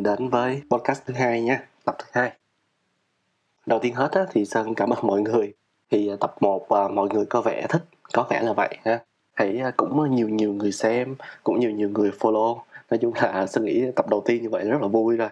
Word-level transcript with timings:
mình 0.00 0.16
đến 0.16 0.28
với 0.28 0.62
podcast 0.70 1.02
thứ 1.06 1.14
hai 1.14 1.42
nha, 1.42 1.62
tập 1.84 1.96
thứ 1.98 2.06
hai. 2.12 2.32
Đầu 3.66 3.78
tiên 3.78 3.94
hết 3.94 4.12
á, 4.12 4.22
thì 4.32 4.44
Sơn 4.44 4.74
cảm 4.74 4.90
ơn 4.90 5.06
mọi 5.06 5.20
người. 5.20 5.52
Thì 5.90 6.08
à, 6.08 6.16
tập 6.20 6.34
1 6.40 6.68
à, 6.68 6.88
mọi 6.88 7.08
người 7.08 7.26
có 7.26 7.40
vẻ 7.40 7.66
thích, 7.68 7.82
có 8.12 8.26
vẻ 8.30 8.42
là 8.42 8.52
vậy 8.52 8.78
ha. 8.84 9.00
Thấy 9.36 9.60
à, 9.60 9.70
cũng 9.76 10.14
nhiều 10.14 10.28
nhiều 10.28 10.52
người 10.52 10.72
xem, 10.72 11.16
cũng 11.44 11.60
nhiều 11.60 11.70
nhiều 11.70 11.88
người 11.88 12.10
follow. 12.18 12.58
Nói 12.90 12.98
chung 13.02 13.12
là 13.14 13.46
Sơn 13.46 13.64
nghĩ 13.64 13.84
tập 13.96 14.08
đầu 14.08 14.22
tiên 14.26 14.42
như 14.42 14.48
vậy 14.50 14.64
rất 14.64 14.82
là 14.82 14.88
vui 14.88 15.16
rồi. 15.16 15.28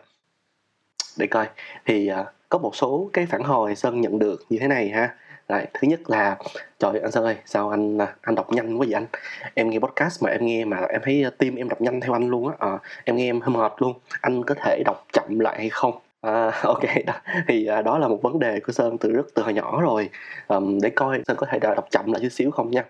Để 1.17 1.27
coi, 1.27 1.49
thì 1.87 2.11
có 2.49 2.59
một 2.59 2.77
số 2.77 3.11
cái 3.13 3.27
phản 3.27 3.43
hồi 3.43 3.75
Sơn 3.77 4.01
nhận 4.01 4.19
được 4.19 4.45
như 4.51 4.59
thế 4.61 4.69
này 4.69 4.89
ha. 4.89 5.17
Đấy, 5.49 5.67
thứ 5.75 5.89
nhất 5.89 6.01
là 6.11 6.37
trời 6.79 7.01
anh 7.03 7.11
Sơn 7.13 7.25
ơi 7.25 7.37
sao 7.45 7.71
anh 7.71 7.99
à, 7.99 8.17
anh 8.23 8.35
đọc 8.35 8.53
nhanh 8.53 8.77
quá 8.79 8.87
vậy 8.89 8.95
anh? 8.95 9.07
Em 9.55 9.71
nghe 9.71 9.79
podcast 9.79 10.23
mà 10.23 10.31
em 10.31 10.47
nghe 10.47 10.65
mà 10.65 10.77
em 10.89 11.01
thấy 11.05 11.25
à, 11.25 11.31
tim 11.39 11.57
em 11.57 11.69
đọc 11.69 11.81
nhanh 11.81 12.01
theo 12.01 12.13
anh 12.13 12.29
luôn 12.29 12.49
á. 12.49 12.55
À, 12.59 12.79
em 13.05 13.17
nghe 13.17 13.29
em 13.29 13.41
hơi 13.41 13.51
mệt 13.51 13.73
luôn. 13.79 13.93
Anh 14.21 14.45
có 14.45 14.55
thể 14.55 14.83
đọc 14.85 15.07
chậm 15.13 15.39
lại 15.39 15.59
hay 15.59 15.69
không? 15.69 15.99
À, 16.21 16.51
ok 16.63 16.83
đó. 17.07 17.13
Thì 17.49 17.67
à, 17.67 17.83
đó 17.83 17.99
là 17.99 18.09
một 18.09 18.23
vấn 18.23 18.39
đề 18.39 18.61
của 18.61 18.73
sơn 18.73 18.99
từ 18.99 19.13
rất 19.13 19.27
từ 19.35 19.43
hồi 19.43 19.55
nhỏ 19.55 19.81
rồi. 19.83 20.11
Um, 20.49 20.79
để 20.83 20.91
coi 20.91 21.23
sơn 21.27 21.37
có 21.37 21.47
thể 21.51 21.59
đọc 21.59 21.87
chậm 21.91 22.13
lại 22.13 22.21
chút 22.23 22.33
xíu 22.33 22.51
không 22.51 22.71
nha. 22.71 22.85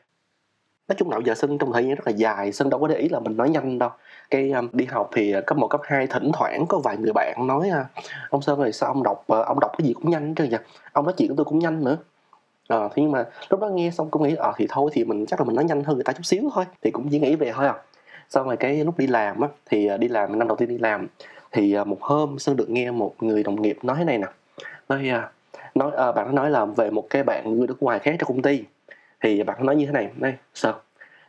Nói 0.88 0.96
chung 0.98 1.10
nào 1.10 1.20
giờ 1.20 1.34
sơn 1.34 1.58
trong 1.58 1.72
thời 1.72 1.84
gian 1.84 1.94
rất 1.94 2.06
là 2.06 2.12
dài 2.12 2.52
sơn 2.52 2.70
đâu 2.70 2.80
có 2.80 2.86
để 2.88 2.96
ý 2.96 3.08
là 3.08 3.20
mình 3.20 3.36
nói 3.36 3.50
nhanh 3.50 3.78
đâu. 3.78 3.90
Cái 4.30 4.50
um, 4.50 4.68
đi 4.72 4.84
học 4.84 5.10
thì 5.12 5.32
à, 5.32 5.40
cấp 5.40 5.58
một 5.58 5.68
cấp 5.68 5.80
2 5.84 6.06
thỉnh 6.06 6.30
thoảng 6.34 6.66
có 6.68 6.78
vài 6.78 6.96
người 6.96 7.12
bạn 7.14 7.46
nói 7.46 7.70
ông 8.30 8.42
sơn 8.42 8.60
ơi 8.60 8.72
sao 8.72 8.88
ông 8.88 9.02
đọc 9.02 9.24
ờ, 9.26 9.42
ông 9.42 9.60
đọc 9.60 9.70
cái 9.78 9.86
gì 9.88 9.94
cũng 9.94 10.10
nhanh 10.10 10.34
chứ 10.34 10.46
vậy 10.50 10.60
ông 10.92 11.04
nói 11.04 11.14
chuyện 11.16 11.28
của 11.28 11.34
tôi 11.36 11.44
cũng 11.44 11.58
nhanh 11.58 11.84
nữa 11.84 11.98
à, 12.68 12.78
thế 12.88 13.02
nhưng 13.02 13.12
mà 13.12 13.24
lúc 13.50 13.60
đó 13.60 13.68
nghe 13.68 13.90
xong 13.90 14.10
cũng 14.10 14.22
nghĩ 14.22 14.34
à 14.34 14.52
thì 14.56 14.66
thôi 14.68 14.90
thì 14.94 15.04
mình 15.04 15.26
chắc 15.26 15.40
là 15.40 15.44
mình 15.44 15.56
nói 15.56 15.64
nhanh 15.64 15.84
hơn 15.84 15.96
người 15.96 16.04
ta 16.04 16.12
chút 16.12 16.22
xíu 16.26 16.50
thôi. 16.54 16.64
Thì 16.82 16.90
cũng 16.90 17.08
chỉ 17.10 17.18
nghĩ 17.18 17.36
về 17.36 17.52
thôi 17.52 17.66
à. 17.66 17.74
Sau 18.28 18.44
rồi 18.44 18.56
cái 18.56 18.84
lúc 18.84 18.98
đi 18.98 19.06
làm 19.06 19.40
á 19.40 19.48
thì 19.66 19.86
ờ, 19.86 19.96
đi 19.96 20.08
làm 20.08 20.38
năm 20.38 20.48
đầu 20.48 20.56
tiên 20.56 20.68
đi 20.68 20.78
làm 20.78 21.06
thì 21.52 21.76
một 21.86 22.02
hôm 22.02 22.38
sơn 22.38 22.56
được 22.56 22.70
nghe 22.70 22.90
một 22.90 23.14
người 23.20 23.42
đồng 23.42 23.62
nghiệp 23.62 23.78
nói 23.82 23.96
thế 23.98 24.04
này 24.04 24.18
nè. 24.18 24.26
Nói 24.88 25.08
à, 25.08 25.30
nói 25.74 25.92
à, 25.96 26.12
bạn 26.12 26.34
nói 26.34 26.50
là 26.50 26.64
về 26.64 26.90
một 26.90 27.06
cái 27.10 27.22
bạn 27.22 27.58
người 27.58 27.66
nước 27.66 27.82
ngoài 27.82 27.98
khác 27.98 28.16
trong 28.18 28.28
công 28.28 28.42
ty. 28.42 28.64
Thì 29.20 29.42
bạn 29.42 29.66
nói 29.66 29.76
như 29.76 29.86
thế 29.86 29.92
này 29.92 30.10
đây 30.16 30.34
sao 30.54 30.74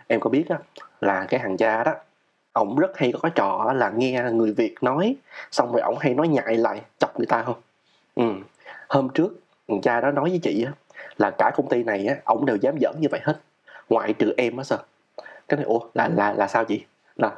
em 0.07 0.19
có 0.19 0.29
biết 0.29 0.49
á 0.49 0.57
là 1.01 1.25
cái 1.29 1.39
hàng 1.39 1.57
cha 1.57 1.83
đó 1.83 1.93
ổng 2.53 2.75
rất 2.75 2.97
hay 2.97 3.11
có 3.11 3.19
cái 3.19 3.31
trò 3.35 3.73
là 3.75 3.89
nghe 3.89 4.23
người 4.31 4.51
việt 4.51 4.75
nói 4.81 5.15
xong 5.51 5.71
rồi 5.71 5.81
ổng 5.81 5.97
hay 5.99 6.13
nói 6.13 6.27
nhại 6.27 6.55
lại 6.57 6.81
chọc 6.97 7.17
người 7.17 7.27
ta 7.27 7.43
không? 7.43 7.61
Ừ. 8.15 8.23
hôm 8.89 9.09
trước 9.09 9.39
thằng 9.67 9.81
cha 9.81 10.01
đó 10.01 10.11
nói 10.11 10.29
với 10.29 10.39
chị 10.43 10.63
á 10.63 10.71
là 11.19 11.31
cả 11.31 11.51
công 11.55 11.69
ty 11.69 11.83
này 11.83 12.05
á 12.05 12.15
ổng 12.25 12.45
đều 12.45 12.55
dám 12.55 12.77
dẫn 12.77 12.95
như 12.99 13.07
vậy 13.11 13.19
hết. 13.23 13.39
Ngoại 13.89 14.13
trừ 14.13 14.33
em 14.37 14.57
á 14.57 14.63
sao 14.63 14.79
cái 15.49 15.57
này 15.57 15.65
ủa 15.65 15.79
là 15.93 16.09
là 16.15 16.33
là 16.33 16.47
sao 16.47 16.65
chị? 16.65 16.83
Là 17.15 17.31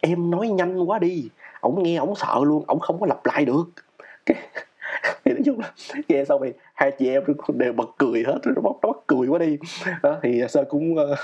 em 0.00 0.30
nói 0.30 0.48
nhanh 0.48 0.84
quá 0.84 0.98
đi. 0.98 1.28
Ổng 1.60 1.82
nghe 1.82 1.96
ổng 1.96 2.14
sợ 2.14 2.40
luôn 2.42 2.64
ổng 2.66 2.80
không 2.80 3.00
có 3.00 3.06
lặp 3.06 3.26
lại 3.26 3.44
được. 3.44 3.64
Cái 4.26 4.36
thì 5.24 5.32
nói 5.32 5.42
chung 5.44 5.60
là 5.60 5.72
nghe 6.08 6.24
xong 6.24 6.40
thì 6.44 6.52
hai 6.74 6.90
chị 6.98 7.08
em 7.08 7.22
đều 7.54 7.72
bật 7.72 7.90
cười 7.98 8.22
hết 8.26 8.38
nó 8.44 8.62
bắt, 8.62 8.72
nó 8.82 8.92
bắt 8.92 8.98
cười 9.06 9.28
quá 9.28 9.38
đi. 9.38 9.58
Đó 10.02 10.16
thì 10.22 10.42
sơn 10.48 10.64
cũng 10.68 10.96
ờ, 10.96 11.12
uh, 11.12 11.18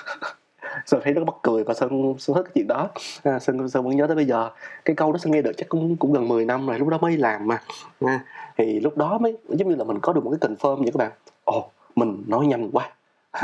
sơn 0.87 1.01
thấy 1.05 1.13
rất 1.13 1.25
bắt 1.25 1.35
cười 1.43 1.65
và 1.65 1.75
sơn 1.75 2.15
sơn 2.19 2.37
thích 2.37 2.43
cái 2.43 2.53
chuyện 2.55 2.67
đó. 2.67 2.91
À, 3.23 3.39
sơn 3.39 3.69
sơn 3.69 3.85
vẫn 3.85 3.97
nhớ 3.97 4.07
tới 4.07 4.17
bây 4.17 4.25
giờ. 4.25 4.51
Cái 4.85 4.97
câu 4.97 5.13
đó 5.13 5.19
sơn 5.19 5.33
nghe 5.33 5.43
được 5.43 5.53
chắc 5.57 5.69
cũng 5.69 5.97
cũng 5.97 6.13
gần 6.13 6.29
10 6.29 6.45
năm 6.45 6.67
rồi 6.67 6.79
lúc 6.79 6.89
đó 6.89 6.99
mới 6.99 7.17
làm 7.17 7.47
mà. 7.47 7.63
À, 8.01 8.21
thì 8.57 8.81
lúc 8.81 8.97
đó 8.97 9.19
mới 9.19 9.37
giống 9.49 9.69
như 9.69 9.75
là 9.75 9.85
mình 9.85 9.99
có 10.03 10.13
được 10.13 10.25
một 10.25 10.35
cái 10.41 10.51
confirm 10.51 10.77
vậy 10.77 10.91
các 10.93 10.99
bạn. 10.99 11.11
Ồ 11.45 11.71
mình 11.99 12.25
nói 12.27 12.47
nhanh 12.47 12.71
quá. 12.73 12.91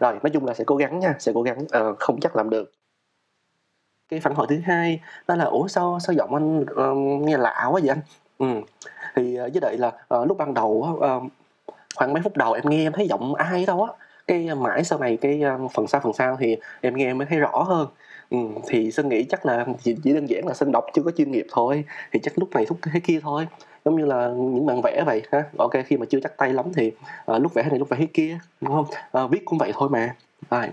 Rồi 0.00 0.12
nói 0.22 0.30
chung 0.32 0.46
là 0.46 0.54
sẽ 0.54 0.64
cố 0.64 0.76
gắng 0.76 0.98
nha 0.98 1.14
sẽ 1.18 1.32
cố 1.34 1.42
gắng 1.42 1.58
uh, 1.62 1.98
không 1.98 2.20
chắc 2.20 2.36
làm 2.36 2.50
được. 2.50 2.72
Cái 4.08 4.20
phản 4.20 4.34
hồi 4.34 4.46
thứ 4.50 4.58
hai 4.64 5.00
đó 5.28 5.34
là 5.34 5.44
ủa 5.44 5.68
sao 5.68 5.98
sao 6.00 6.14
giọng 6.14 6.34
anh 6.34 6.60
uh, 6.60 7.22
nghe 7.22 7.36
lạ 7.36 7.66
quá 7.70 7.80
vậy 7.84 7.88
anh? 7.88 8.00
Ừ. 8.38 8.46
thì 9.16 9.40
uh, 9.40 9.52
với 9.52 9.60
đợi 9.60 9.76
là 9.78 9.92
uh, 10.14 10.28
lúc 10.28 10.38
ban 10.38 10.54
đầu 10.54 10.98
uh, 10.98 11.32
khoảng 11.96 12.12
mấy 12.12 12.22
phút 12.22 12.36
đầu 12.36 12.52
em 12.52 12.64
nghe 12.68 12.86
em 12.86 12.92
thấy 12.92 13.08
giọng 13.08 13.34
ai 13.34 13.66
đâu 13.66 13.82
á 13.82 13.92
cái 14.26 14.54
mãi 14.54 14.84
sau 14.84 14.98
này 14.98 15.16
cái 15.20 15.42
uh, 15.64 15.72
phần 15.72 15.86
sau 15.86 16.00
phần 16.00 16.12
sau 16.12 16.36
thì 16.40 16.56
em 16.80 16.96
nghe 16.96 17.14
mới 17.14 17.26
thấy 17.26 17.38
rõ 17.38 17.62
hơn. 17.62 17.88
Ừ, 18.30 18.38
thì 18.68 18.90
sơn 18.90 19.08
nghĩ 19.08 19.24
chắc 19.24 19.46
là 19.46 19.66
chỉ, 19.82 19.96
chỉ 20.04 20.12
đơn 20.14 20.26
giản 20.26 20.46
là 20.46 20.54
sơn 20.54 20.72
đọc 20.72 20.84
chưa 20.94 21.02
có 21.02 21.10
chuyên 21.10 21.30
nghiệp 21.30 21.46
thôi 21.50 21.84
thì 22.12 22.20
chắc 22.22 22.38
lúc 22.38 22.50
này 22.54 22.66
lúc 22.68 22.78
thế 22.82 23.00
kia 23.00 23.20
thôi 23.22 23.46
giống 23.86 23.96
như 23.96 24.04
là 24.04 24.28
những 24.36 24.66
bạn 24.66 24.80
vẽ 24.82 25.02
vậy 25.06 25.22
ha. 25.32 25.44
Ok 25.58 25.72
khi 25.86 25.96
mà 25.96 26.06
chưa 26.10 26.20
chắc 26.22 26.36
tay 26.36 26.52
lắm 26.52 26.66
thì 26.74 26.92
uh, 27.32 27.42
lúc 27.42 27.54
vẽ 27.54 27.62
này 27.62 27.78
lúc 27.78 27.88
vẽ 27.88 27.96
thế 28.00 28.06
kia 28.14 28.38
đúng 28.60 28.74
không? 28.74 28.86
Uh, 29.24 29.30
viết 29.30 29.44
cũng 29.44 29.58
vậy 29.58 29.72
thôi 29.74 29.88
mà. 29.88 30.14
Rồi 30.50 30.66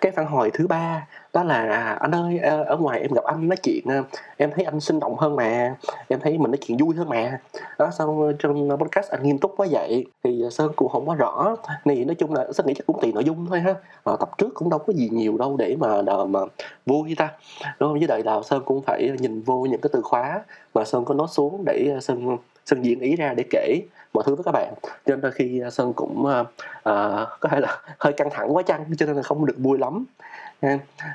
cái 0.00 0.12
phản 0.12 0.26
hồi 0.26 0.50
thứ 0.54 0.66
ba 0.66 1.06
đó 1.32 1.44
là 1.44 1.68
à, 1.68 1.98
anh 2.00 2.14
ơi 2.14 2.38
ờ, 2.38 2.62
ở 2.62 2.76
ngoài 2.76 3.00
em 3.00 3.12
gặp 3.12 3.24
anh 3.24 3.48
nói 3.48 3.56
chuyện 3.56 3.84
ờ, 3.88 4.02
em 4.36 4.50
thấy 4.54 4.64
anh 4.64 4.80
sinh 4.80 5.00
động 5.00 5.16
hơn 5.18 5.36
mà 5.36 5.76
em 6.08 6.20
thấy 6.20 6.38
mình 6.38 6.50
nói 6.50 6.58
chuyện 6.60 6.78
vui 6.78 6.94
hơn 6.96 7.08
mà. 7.08 7.38
Đó 7.78 7.90
xong 7.98 8.22
ờ, 8.22 8.32
trong 8.38 8.68
podcast 8.78 9.10
anh 9.10 9.22
nghiêm 9.22 9.38
túc 9.38 9.54
quá 9.56 9.66
vậy. 9.70 10.06
Thì 10.24 10.42
sơn 10.50 10.72
cũng 10.76 10.88
không 10.88 11.06
có 11.06 11.14
rõ. 11.14 11.56
Này 11.84 12.04
nói 12.04 12.14
chung 12.14 12.34
là 12.34 12.46
sơn 12.52 12.66
nghĩ 12.66 12.74
chắc 12.74 12.86
cũng 12.86 13.00
tùy 13.00 13.12
nội 13.12 13.24
dung 13.24 13.46
thôi 13.46 13.60
ha. 13.60 13.74
À, 14.04 14.12
tập 14.20 14.30
trước 14.38 14.54
cũng 14.54 14.70
đâu 14.70 14.78
có 14.78 14.92
gì 14.92 15.08
nhiều 15.12 15.36
đâu 15.38 15.56
để 15.56 15.76
mà 15.78 16.02
đờ 16.02 16.24
mà 16.24 16.40
vui 16.86 17.14
ta. 17.18 17.28
Đúng 17.80 17.90
không? 17.90 17.98
Với 17.98 18.08
đời 18.08 18.22
là 18.22 18.40
sơn 18.44 18.62
cũng 18.64 18.82
phải 18.82 19.10
nhìn 19.18 19.42
vô 19.42 19.66
những 19.70 19.80
cái 19.80 19.90
từ 19.92 20.02
khóa 20.02 20.40
mà 20.74 20.84
sơn 20.84 21.04
có 21.04 21.14
nói 21.14 21.26
xuống 21.30 21.64
để 21.64 21.96
sơn 22.00 22.36
sơn 22.66 22.82
diễn 22.82 23.00
ý 23.00 23.16
ra 23.16 23.34
để 23.36 23.44
kể 23.50 23.80
mọi 24.12 24.24
thứ 24.26 24.34
với 24.34 24.44
các 24.44 24.52
bạn. 24.52 24.74
Cho 25.06 25.16
nên 25.16 25.32
khi 25.32 25.60
à, 25.60 25.70
sơn 25.70 25.92
cũng 25.92 26.26
uh, 26.26 26.46
uh, 26.76 27.28
có 27.40 27.48
thể 27.50 27.60
là 27.60 27.78
hơi 27.98 28.12
căng 28.12 28.30
thẳng 28.30 28.56
quá 28.56 28.62
chăng 28.62 28.84
cho 28.98 29.06
nên 29.06 29.16
là 29.16 29.22
không 29.22 29.46
được 29.46 29.56
vui 29.58 29.78
lắm. 29.78 30.04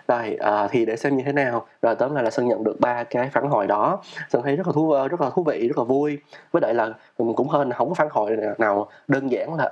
Rồi 0.08 0.38
uh, 0.44 0.72
thì 0.72 0.86
để 0.86 0.96
xem 0.96 1.18
như 1.18 1.24
thế 1.26 1.32
nào. 1.32 1.68
Rồi 1.82 1.96
tóm 1.96 2.16
lại 2.16 2.24
là 2.24 2.30
sơn 2.30 2.48
nhận 2.48 2.64
được 2.64 2.80
ba 2.80 3.04
cái 3.04 3.30
phản 3.30 3.48
hồi 3.48 3.68
đó. 3.68 4.02
Sơn 4.30 4.42
thấy 4.44 4.56
rất 4.56 4.68
là 4.68 4.74
thú 4.74 4.92
ờ, 4.92 5.08
rất 5.08 5.22
là 5.22 5.30
thú 5.30 5.44
vị 5.44 5.68
rất 5.68 5.78
là 5.78 5.84
vui. 5.84 6.20
Với 6.52 6.62
lại 6.62 6.74
là 6.74 6.90
cũng 7.18 7.48
hơn 7.48 7.72
không 7.72 7.90
có 7.90 7.96
phản 7.96 8.08
hồi 8.12 8.38
nào 8.58 8.90
đơn 9.08 9.32
giản 9.32 9.56
là 9.56 9.70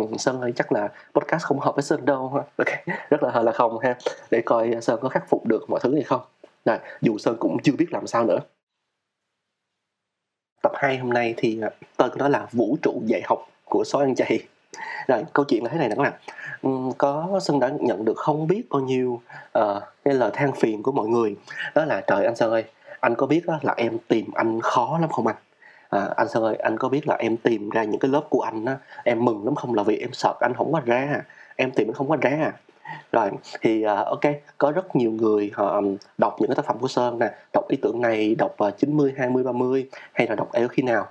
uh, 0.00 0.20
sơn 0.20 0.40
ơi 0.40 0.52
chắc 0.56 0.72
là 0.72 0.88
podcast 1.14 1.44
không 1.44 1.60
hợp 1.60 1.74
với 1.74 1.82
sơn 1.82 2.04
đâu. 2.04 2.42
Okay. 2.58 2.84
rất 3.10 3.22
là 3.22 3.42
là 3.42 3.52
không 3.52 3.78
ha. 3.78 3.96
Để 4.30 4.42
coi 4.46 4.76
sơn 4.82 4.98
có 5.02 5.08
khắc 5.08 5.28
phục 5.28 5.46
được 5.46 5.70
mọi 5.70 5.80
thứ 5.82 5.94
hay 5.94 6.02
không. 6.02 6.20
Rồi 6.64 6.76
dù 7.00 7.18
sơn 7.18 7.36
cũng 7.40 7.56
chưa 7.62 7.72
biết 7.78 7.86
làm 7.92 8.06
sao 8.06 8.24
nữa 8.24 8.38
tập 10.64 10.72
2 10.74 10.98
hôm 10.98 11.10
nay 11.10 11.34
thì 11.36 11.60
à, 11.62 11.70
tên 11.96 12.10
của 12.10 12.18
nó 12.18 12.28
là 12.28 12.46
vũ 12.52 12.76
trụ 12.82 13.02
dạy 13.06 13.22
học 13.24 13.48
của 13.64 13.84
số 13.84 13.98
ăn 13.98 14.14
chay. 14.14 14.38
Rồi 15.06 15.24
câu 15.32 15.44
chuyện 15.44 15.64
là 15.64 15.70
thế 15.70 15.78
này 15.78 15.88
nè 15.88 15.94
các 15.94 16.02
bạn. 16.02 16.12
Có 16.98 17.40
Sơn 17.42 17.60
đã 17.60 17.70
nhận 17.80 18.04
được 18.04 18.16
không 18.16 18.46
biết 18.46 18.62
bao 18.70 18.80
nhiêu 18.80 19.20
uh, 19.58 19.82
cái 20.04 20.14
lời 20.14 20.30
than 20.34 20.52
phiền 20.52 20.82
của 20.82 20.92
mọi 20.92 21.08
người. 21.08 21.36
Đó 21.74 21.84
là 21.84 22.00
trời 22.00 22.24
anh 22.24 22.36
Sơn 22.36 22.50
ơi 22.50 22.64
anh 23.00 23.14
có 23.14 23.26
biết 23.26 23.46
đó 23.46 23.58
là 23.62 23.74
em 23.76 23.98
tìm 24.08 24.30
anh 24.34 24.60
khó 24.60 24.98
lắm 25.00 25.10
không 25.10 25.26
anh? 25.26 25.36
À, 25.90 26.08
anh 26.16 26.28
Sơn 26.28 26.42
ơi 26.42 26.56
anh 26.56 26.78
có 26.78 26.88
biết 26.88 27.08
là 27.08 27.14
em 27.14 27.36
tìm 27.36 27.70
ra 27.70 27.84
những 27.84 28.00
cái 28.00 28.10
lớp 28.10 28.26
của 28.30 28.40
anh 28.40 28.64
á 28.64 28.76
em 29.04 29.24
mừng 29.24 29.44
lắm 29.44 29.54
không? 29.54 29.74
Là 29.74 29.82
vì 29.82 29.96
em 29.96 30.12
sợ 30.12 30.34
anh 30.40 30.54
không 30.54 30.72
có 30.72 30.80
ra. 30.84 31.20
Em 31.56 31.70
tìm 31.70 31.88
anh 31.88 31.94
không 31.94 32.08
có 32.08 32.16
ra 32.16 32.52
rồi 33.12 33.30
thì 33.60 33.84
uh, 33.86 34.06
ok 34.06 34.32
có 34.58 34.70
rất 34.70 34.96
nhiều 34.96 35.10
người 35.10 35.50
họ 35.54 35.80
đọc 36.18 36.36
những 36.38 36.48
cái 36.48 36.56
tác 36.56 36.66
phẩm 36.66 36.78
của 36.80 36.88
Sơn 36.88 37.18
nè 37.18 37.30
đọc 37.52 37.68
ý 37.68 37.76
tưởng 37.82 38.00
này 38.00 38.34
đọc 38.38 38.56
uh, 38.64 38.78
90 38.78 39.14
20 39.16 39.44
30 39.44 39.88
hay 40.12 40.26
là 40.26 40.34
đọc 40.34 40.52
eo 40.52 40.68
khi 40.68 40.82
nào 40.82 41.06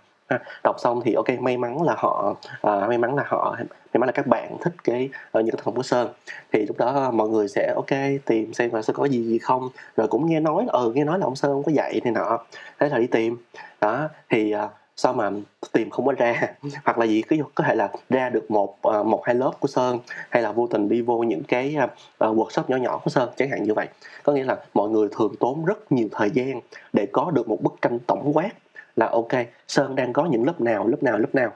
đọc 0.63 0.75
xong 0.79 1.01
thì 1.05 1.13
ok 1.13 1.29
may 1.39 1.57
mắn 1.57 1.81
là 1.81 1.95
họ 1.97 2.35
uh, 2.67 2.87
may 2.87 2.97
mắn 2.97 3.15
là 3.15 3.23
họ 3.27 3.55
may 3.59 3.99
mắn 3.99 4.07
là 4.07 4.11
các 4.11 4.27
bạn 4.27 4.57
thích 4.61 4.73
cái 4.83 5.09
uh, 5.37 5.45
những 5.45 5.51
cái 5.51 5.57
tác 5.57 5.63
phẩm 5.63 5.75
của 5.75 5.83
sơn. 5.83 6.09
Thì 6.51 6.65
lúc 6.65 6.77
đó 6.77 7.11
mọi 7.11 7.29
người 7.29 7.47
sẽ 7.47 7.73
ok 7.75 7.99
tìm 8.25 8.53
xem 8.53 8.73
là 8.73 8.81
sẽ 8.81 8.93
có 8.93 9.05
gì 9.05 9.23
gì 9.23 9.39
không 9.39 9.69
rồi 9.97 10.07
cũng 10.07 10.29
nghe 10.29 10.39
nói 10.39 10.65
ừ 10.67 10.91
nghe 10.95 11.03
nói 11.03 11.19
là 11.19 11.25
ông 11.25 11.35
sơn 11.35 11.51
không 11.51 11.63
có 11.63 11.71
dạy 11.71 12.01
này 12.03 12.13
nọ. 12.13 12.39
Thế 12.79 12.89
là 12.89 12.97
đi 12.97 13.07
tìm. 13.07 13.37
Đó 13.81 14.09
thì 14.29 14.55
uh, 14.55 14.71
sao 14.95 15.13
mà 15.13 15.31
tìm 15.71 15.89
không 15.89 16.05
có 16.05 16.13
ra? 16.17 16.53
Hoặc 16.85 16.97
là 16.97 17.05
gì 17.05 17.21
có 17.21 17.35
có 17.55 17.63
thể 17.63 17.75
là 17.75 17.89
ra 18.09 18.29
được 18.29 18.51
một 18.51 18.77
uh, 18.87 19.05
một 19.05 19.21
hai 19.25 19.35
lớp 19.35 19.51
của 19.59 19.67
sơn 19.67 19.99
hay 20.29 20.41
là 20.43 20.51
vô 20.51 20.67
tình 20.67 20.89
đi 20.89 21.01
vô 21.01 21.17
những 21.17 21.43
cái 21.43 21.75
uh, 21.83 22.37
workshop 22.37 22.63
nhỏ 22.67 22.77
nhỏ 22.77 22.97
của 23.03 23.09
sơn 23.09 23.29
chẳng 23.37 23.49
hạn 23.49 23.63
như 23.63 23.73
vậy. 23.73 23.87
Có 24.23 24.33
nghĩa 24.33 24.43
là 24.43 24.57
mọi 24.73 24.89
người 24.89 25.07
thường 25.11 25.35
tốn 25.39 25.65
rất 25.65 25.91
nhiều 25.91 26.07
thời 26.11 26.31
gian 26.31 26.59
để 26.93 27.07
có 27.11 27.31
được 27.31 27.49
một 27.49 27.61
bức 27.61 27.73
tranh 27.81 27.99
tổng 27.99 28.31
quát 28.33 28.51
là 28.95 29.07
ok 29.07 29.31
sơn 29.67 29.95
đang 29.95 30.13
có 30.13 30.25
những 30.25 30.45
lớp 30.45 30.61
nào 30.61 30.87
lớp 30.87 31.03
nào 31.03 31.17
lớp 31.17 31.35
nào. 31.35 31.51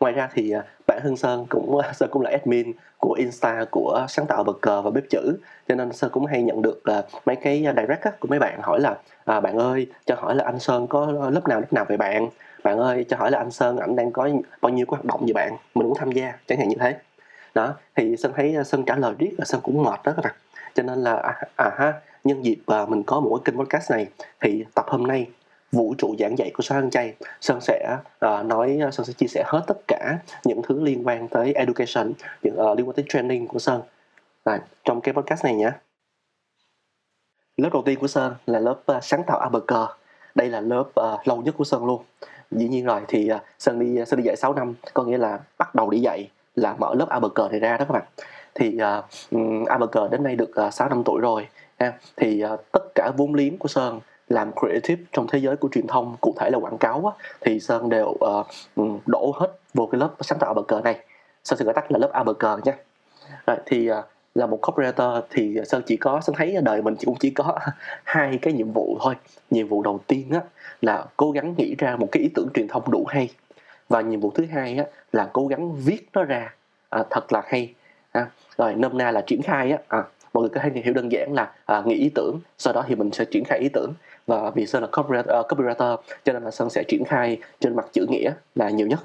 Ngoài 0.00 0.12
ra 0.12 0.28
thì 0.34 0.54
bản 0.98 1.04
thân 1.04 1.16
sơn 1.16 1.46
cũng 1.48 1.78
sơn 1.94 2.08
cũng 2.12 2.22
là 2.22 2.30
admin 2.30 2.72
của 2.98 3.12
insta 3.12 3.64
của 3.70 4.06
sáng 4.08 4.26
tạo 4.26 4.44
bậc 4.44 4.60
cờ 4.60 4.82
và 4.82 4.90
bếp 4.90 5.04
chữ. 5.10 5.38
Cho 5.68 5.74
nên 5.74 5.92
sơn 5.92 6.10
cũng 6.12 6.26
hay 6.26 6.42
nhận 6.42 6.62
được 6.62 6.82
mấy 7.26 7.36
cái 7.36 7.64
direct 7.76 8.02
á, 8.02 8.10
của 8.20 8.28
mấy 8.28 8.38
bạn 8.38 8.62
hỏi 8.62 8.80
là 8.80 8.96
à, 9.24 9.40
bạn 9.40 9.58
ơi 9.58 9.86
cho 10.06 10.14
hỏi 10.14 10.34
là 10.34 10.44
anh 10.44 10.58
sơn 10.58 10.86
có 10.86 11.06
lớp 11.30 11.48
nào 11.48 11.60
lớp 11.60 11.72
nào 11.72 11.84
về 11.88 11.96
bạn? 11.96 12.28
Bạn 12.64 12.78
ơi 12.78 13.04
cho 13.08 13.16
hỏi 13.16 13.30
là 13.30 13.38
anh 13.38 13.50
sơn 13.50 13.76
ảnh 13.76 13.96
đang 13.96 14.12
có 14.12 14.28
bao 14.62 14.72
nhiêu 14.72 14.86
cái 14.86 14.96
hoạt 14.96 15.04
động 15.04 15.26
gì 15.26 15.32
bạn? 15.32 15.56
Mình 15.74 15.88
muốn 15.88 15.98
tham 15.98 16.12
gia. 16.12 16.38
Chẳng 16.46 16.58
hạn 16.58 16.68
như 16.68 16.76
thế. 16.80 16.96
Đó 17.54 17.74
thì 17.96 18.16
sơn 18.16 18.32
thấy 18.36 18.54
ờ, 18.54 18.64
sơn 18.64 18.84
trả 18.84 18.96
lời 18.96 19.14
riết 19.18 19.34
là 19.38 19.44
sơn 19.44 19.60
cũng 19.64 19.82
mệt 19.82 20.00
đó 20.04 20.12
các 20.16 20.24
bạn 20.24 20.34
cho 20.74 20.82
nên 20.82 20.98
là 20.98 21.16
à, 21.16 21.40
à 21.56 21.70
ha 21.78 21.92
nhân 22.24 22.44
dịp 22.44 22.58
uh, 22.82 22.88
mình 22.88 23.02
có 23.02 23.20
một 23.20 23.30
cái 23.30 23.42
kênh 23.44 23.64
podcast 23.64 23.90
này 23.90 24.06
thì 24.40 24.64
tập 24.74 24.84
hôm 24.88 25.06
nay 25.06 25.26
vũ 25.72 25.94
trụ 25.98 26.16
giảng 26.18 26.38
dạy 26.38 26.50
của 26.54 26.62
Sơn 26.62 26.78
Ăn 26.78 26.90
Chay 26.90 27.14
Sơn 27.40 27.60
sẽ 27.60 27.96
uh, 28.26 28.46
nói 28.46 28.78
ờ, 28.82 28.90
Sơn 28.90 29.06
sẽ 29.06 29.12
chia 29.12 29.26
sẻ 29.26 29.44
hết 29.46 29.62
tất 29.66 29.78
cả 29.88 30.18
những 30.44 30.62
thứ 30.62 30.80
liên 30.80 31.06
quan 31.06 31.28
tới 31.28 31.52
education 31.52 32.12
những 32.42 32.60
uh, 32.60 32.78
liên 32.78 32.88
quan 32.88 32.96
tới 32.96 33.04
training 33.08 33.46
của 33.46 33.58
Sơn. 33.58 33.82
Rồi, 34.44 34.58
trong 34.84 35.00
cái 35.00 35.14
podcast 35.14 35.44
này 35.44 35.54
nhé 35.54 35.70
lớp 37.56 37.68
đầu 37.72 37.82
tiên 37.86 37.98
của 37.98 38.06
Sơn 38.06 38.34
là 38.46 38.58
lớp 38.58 38.80
uh, 38.92 39.04
sáng 39.04 39.22
tạo 39.26 39.38
ABG 39.38 39.72
đây 40.38 40.48
là 40.48 40.60
lớp 40.60 40.84
uh, 41.00 41.28
lâu 41.28 41.42
nhất 41.42 41.54
của 41.58 41.64
sơn 41.64 41.86
luôn. 41.86 42.02
Dĩ 42.50 42.68
nhiên 42.68 42.84
rồi 42.84 43.00
thì 43.08 43.30
uh, 43.32 43.40
sơn 43.58 43.78
đi 43.78 44.04
sơn 44.06 44.20
đi 44.20 44.24
dạy 44.24 44.36
6 44.36 44.54
năm 44.54 44.74
có 44.94 45.04
nghĩa 45.04 45.18
là 45.18 45.38
bắt 45.58 45.74
đầu 45.74 45.90
đi 45.90 46.00
dạy 46.00 46.30
là 46.54 46.74
mở 46.78 46.94
lớp 46.94 47.08
ABG 47.08 47.40
này 47.50 47.60
ra 47.60 47.76
đó 47.76 47.84
các 47.84 47.92
bạn. 47.92 48.04
Thì 48.54 48.78
uh, 48.98 49.04
um, 49.30 50.10
đến 50.10 50.22
nay 50.22 50.36
được 50.36 50.50
uh, 50.66 50.74
6 50.74 50.88
năm 50.88 51.02
tuổi 51.04 51.20
rồi 51.20 51.48
ha. 51.78 51.92
thì 52.16 52.44
uh, 52.54 52.60
tất 52.72 52.94
cả 52.94 53.10
vốn 53.16 53.34
liếng 53.34 53.58
của 53.58 53.68
sơn 53.68 54.00
làm 54.28 54.50
creative 54.60 55.02
trong 55.12 55.26
thế 55.26 55.38
giới 55.38 55.56
của 55.56 55.68
truyền 55.72 55.86
thông 55.86 56.16
cụ 56.20 56.34
thể 56.40 56.50
là 56.50 56.58
quảng 56.58 56.78
cáo 56.78 57.12
á, 57.16 57.24
thì 57.40 57.60
sơn 57.60 57.88
đều 57.88 58.16
uh, 58.80 59.06
đổ 59.06 59.32
hết 59.40 59.48
vô 59.74 59.88
cái 59.92 60.00
lớp 60.00 60.10
sáng 60.20 60.38
tạo 60.38 60.54
ABG 60.54 60.84
này. 60.84 60.98
Sơn 61.44 61.58
sẽ 61.58 61.64
gọi 61.64 61.74
tắt 61.74 61.92
là 61.92 61.98
lớp 61.98 62.10
ABG 62.12 62.44
nhé 62.64 62.72
rồi 63.46 63.56
thì 63.66 63.90
uh, 63.90 63.96
là 64.38 64.46
một 64.46 64.58
copywriter 64.62 65.22
thì 65.30 65.58
sơn 65.66 65.82
chỉ 65.86 65.96
có 65.96 66.20
sơn 66.20 66.36
thấy 66.38 66.56
đời 66.62 66.82
mình 66.82 66.96
cũng 67.06 67.16
chỉ 67.20 67.30
có 67.30 67.58
hai 68.04 68.38
cái 68.42 68.52
nhiệm 68.52 68.72
vụ 68.72 68.98
thôi. 69.00 69.14
Nhiệm 69.50 69.68
vụ 69.68 69.82
đầu 69.82 70.00
tiên 70.06 70.30
á 70.32 70.40
là 70.82 71.04
cố 71.16 71.30
gắng 71.30 71.54
nghĩ 71.58 71.74
ra 71.78 71.96
một 71.96 72.08
cái 72.12 72.22
ý 72.22 72.28
tưởng 72.34 72.48
truyền 72.54 72.68
thông 72.68 72.90
đủ 72.90 73.04
hay. 73.08 73.28
Và 73.88 74.00
nhiệm 74.00 74.20
vụ 74.20 74.30
thứ 74.30 74.46
hai 74.46 74.76
á 74.78 74.84
là 75.12 75.28
cố 75.32 75.46
gắng 75.46 75.72
viết 75.76 76.08
nó 76.12 76.24
ra. 76.24 76.54
À, 76.90 77.04
thật 77.10 77.32
là 77.32 77.42
hay. 77.46 77.74
À, 78.12 78.26
rồi 78.58 78.74
nôm 78.74 78.98
na 78.98 79.10
là 79.10 79.20
triển 79.20 79.42
khai 79.42 79.70
á. 79.70 79.78
À, 79.88 80.02
mọi 80.32 80.40
người 80.40 80.50
có 80.50 80.60
thể 80.64 80.82
hiểu 80.84 80.94
đơn 80.94 81.12
giản 81.12 81.32
là 81.32 81.52
à, 81.66 81.82
nghĩ 81.86 81.94
ý 81.94 82.10
tưởng 82.14 82.40
sau 82.58 82.72
đó 82.72 82.84
thì 82.88 82.94
mình 82.94 83.10
sẽ 83.12 83.24
triển 83.24 83.44
khai 83.44 83.58
ý 83.58 83.68
tưởng 83.68 83.92
và 84.28 84.50
vì 84.50 84.66
sơn 84.66 84.82
là 84.82 84.88
copywriter, 84.92 85.20
uh, 85.20 85.26
ờ, 85.26 85.42
copywriter 85.48 85.96
cho 86.24 86.32
nên 86.32 86.42
là 86.42 86.50
sơn 86.50 86.70
sẽ 86.70 86.84
triển 86.88 87.04
khai 87.04 87.38
trên 87.60 87.76
mặt 87.76 87.86
chữ 87.92 88.06
nghĩa 88.08 88.32
là 88.54 88.70
nhiều 88.70 88.86
nhất. 88.86 89.00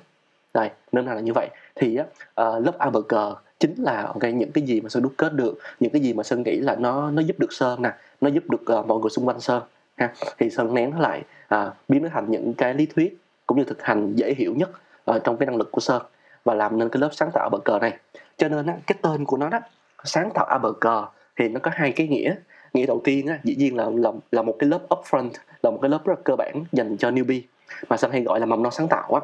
Đây, 0.54 0.70
nên 0.92 1.06
là 1.06 1.20
như 1.20 1.34
vậy. 1.36 1.50
Thì 1.75 1.96
á, 1.96 2.06
uh, 2.42 2.66
lớp 2.66 2.78
ABG 2.78 3.16
chính 3.60 3.74
là 3.78 4.04
ok 4.04 4.24
những 4.34 4.52
cái 4.52 4.64
gì 4.64 4.81
mà 4.81 4.90
sơn 4.90 5.04
đúc 5.04 5.14
kết 5.18 5.34
được 5.34 5.60
những 5.80 5.92
cái 5.92 6.02
gì 6.02 6.14
mà 6.14 6.24
sơn 6.24 6.44
nghĩ 6.44 6.60
là 6.60 6.75
nó 6.75 7.12
nó 7.12 7.22
giúp 7.22 7.40
được 7.40 7.54
sơn 7.54 7.81
nè 7.81 7.92
nó 8.22 8.30
giúp 8.30 8.44
được 8.50 8.80
uh, 8.80 8.88
mọi 8.88 9.00
người 9.00 9.10
xung 9.10 9.28
quanh 9.28 9.40
sơn 9.40 9.64
ha. 9.96 10.14
Thì 10.38 10.50
sơn 10.50 10.74
nén 10.74 10.92
nó 10.92 11.00
lại 11.00 11.24
uh, 11.56 11.74
biến 11.88 12.04
nó 12.04 12.10
thành 12.14 12.26
những 12.31 12.54
cái 12.54 12.74
lý 12.74 12.86
thuyết 12.86 13.18
cũng 13.48 13.58
như 13.58 13.64
thực 13.64 13.81
hành 13.81 14.14
dễ 14.16 14.34
hiểu 14.38 14.54
nhất 14.56 14.69
uh, 15.12 15.24
trong 15.24 15.38
cái 15.38 15.46
năng 15.46 15.56
lực 15.56 15.72
của 15.72 15.81
sơn 15.81 16.02
và 16.46 16.54
làm 16.54 16.80
nên 16.80 16.90
cái 16.90 17.02
lớp 17.02 17.10
sáng 17.12 17.30
tạo 17.34 17.50
ABG 17.52 17.81
này. 17.81 17.98
Cho 18.38 18.48
nên 18.50 18.66
á, 18.66 18.74
cái 18.88 18.98
tên 19.02 19.26
của 19.26 19.38
nó 19.38 19.50
đó 19.50 19.60
sáng 20.04 20.30
tạo 20.34 20.46
ABG 20.46 20.88
thì 21.36 21.48
nó 21.48 21.60
có 21.64 21.72
hai 21.74 21.92
cái 21.92 22.08
nghĩa 22.08 22.36
nghĩa 22.74 22.86
đầu 22.86 23.02
tiên 23.04 23.28
á, 23.28 23.40
dĩ 23.44 23.56
nhiên 23.56 23.75
là, 23.75 23.90
là 23.96 24.12
là 24.31 24.42
một 24.42 24.56
cái 24.60 24.70
lớp 24.70 24.81
upfront 24.90 25.30
là 25.64 25.70
một 25.70 25.80
cái 25.81 25.90
lớp 25.90 26.06
rất 26.06 26.14
là 26.18 26.22
cơ 26.24 26.36
bản 26.36 26.64
dành 26.72 26.98
cho 26.98 27.10
newbie 27.12 27.42
mà 27.90 27.98
sơn 27.98 28.12
hay 28.12 28.22
gọi 28.22 28.40
là 28.40 28.46
mầm 28.46 28.64
non 28.64 28.72
sáng 28.72 28.88
tạo 28.88 29.14
á. 29.14 29.22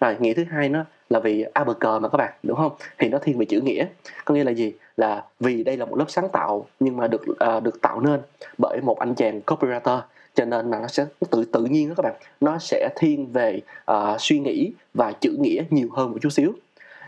Rồi 0.00 0.16
nghĩa 0.20 0.34
thứ 0.34 0.44
hai 0.44 0.68
nó 0.68 0.84
là 1.10 1.20
vì 1.20 1.44
ABG 1.54 1.86
mà 2.00 2.08
các 2.08 2.16
bạn 2.16 2.32
đúng 2.42 2.56
không? 2.56 2.72
Thì 2.98 3.08
nó 3.08 3.18
thiên 3.18 3.38
về 3.38 3.44
chữ 3.44 3.60
nghĩa 3.60 3.86
có 4.24 4.34
nghĩa 4.34 4.44
là 4.44 4.50
gì? 4.50 4.72
Là 4.96 5.24
vì 5.40 5.64
đây 5.64 5.76
là 5.76 5.84
một 5.84 5.98
lớp 5.98 6.04
sáng 6.08 6.28
tạo 6.28 6.66
nhưng 6.80 6.96
mà 6.96 7.08
được 7.08 7.22
uh, 7.30 7.62
được 7.62 7.80
tạo 7.80 8.00
nên 8.00 8.20
bởi 8.58 8.80
một 8.80 8.98
anh 8.98 9.14
chàng 9.14 9.40
copywriter 9.46 10.00
cho 10.34 10.44
nên 10.44 10.70
là 10.70 10.78
nó 10.80 10.86
sẽ 10.86 11.06
tự 11.30 11.44
tự 11.44 11.64
nhiên 11.64 11.88
đó 11.88 11.94
các 11.96 12.02
bạn 12.02 12.14
nó 12.40 12.58
sẽ 12.58 12.88
thiên 12.96 13.26
về 13.32 13.60
uh, 13.90 14.20
suy 14.20 14.38
nghĩ 14.38 14.72
và 14.94 15.12
chữ 15.12 15.36
nghĩa 15.38 15.62
nhiều 15.70 15.88
hơn 15.92 16.10
một 16.10 16.18
chút 16.20 16.30
xíu. 16.32 16.52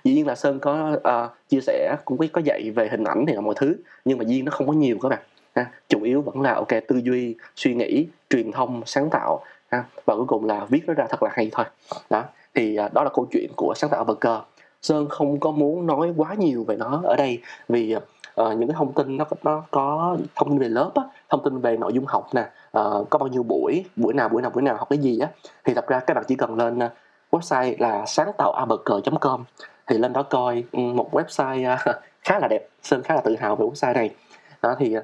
Dĩ 0.05 0.15
nhiên 0.15 0.27
là 0.27 0.35
sơn 0.35 0.59
có 0.59 0.97
uh, 0.97 1.49
chia 1.49 1.61
sẻ 1.61 1.97
cũng 2.05 2.19
có 2.33 2.41
dạy 2.45 2.71
về 2.71 2.89
hình 2.89 3.05
ảnh 3.05 3.25
thì 3.29 3.35
là 3.35 3.41
mọi 3.41 3.55
thứ 3.59 3.77
nhưng 4.05 4.19
mà 4.19 4.25
duyên 4.27 4.45
nó 4.45 4.51
không 4.51 4.67
có 4.67 4.73
nhiều 4.73 4.99
các 5.03 5.09
bạn 5.09 5.21
ha. 5.55 5.67
chủ 5.89 6.03
yếu 6.03 6.23
vẫn 6.23 6.41
là 6.41 6.55
ok 6.55 6.69
tư 6.89 7.01
duy 7.05 7.37
suy 7.57 7.75
nghĩ 7.75 8.07
truyền 8.31 8.53
thông 8.53 8.83
sáng 8.87 9.09
tạo 9.11 9.45
ha. 9.71 9.85
và 10.05 10.15
cuối 10.15 10.27
cùng 10.27 10.45
là 10.45 10.67
viết 10.69 10.83
nó 10.87 10.95
ra 10.95 11.07
thật 11.11 11.23
là 11.23 11.31
hay 11.33 11.51
thôi. 11.53 11.65
Đó. 12.11 12.25
Thì 12.55 12.79
uh, 12.87 12.93
đó 12.93 13.05
là 13.05 13.11
câu 13.15 13.27
chuyện 13.33 13.51
của 13.57 13.75
sáng 13.77 13.91
tạo 13.91 14.05
cơ. 14.21 14.41
Sơn 14.83 15.09
không 15.09 15.41
có 15.41 15.51
muốn 15.51 15.87
nói 15.87 16.15
quá 16.17 16.35
nhiều 16.35 16.65
về 16.65 16.77
nó 16.77 17.01
ở 17.05 17.17
đây 17.17 17.43
vì 17.69 17.97
uh, 17.97 18.03
những 18.37 18.69
cái 18.69 18.75
thông 18.79 18.93
tin 18.93 19.17
nó 19.17 19.25
nó 19.43 19.63
có 19.71 20.17
thông 20.37 20.49
tin 20.49 20.59
về 20.59 20.69
lớp 20.69 20.91
á, 20.95 21.03
thông 21.29 21.45
tin 21.45 21.61
về 21.61 21.77
nội 21.77 21.93
dung 21.93 22.05
học 22.07 22.29
nè 22.35 22.43
uh, 22.79 23.11
có 23.11 23.19
bao 23.19 23.29
nhiêu 23.29 23.43
buổi 23.43 23.85
buổi 23.97 24.15
nào 24.15 24.29
buổi 24.29 24.43
nào 24.43 24.51
buổi 24.51 24.63
nào 24.63 24.77
học 24.77 24.89
cái 24.91 24.99
gì 24.99 25.19
á. 25.19 25.29
Thì 25.65 25.75
thật 25.75 25.87
ra 25.87 26.01
các 26.01 26.15
bạn 26.15 26.25
chỉ 26.29 26.35
cần 26.35 26.57
lên 26.57 26.79
uh, 26.79 26.91
website 27.31 27.75
là 27.79 28.07
sáng 28.07 28.31
tạo 28.39 28.53
abg.com 28.53 29.45
thì 29.87 29.99
lên 29.99 30.13
đó 30.13 30.23
coi 30.23 30.65
ừ, 30.73 30.79
một 30.79 31.15
website 31.15 31.75
uh, 31.75 31.97
khá 32.23 32.39
là 32.39 32.49
đẹp. 32.49 32.69
Sơn 32.83 33.03
khá 33.03 33.15
là 33.15 33.21
tự 33.21 33.37
hào 33.37 33.57
về 33.57 33.67
website 33.67 33.95
này. 33.95 34.11
Đó 34.63 34.75
thì 34.79 34.97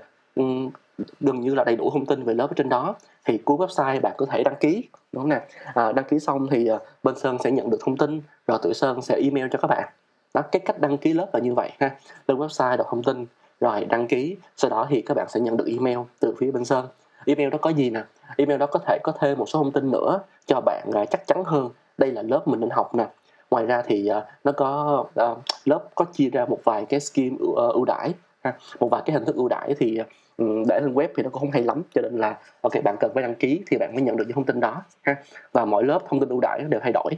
gần 1.20 1.40
như 1.40 1.54
là 1.54 1.64
đầy 1.64 1.76
đủ 1.76 1.90
thông 1.90 2.06
tin 2.06 2.22
về 2.22 2.34
lớp 2.34 2.50
ở 2.50 2.54
trên 2.56 2.68
đó. 2.68 2.94
Thì 3.24 3.38
cuối 3.38 3.56
website 3.56 4.00
bạn 4.00 4.14
có 4.16 4.26
thể 4.26 4.42
đăng 4.42 4.56
ký 4.60 4.84
đúng 5.12 5.22
không 5.22 5.30
nè? 5.30 5.40
À, 5.74 5.92
đăng 5.92 6.04
ký 6.04 6.18
xong 6.18 6.46
thì 6.50 6.66
à, 6.66 6.78
bên 7.02 7.18
sơn 7.18 7.38
sẽ 7.44 7.50
nhận 7.50 7.70
được 7.70 7.78
thông 7.84 7.96
tin 7.96 8.22
rồi 8.46 8.58
tụi 8.62 8.74
sơn 8.74 9.02
sẽ 9.02 9.20
email 9.22 9.46
cho 9.50 9.58
các 9.62 9.68
bạn. 9.68 9.88
Đó 10.34 10.42
cái 10.52 10.60
cách 10.60 10.80
đăng 10.80 10.98
ký 10.98 11.12
lớp 11.12 11.28
là 11.32 11.40
như 11.40 11.54
vậy 11.54 11.70
ha. 11.80 11.96
Lên 12.28 12.38
website 12.38 12.76
đọc 12.76 12.86
thông 12.90 13.02
tin 13.02 13.26
rồi 13.60 13.84
đăng 13.84 14.06
ký 14.06 14.36
sau 14.56 14.70
đó 14.70 14.86
thì 14.90 15.02
các 15.02 15.14
bạn 15.14 15.26
sẽ 15.28 15.40
nhận 15.40 15.56
được 15.56 15.66
email 15.66 15.98
từ 16.20 16.34
phía 16.38 16.50
bên 16.50 16.64
sơn. 16.64 16.88
Email 17.26 17.50
đó 17.50 17.58
có 17.58 17.70
gì 17.70 17.90
nè? 17.90 18.04
Email 18.36 18.58
đó 18.58 18.66
có 18.66 18.78
thể 18.86 18.98
có 19.02 19.12
thêm 19.20 19.38
một 19.38 19.48
số 19.48 19.58
thông 19.58 19.72
tin 19.72 19.90
nữa 19.90 20.20
cho 20.46 20.60
bạn 20.60 20.90
à, 20.94 21.04
chắc 21.04 21.26
chắn 21.26 21.44
hơn. 21.44 21.70
Đây 21.98 22.12
là 22.12 22.22
lớp 22.22 22.48
mình 22.48 22.60
nên 22.60 22.70
học 22.70 22.94
nè. 22.94 23.08
Ngoài 23.50 23.66
ra 23.66 23.82
thì 23.86 24.08
à, 24.08 24.24
nó 24.44 24.52
có 24.52 25.04
lớp 25.64 25.82
có 25.94 26.04
chia 26.12 26.30
ra 26.30 26.44
một 26.44 26.58
vài 26.64 26.84
cái 26.84 27.00
scheme 27.00 27.36
ưu, 27.72 27.84
đãi 27.84 28.14
một 28.80 28.88
vài 28.90 29.02
cái 29.06 29.14
hình 29.14 29.24
thức 29.24 29.36
ưu 29.36 29.48
đãi 29.48 29.74
thì 29.78 29.98
uh, 30.00 30.06
Ừ, 30.36 30.44
để 30.68 30.80
lên 30.80 30.94
web 30.94 31.08
thì 31.16 31.22
nó 31.22 31.30
cũng 31.30 31.40
không 31.40 31.50
hay 31.50 31.62
lắm 31.62 31.82
cho 31.94 32.02
nên 32.02 32.18
là 32.18 32.38
ok 32.60 32.72
bạn 32.84 32.96
cần 33.00 33.10
phải 33.14 33.22
đăng 33.22 33.34
ký 33.34 33.62
thì 33.70 33.76
bạn 33.78 33.94
mới 33.94 34.02
nhận 34.02 34.16
được 34.16 34.24
những 34.26 34.34
thông 34.34 34.44
tin 34.44 34.60
đó 34.60 34.82
ha. 35.02 35.16
Và 35.52 35.64
mỗi 35.64 35.84
lớp 35.84 35.98
thông 36.08 36.20
tin 36.20 36.28
ưu 36.28 36.40
đãi 36.40 36.60
đều 36.68 36.80
thay 36.82 36.92
đổi. 36.92 37.12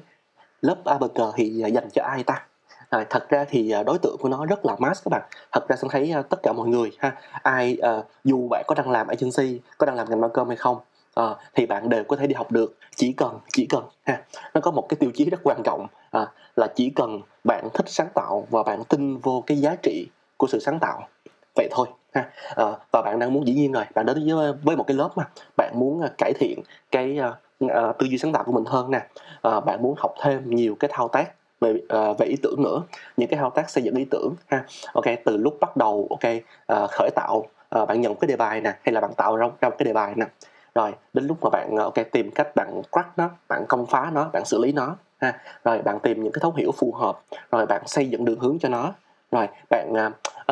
Lớp 0.60 0.76
ABC 0.84 1.20
thì 1.36 1.62
à, 1.62 1.68
dành 1.68 1.88
cho 1.90 2.02
ai 2.02 2.22
ta? 2.22 2.46
À, 2.90 3.06
thật 3.10 3.28
ra 3.28 3.44
thì 3.48 3.70
à, 3.70 3.82
đối 3.82 3.98
tượng 3.98 4.16
của 4.20 4.28
nó 4.28 4.46
rất 4.46 4.66
là 4.66 4.76
mass 4.78 5.04
các 5.04 5.08
bạn. 5.10 5.22
Thật 5.52 5.68
ra 5.68 5.76
sẽ 5.76 5.88
thấy 5.90 6.12
à, 6.12 6.22
tất 6.22 6.42
cả 6.42 6.52
mọi 6.52 6.68
người 6.68 6.90
ha 6.98 7.12
ai 7.42 7.78
uh, 7.98 8.04
dù 8.24 8.48
bạn 8.50 8.64
có 8.66 8.74
đang 8.74 8.90
làm 8.90 9.06
agency 9.06 9.60
có 9.78 9.86
đang 9.86 9.96
làm 9.96 10.10
ngành 10.10 10.20
marketing 10.20 10.48
hay 10.48 10.56
không 10.56 10.76
uh, 11.20 11.36
thì 11.54 11.66
bạn 11.66 11.88
đều 11.88 12.04
có 12.04 12.16
thể 12.16 12.26
đi 12.26 12.34
học 12.34 12.52
được. 12.52 12.76
Chỉ 12.96 13.12
cần 13.12 13.38
chỉ 13.52 13.66
cần 13.66 13.84
ha 14.02 14.22
nó 14.54 14.60
có 14.60 14.70
một 14.70 14.86
cái 14.88 14.96
tiêu 15.00 15.10
chí 15.14 15.30
rất 15.30 15.40
quan 15.42 15.62
trọng 15.64 15.86
uh, 16.18 16.28
là 16.56 16.66
chỉ 16.74 16.92
cần 16.96 17.20
bạn 17.44 17.68
thích 17.74 17.88
sáng 17.88 18.08
tạo 18.14 18.46
và 18.50 18.62
bạn 18.62 18.84
tin 18.84 19.18
vô 19.18 19.44
cái 19.46 19.56
giá 19.56 19.76
trị 19.82 20.08
của 20.36 20.46
sự 20.46 20.58
sáng 20.58 20.78
tạo. 20.80 21.08
Vậy 21.54 21.68
thôi 21.70 21.86
ha. 22.14 22.30
À, 22.56 22.64
và 22.92 23.02
bạn 23.02 23.18
đang 23.18 23.32
muốn 23.32 23.46
dĩ 23.46 23.54
nhiên 23.54 23.72
rồi. 23.72 23.84
Bạn 23.94 24.06
đến 24.06 24.26
với 24.26 24.52
với 24.62 24.76
một 24.76 24.84
cái 24.86 24.96
lớp 24.96 25.10
mà 25.16 25.24
bạn 25.56 25.72
muốn 25.74 26.00
ờ, 26.00 26.08
cải 26.18 26.32
thiện 26.32 26.62
cái 26.90 27.18
uh, 27.64 27.70
tư 27.98 28.06
duy 28.06 28.18
sáng 28.18 28.32
tạo 28.32 28.44
của 28.44 28.52
mình 28.52 28.64
hơn 28.66 28.90
nè. 28.90 29.06
À, 29.42 29.60
bạn 29.60 29.82
muốn 29.82 29.94
học 29.98 30.14
thêm 30.22 30.50
nhiều 30.50 30.76
cái 30.80 30.90
thao 30.92 31.08
tác 31.08 31.32
về 31.60 31.70
uh, 31.70 32.18
về 32.18 32.26
ý 32.26 32.36
tưởng 32.42 32.62
nữa. 32.62 32.82
Những 33.16 33.28
cái 33.28 33.38
thao 33.38 33.50
tác 33.50 33.70
xây 33.70 33.84
dựng 33.84 33.94
ý 33.94 34.06
tưởng 34.10 34.34
ha. 34.46 34.64
Ok 34.92 35.04
từ 35.24 35.36
lúc 35.36 35.56
bắt 35.60 35.76
đầu 35.76 36.06
ok 36.10 36.32
uh, 36.72 36.90
khởi 36.90 37.10
tạo 37.14 37.36
uh, 37.78 37.88
bạn 37.88 38.00
nhận 38.00 38.14
cái 38.14 38.28
đề 38.28 38.36
bài 38.36 38.60
nè 38.60 38.74
hay 38.82 38.92
là 38.92 39.00
bạn 39.00 39.14
tạo 39.16 39.36
ra, 39.36 39.46
ra 39.60 39.68
một 39.68 39.76
cái 39.78 39.84
đề 39.84 39.92
bài 39.92 40.12
nè. 40.16 40.26
Rồi 40.74 40.94
đến 41.12 41.26
lúc 41.26 41.36
mà 41.42 41.50
bạn 41.50 41.76
ok 41.76 41.94
tìm 42.12 42.30
cách 42.30 42.56
bạn 42.56 42.82
crack 42.92 43.08
nó 43.16 43.30
bạn 43.48 43.64
công 43.68 43.86
phá 43.86 44.10
nó 44.12 44.30
bạn 44.32 44.44
xử 44.44 44.58
lý 44.58 44.72
nó 44.72 44.96
ha. 45.18 45.38
Rồi 45.64 45.82
bạn 45.82 45.98
tìm 46.00 46.22
những 46.22 46.32
cái 46.32 46.40
thấu 46.40 46.52
hiểu 46.56 46.72
phù 46.72 46.92
hợp. 46.92 47.20
Rồi 47.50 47.66
bạn 47.66 47.82
xây 47.86 48.08
dựng 48.08 48.24
đường 48.24 48.40
hướng 48.40 48.58
cho 48.58 48.68
nó. 48.68 48.92
Rồi 49.32 49.48
bạn 49.70 49.94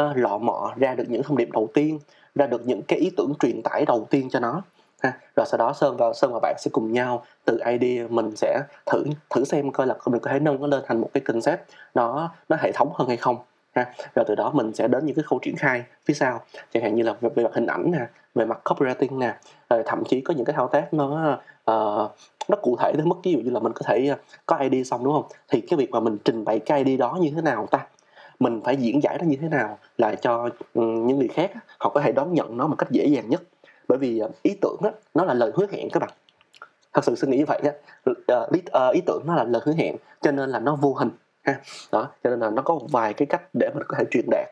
uh, 0.01 0.17
lọ 0.17 0.39
mọ 0.39 0.73
ra 0.77 0.95
được 0.95 1.05
những 1.09 1.23
thông 1.23 1.37
điệp 1.37 1.49
đầu 1.53 1.69
tiên 1.75 1.99
ra 2.35 2.47
được 2.47 2.67
những 2.67 2.83
cái 2.83 2.99
ý 2.99 3.11
tưởng 3.17 3.33
truyền 3.41 3.63
tải 3.63 3.85
đầu 3.85 4.07
tiên 4.11 4.29
cho 4.31 4.41
nó 4.41 4.63
ha. 5.03 5.13
Rồi 5.37 5.47
sau 5.47 5.59
đó 5.59 5.73
sơn 5.73 5.97
và 5.97 6.13
sơn 6.13 6.33
và 6.33 6.39
bạn 6.43 6.57
sẽ 6.59 6.71
cùng 6.73 6.93
nhau 6.93 7.25
từ 7.45 7.61
idea 7.67 8.07
mình 8.09 8.37
sẽ 8.37 8.63
thử 8.87 9.05
thử 9.31 9.45
xem 9.45 9.73
coi 9.73 9.87
là 9.87 9.95
mình 10.07 10.21
có 10.21 10.31
thể 10.31 10.39
nâng 10.39 10.61
nó 10.61 10.67
lên 10.67 10.83
thành 10.87 11.01
một 11.01 11.11
cái 11.15 11.21
concept 11.21 11.61
nó 11.95 12.31
nó 12.49 12.57
hệ 12.61 12.73
thống 12.73 12.91
hơn 12.95 13.09
hay 13.09 13.17
không 13.17 13.37
ha. 13.75 13.93
Rồi 14.15 14.25
từ 14.29 14.35
đó 14.35 14.51
mình 14.55 14.75
sẽ 14.75 14.89
đến 14.89 15.07
những 15.07 15.17
cái 15.17 15.23
khâu 15.23 15.39
triển 15.43 15.57
khai 15.57 15.85
phía 16.05 16.15
sau 16.15 16.41
chẳng 16.73 16.83
hạn 16.83 16.95
như 16.95 17.03
là 17.03 17.15
về, 17.21 17.31
về 17.35 17.45
mặt 17.45 17.51
hình 17.55 17.67
ảnh 17.67 17.91
nè 17.91 18.07
về 18.35 18.45
mặt 18.45 18.59
copywriting 18.65 19.19
nè 19.19 19.35
rồi 19.71 19.83
thậm 19.87 20.05
chí 20.05 20.21
có 20.21 20.35
những 20.35 20.45
cái 20.45 20.57
thao 20.57 20.69
tác 20.69 20.95
nó 20.95 21.39
uh, 21.71 22.11
nó 22.49 22.57
cụ 22.63 22.77
thể 22.81 22.93
tới 22.97 23.07
mức 23.07 23.17
ví 23.23 23.33
dụ 23.33 23.39
như 23.39 23.51
là 23.51 23.61
mình 23.61 23.73
có 23.73 23.81
thể 23.85 24.07
ờ, 24.07 24.17
có 24.47 24.57
ID 24.57 24.87
xong 24.91 25.05
đúng 25.05 25.15
không? 25.15 25.27
Thì 25.49 25.61
cái 25.61 25.77
việc 25.77 25.91
mà 25.91 26.01
mình 26.01 26.17
trình 26.25 26.45
bày 26.45 26.59
cái 26.59 26.85
ID 26.85 27.01
đó 27.01 27.19
như 27.21 27.31
thế 27.35 27.43
nào 27.43 27.67
ta? 27.71 27.87
Mình 28.41 28.61
phải 28.65 28.77
diễn 28.77 29.03
giải 29.03 29.17
nó 29.21 29.25
như 29.25 29.37
thế 29.41 29.49
nào 29.49 29.79
là 29.99 30.15
cho 30.15 30.49
ừ, 30.75 30.83
những 30.83 31.19
người 31.19 31.29
khác 31.29 31.51
họ 31.79 31.91
có 31.95 32.01
thể 32.01 32.13
đón 32.13 32.35
nhận 32.35 32.57
nó 32.57 32.67
một 32.67 32.77
cách 32.79 32.91
dễ 32.91 33.07
dàng 33.07 33.31
nhất. 33.31 33.43
Bởi 33.89 33.99
vì 33.99 34.19
ờ, 34.19 34.29
ý 34.43 34.57
tưởng 34.61 34.77
đó, 34.83 34.91
nó 35.15 35.25
là 35.25 35.35
lời 35.35 35.53
hứa 35.55 35.67
hẹn 35.73 35.89
các 35.93 36.01
bạn. 36.01 36.11
Thật 36.93 37.05
sự 37.05 37.15
suy 37.15 37.29
nghĩ 37.29 37.37
như 37.39 37.45
vậy 37.47 37.61
á 37.65 37.73
ờ, 38.27 38.49
ý, 38.53 38.61
ờ, 38.67 38.91
ý 38.91 39.01
tưởng 39.07 39.23
nó 39.27 39.35
là 39.35 39.45
lời 39.45 39.63
hứa 39.65 39.73
hẹn 39.73 39.97
cho 40.21 40.33
nên 40.33 40.51
là 40.51 40.59
nó 40.59 40.77
vô 40.77 40.95
hình 40.95 41.11
ha. 41.43 41.61
Đó 41.93 42.09
cho 42.25 42.31
nên 42.31 42.41
là 42.41 42.51
nó 42.51 42.63
có 42.63 42.75
một 42.75 42.87
vài 42.91 43.13
cái 43.15 43.27
cách 43.27 43.43
để 43.53 43.71
mình 43.75 43.83
có 43.89 43.97
thể 43.99 44.05
truyền 44.11 44.25
đạt 44.31 44.49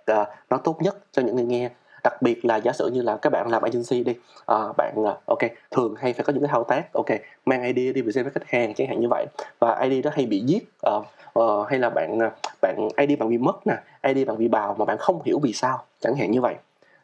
nó 0.51 0.57
tốt 0.57 0.77
nhất 0.83 0.97
cho 1.13 1.23
những 1.23 1.37
người 1.37 1.45
nghe 1.45 1.71
đặc 2.05 2.23
biệt 2.23 2.45
là 2.45 2.57
giả 2.57 2.73
sử 2.73 2.91
như 2.91 3.03
là 3.03 3.17
các 3.17 3.31
bạn 3.31 3.51
làm 3.51 3.63
agency 3.63 4.05
đi 4.05 4.15
à, 4.47 4.57
bạn 4.77 4.95
ờ, 5.05 5.17
ok 5.27 5.39
thường 5.71 5.95
hay 5.99 6.13
phải 6.13 6.25
có 6.25 6.33
những 6.33 6.43
cái 6.43 6.49
thao 6.53 6.65
tác 6.65 6.93
ok 6.93 7.07
mang 7.47 7.63
ID 7.63 7.95
đi 7.95 8.03
present 8.03 8.25
với 8.25 8.33
khách 8.33 8.49
hàng 8.49 8.75
chẳng 8.75 8.89
hạn 8.89 9.01
như 9.01 9.09
vậy 9.11 9.27
và 9.59 9.81
ID 9.81 10.05
đó 10.05 10.11
hay 10.15 10.27
bị 10.27 10.41
giết 10.41 10.69
uh, 10.91 11.05
uh, 11.39 11.69
hay 11.69 11.79
là 11.79 11.91
bạn 11.91 12.19
bạn 12.63 12.89
ID 12.97 13.19
bạn 13.19 13.29
bị 13.29 13.39
mất 13.39 13.67
nè 13.67 13.77
ID 14.03 14.27
bạn 14.27 14.39
bị 14.39 14.49
bào 14.49 14.77
mà 14.79 14.85
bạn 14.85 14.99
không 14.99 15.23
hiểu 15.25 15.39
vì 15.39 15.53
sao 15.53 15.85
chẳng 16.01 16.17
hạn 16.17 16.31
như 16.31 16.41
vậy. 16.41 16.55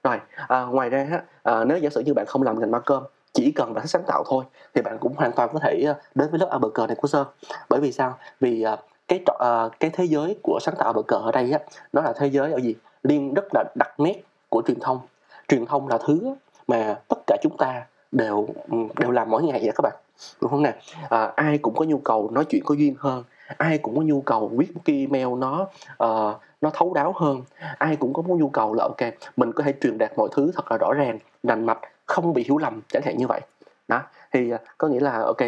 Rồi 0.05 0.17
à, 0.49 0.63
ngoài 0.65 0.91
ra 0.91 1.23
à, 1.43 1.65
nếu 1.65 1.79
giả 1.79 1.91
sử 1.91 2.01
như 2.01 2.15
bạn 2.15 2.27
không 2.27 2.43
làm 2.43 2.61
ngành 2.61 2.71
marketing 2.71 3.03
chỉ 3.33 3.53
cần 3.53 3.75
bạn 3.75 3.87
sáng 3.87 4.03
tạo 4.07 4.25
thôi 4.27 4.45
thì 4.75 4.83
bạn 4.83 4.99
cũng 5.01 5.15
hoàn 5.17 5.33
toàn 5.33 5.49
có 5.53 5.59
thể 5.59 5.95
đến 6.15 6.31
với 6.31 6.41
lớp 6.41 6.49
ABG 6.51 6.87
này 6.89 6.97
của 6.97 7.09
Sơn 7.09 7.27
bởi 7.69 7.81
vì 7.81 7.93
sao? 7.93 8.19
Vì 8.41 8.63
à, 8.63 8.77
cái 9.09 9.21
à, 9.39 9.69
cái 9.81 9.91
thế 9.91 10.05
giới 10.05 10.37
của 10.43 10.59
sáng 10.63 10.75
tạo 10.79 10.93
bờ 10.93 11.03
cờ 11.03 11.17
ở 11.17 11.33
đây 11.33 11.53
á 11.53 11.59
nó 11.93 12.03
là 12.03 12.13
thế 12.17 12.27
giới 12.27 12.53
ở 12.53 12.59
gì? 12.59 12.75
Liên 13.03 13.35
rất 13.35 13.45
là 13.55 13.65
đặc 13.75 14.01
nét 14.01 14.23
của 14.51 14.63
truyền 14.67 14.81
thông. 14.81 15.01
Truyền 15.49 15.67
thông 15.67 15.89
là 15.89 15.99
thứ 15.99 16.35
mà 16.69 16.99
tất 17.09 17.19
cả 17.27 17.37
chúng 17.43 17.57
ta 17.57 17.87
đều 18.13 18.49
ừ, 18.71 18.77
đều 18.97 19.11
làm 19.11 19.31
mỗi 19.31 19.43
ngày 19.43 19.61
vậy 19.63 19.73
các 19.75 19.83
bạn. 19.83 19.97
Đúng 20.41 20.51
không 20.51 20.63
nè? 20.63 20.75
À, 21.09 21.33
ai 21.37 21.59
cũng 21.59 21.75
có 21.75 21.85
nhu 21.85 21.99
cầu 21.99 22.31
nói 22.31 22.45
chuyện 22.45 22.63
có 22.65 22.75
duyên 22.75 22.95
hơn. 22.99 23.25
Ai 23.57 23.79
cũng 23.79 23.97
có 23.97 24.03
nhu 24.03 24.21
cầu 24.21 24.49
viết 24.49 24.75
một 24.75 24.81
cái 24.85 24.97
email 24.97 25.39
nó 25.39 25.67
uh, 26.05 26.41
nó 26.61 26.71
thấu 26.73 26.95
đáo 26.95 27.13
hơn. 27.17 27.43
Ai 27.79 27.97
cũng 27.97 28.13
có 28.13 28.23
một 28.23 28.37
nhu 28.39 28.49
cầu 28.49 28.75
là 28.75 28.85
ok 28.85 29.13
mình 29.37 29.53
có 29.53 29.65
thể 29.65 29.75
truyền 29.81 29.99
đạt 29.99 30.13
mọi 30.17 30.29
thứ 30.33 30.53
thật 30.55 30.71
là 30.71 30.79
rõ 30.79 30.93
ràng 30.93 31.19
rành 31.43 31.67
mạch 31.67 31.79
không 32.07 32.33
bị 32.33 32.45
hiểu 32.45 32.59
lầm 32.59 32.81
chẳng 32.89 33.03
hạn 33.03 33.17
như 33.17 33.27
vậy. 33.27 33.41
Đó 33.89 34.03
thì 34.33 34.55
uh, 34.55 34.61
có 34.79 34.89
nghĩa 34.89 35.01
là 35.01 35.23
ok 35.23 35.43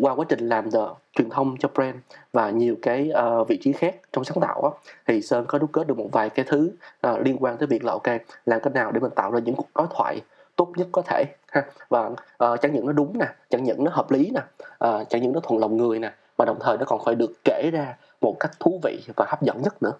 qua 0.00 0.14
quá 0.14 0.26
trình 0.28 0.48
làm 0.48 0.70
the, 0.70 0.80
truyền 1.12 1.30
thông 1.30 1.56
cho 1.58 1.68
brand 1.74 1.96
và 2.32 2.50
nhiều 2.50 2.76
cái 2.82 3.10
uh, 3.40 3.48
vị 3.48 3.58
trí 3.62 3.72
khác 3.72 3.96
trong 4.12 4.24
sáng 4.24 4.40
tạo 4.40 4.62
á, 4.62 4.70
thì 5.06 5.22
sơn 5.22 5.44
có 5.48 5.58
đúc 5.58 5.70
kết 5.72 5.86
được 5.86 5.98
một 5.98 6.08
vài 6.12 6.30
cái 6.30 6.44
thứ 6.48 6.70
uh, 7.06 7.20
liên 7.20 7.36
quan 7.40 7.58
tới 7.58 7.66
việc 7.66 7.84
là 7.84 7.92
ok 7.92 8.06
làm 8.46 8.60
cách 8.60 8.72
nào 8.72 8.92
để 8.92 9.00
mình 9.00 9.10
tạo 9.10 9.30
ra 9.30 9.40
những 9.40 9.54
cuộc 9.54 9.68
đối 9.74 9.86
thoại 9.90 10.20
tốt 10.56 10.68
nhất 10.76 10.88
có 10.92 11.02
thể 11.02 11.24
ha. 11.48 11.64
Và 11.88 12.06
uh, 12.06 12.60
chẳng 12.60 12.72
những 12.72 12.86
nó 12.86 12.92
đúng 12.92 13.18
nè 13.18 13.26
chẳng 13.50 13.64
những 13.64 13.84
nó 13.84 13.90
hợp 13.94 14.10
lý 14.10 14.30
nè 14.30 14.40
uh, 14.88 15.08
chẳng 15.08 15.22
những 15.22 15.32
nó 15.32 15.40
thuận 15.40 15.60
lòng 15.60 15.76
người 15.76 15.98
nè 15.98 16.12
mà 16.38 16.44
đồng 16.44 16.58
thời 16.60 16.78
nó 16.78 16.84
còn 16.84 17.00
phải 17.04 17.14
được 17.14 17.32
kể 17.44 17.70
ra 17.72 17.96
một 18.20 18.36
cách 18.40 18.50
thú 18.60 18.80
vị 18.82 19.02
và 19.16 19.26
hấp 19.28 19.42
dẫn 19.42 19.62
nhất 19.62 19.82
nữa 19.82 19.92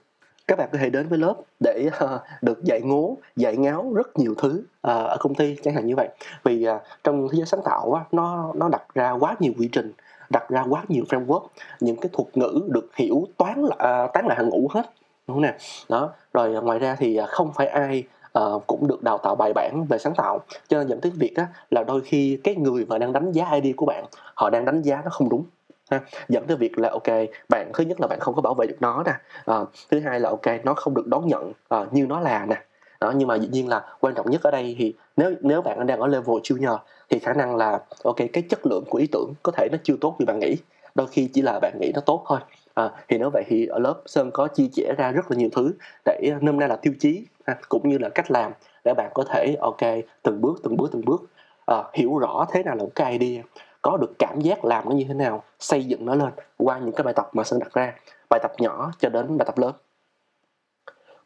các 0.49 0.59
bạn 0.59 0.69
có 0.73 0.79
thể 0.79 0.91
đến 0.91 1.09
với 1.09 1.19
lớp 1.19 1.35
để 1.61 1.91
uh, 2.05 2.21
được 2.43 2.65
dạy 2.65 2.81
ngố 2.85 3.17
dạy 3.37 3.57
ngáo 3.57 3.93
rất 3.95 4.19
nhiều 4.19 4.35
thứ 4.39 4.59
uh, 4.59 4.67
ở 4.83 5.17
công 5.21 5.35
ty 5.35 5.57
chẳng 5.63 5.75
hạn 5.75 5.87
như 5.87 5.97
vậy. 5.97 6.09
Vì 6.45 6.69
uh, 6.69 6.83
trong 7.05 7.29
thế 7.29 7.39
giới 7.39 7.47
sáng 7.47 7.61
tạo 7.65 7.93
á, 7.93 8.05
nó 8.13 8.53
nó 8.55 8.69
đặt 8.69 8.83
ra 8.95 9.11
quá 9.11 9.37
nhiều 9.41 9.53
quy 9.59 9.69
trình 9.73 9.93
đặt 10.31 10.49
ra 10.49 10.65
quá 10.69 10.85
nhiều 10.89 11.05
framework 11.09 11.47
những 11.81 11.97
cái 11.97 12.11
thuật 12.13 12.37
ngữ 12.37 12.61
được 12.69 12.97
hiểu 12.97 13.27
toán 13.37 13.63
là 13.63 14.05
uh, 14.05 14.13
tán 14.13 14.27
lại 14.27 14.37
hàng 14.37 14.49
ngũ 14.49 14.69
hết 14.71 14.91
đúng 15.27 15.35
không 15.35 15.43
nè? 15.43 15.55
Đó 15.89 16.11
rồi 16.33 16.63
ngoài 16.63 16.79
ra 16.79 16.97
thì 16.99 17.21
không 17.29 17.53
phải 17.53 17.67
ai 17.67 18.05
uh, 18.39 18.67
cũng 18.67 18.87
được 18.89 19.03
đào 19.03 19.19
tạo 19.19 19.35
bài 19.35 19.53
bản 19.53 19.85
về 19.89 19.99
sáng 19.99 20.15
tạo. 20.17 20.41
Cho 20.69 20.79
nên 20.79 20.89
dẫn 20.89 21.01
tới 21.01 21.13
việc 21.15 21.37
á, 21.37 21.47
là 21.71 21.85
đôi 21.85 22.01
khi 22.01 22.41
cái 22.45 22.55
người 22.55 22.87
mà 22.89 22.99
đang 22.99 23.13
đánh 23.13 23.33
giá 23.33 23.51
id 23.63 23.77
của 23.77 23.87
bạn 23.87 24.05
họ 24.35 24.51
đang 24.51 24.65
đánh 24.65 24.83
giá 24.83 25.01
nó 25.05 25.11
không 25.11 25.29
đúng 25.29 25.45
ha. 25.91 26.01
Dẫn 26.29 26.47
tới 26.47 26.57
việc 26.57 26.79
là 26.79 26.89
ok 26.89 27.29
bạn 27.49 27.71
thứ 27.75 27.85
nhất 27.85 28.01
là 28.01 28.07
bạn 28.07 28.21
không 28.21 28.35
có 28.35 28.43
bảo 28.43 28.55
vệ 28.55 28.67
được 28.67 28.77
nó 28.81 29.03
nè. 29.07 29.13
À, 29.45 29.57
thứ 29.91 30.01
hai 30.01 30.21
là 30.21 30.29
ok 30.29 30.65
nó 30.65 30.75
không 30.75 30.95
được 30.95 31.07
đón 31.07 31.27
nhận 31.27 31.53
à, 31.69 31.85
như 31.93 32.07
nó 32.07 32.21
là 32.21 32.47
nè. 32.47 32.63
Đó 33.01 33.13
nhưng 33.17 33.29
mà 33.29 33.35
dĩ 33.35 33.49
nhiên 33.49 33.69
là 33.69 33.85
quan 34.01 34.15
trọng 34.15 34.31
nhất 34.31 34.43
ở 34.43 34.51
đây 34.51 34.77
thì 34.79 34.95
nếu 35.17 35.35
nếu 35.41 35.63
bạn 35.63 35.87
đang 35.87 36.01
ở 36.01 36.07
level 36.07 36.37
junior 36.37 36.79
thì 37.09 37.19
khả 37.19 37.33
năng 37.33 37.57
là 37.57 37.81
ok 38.05 38.17
cái 38.33 38.45
chất 38.49 38.67
lượng 38.67 38.85
của 38.91 38.99
ý 38.99 39.07
tưởng 39.13 39.35
có 39.43 39.53
thể 39.53 39.69
nó 39.73 39.79
chưa 39.83 39.97
tốt 40.01 40.17
như 40.19 40.27
bạn 40.27 40.39
nghĩ. 40.39 40.57
Đôi 40.95 41.07
khi 41.07 41.31
chỉ 41.35 41.43
là 41.43 41.59
bạn 41.63 41.79
nghĩ 41.81 41.93
nó 41.95 42.01
tốt 42.01 42.25
thôi. 42.29 42.39
À, 42.75 42.91
thì 43.09 43.19
nếu 43.19 43.31
vậy 43.33 43.45
thì 43.47 43.67
ở 43.67 43.79
lớp 43.79 44.03
sơn 44.07 44.31
có 44.31 44.49
chia 44.49 44.69
sẻ 44.73 44.95
ra 44.99 45.13
rất 45.13 45.31
là 45.31 45.37
nhiều 45.37 45.49
thứ 45.57 45.73
để 46.05 46.33
nôm 46.41 46.59
na 46.59 46.67
là 46.67 46.77
tiêu 46.77 46.93
chí 47.01 47.27
ha, 47.47 47.57
cũng 47.69 47.89
như 47.89 47.99
là 47.99 48.09
cách 48.09 48.31
làm 48.31 48.53
để 48.85 48.95
bạn 48.95 49.11
có 49.15 49.25
thể 49.25 49.57
ok 49.61 49.81
từng 50.23 50.41
bước 50.41 50.61
từng 50.63 50.77
bước 50.77 50.89
từng 50.93 51.05
bước 51.05 51.23
à, 51.67 51.77
hiểu 51.95 52.19
rõ 52.19 52.47
thế 52.53 52.63
nào 52.63 52.77
là 52.77 52.83
một 52.83 52.91
cái 52.95 53.19
idea 53.19 53.43
có 53.87 53.97
được 53.97 54.13
cảm 54.19 54.41
giác 54.41 54.65
làm 54.65 54.89
nó 54.89 54.95
như 54.95 55.05
thế 55.09 55.15
nào 55.15 55.43
xây 55.59 55.85
dựng 55.85 56.07
nó 56.07 56.15
lên 56.15 56.31
qua 56.57 56.79
những 56.79 56.93
cái 56.93 57.05
bài 57.05 57.15
tập 57.15 57.29
mà 57.33 57.45
sơn 57.45 57.59
đặt 57.59 57.73
ra 57.73 57.93
bài 58.31 58.41
tập 58.43 58.53
nhỏ 58.59 58.93
cho 58.99 59.09
đến 59.09 59.39
bài 59.39 59.47
tập 59.47 59.59
lớn. 59.59 59.73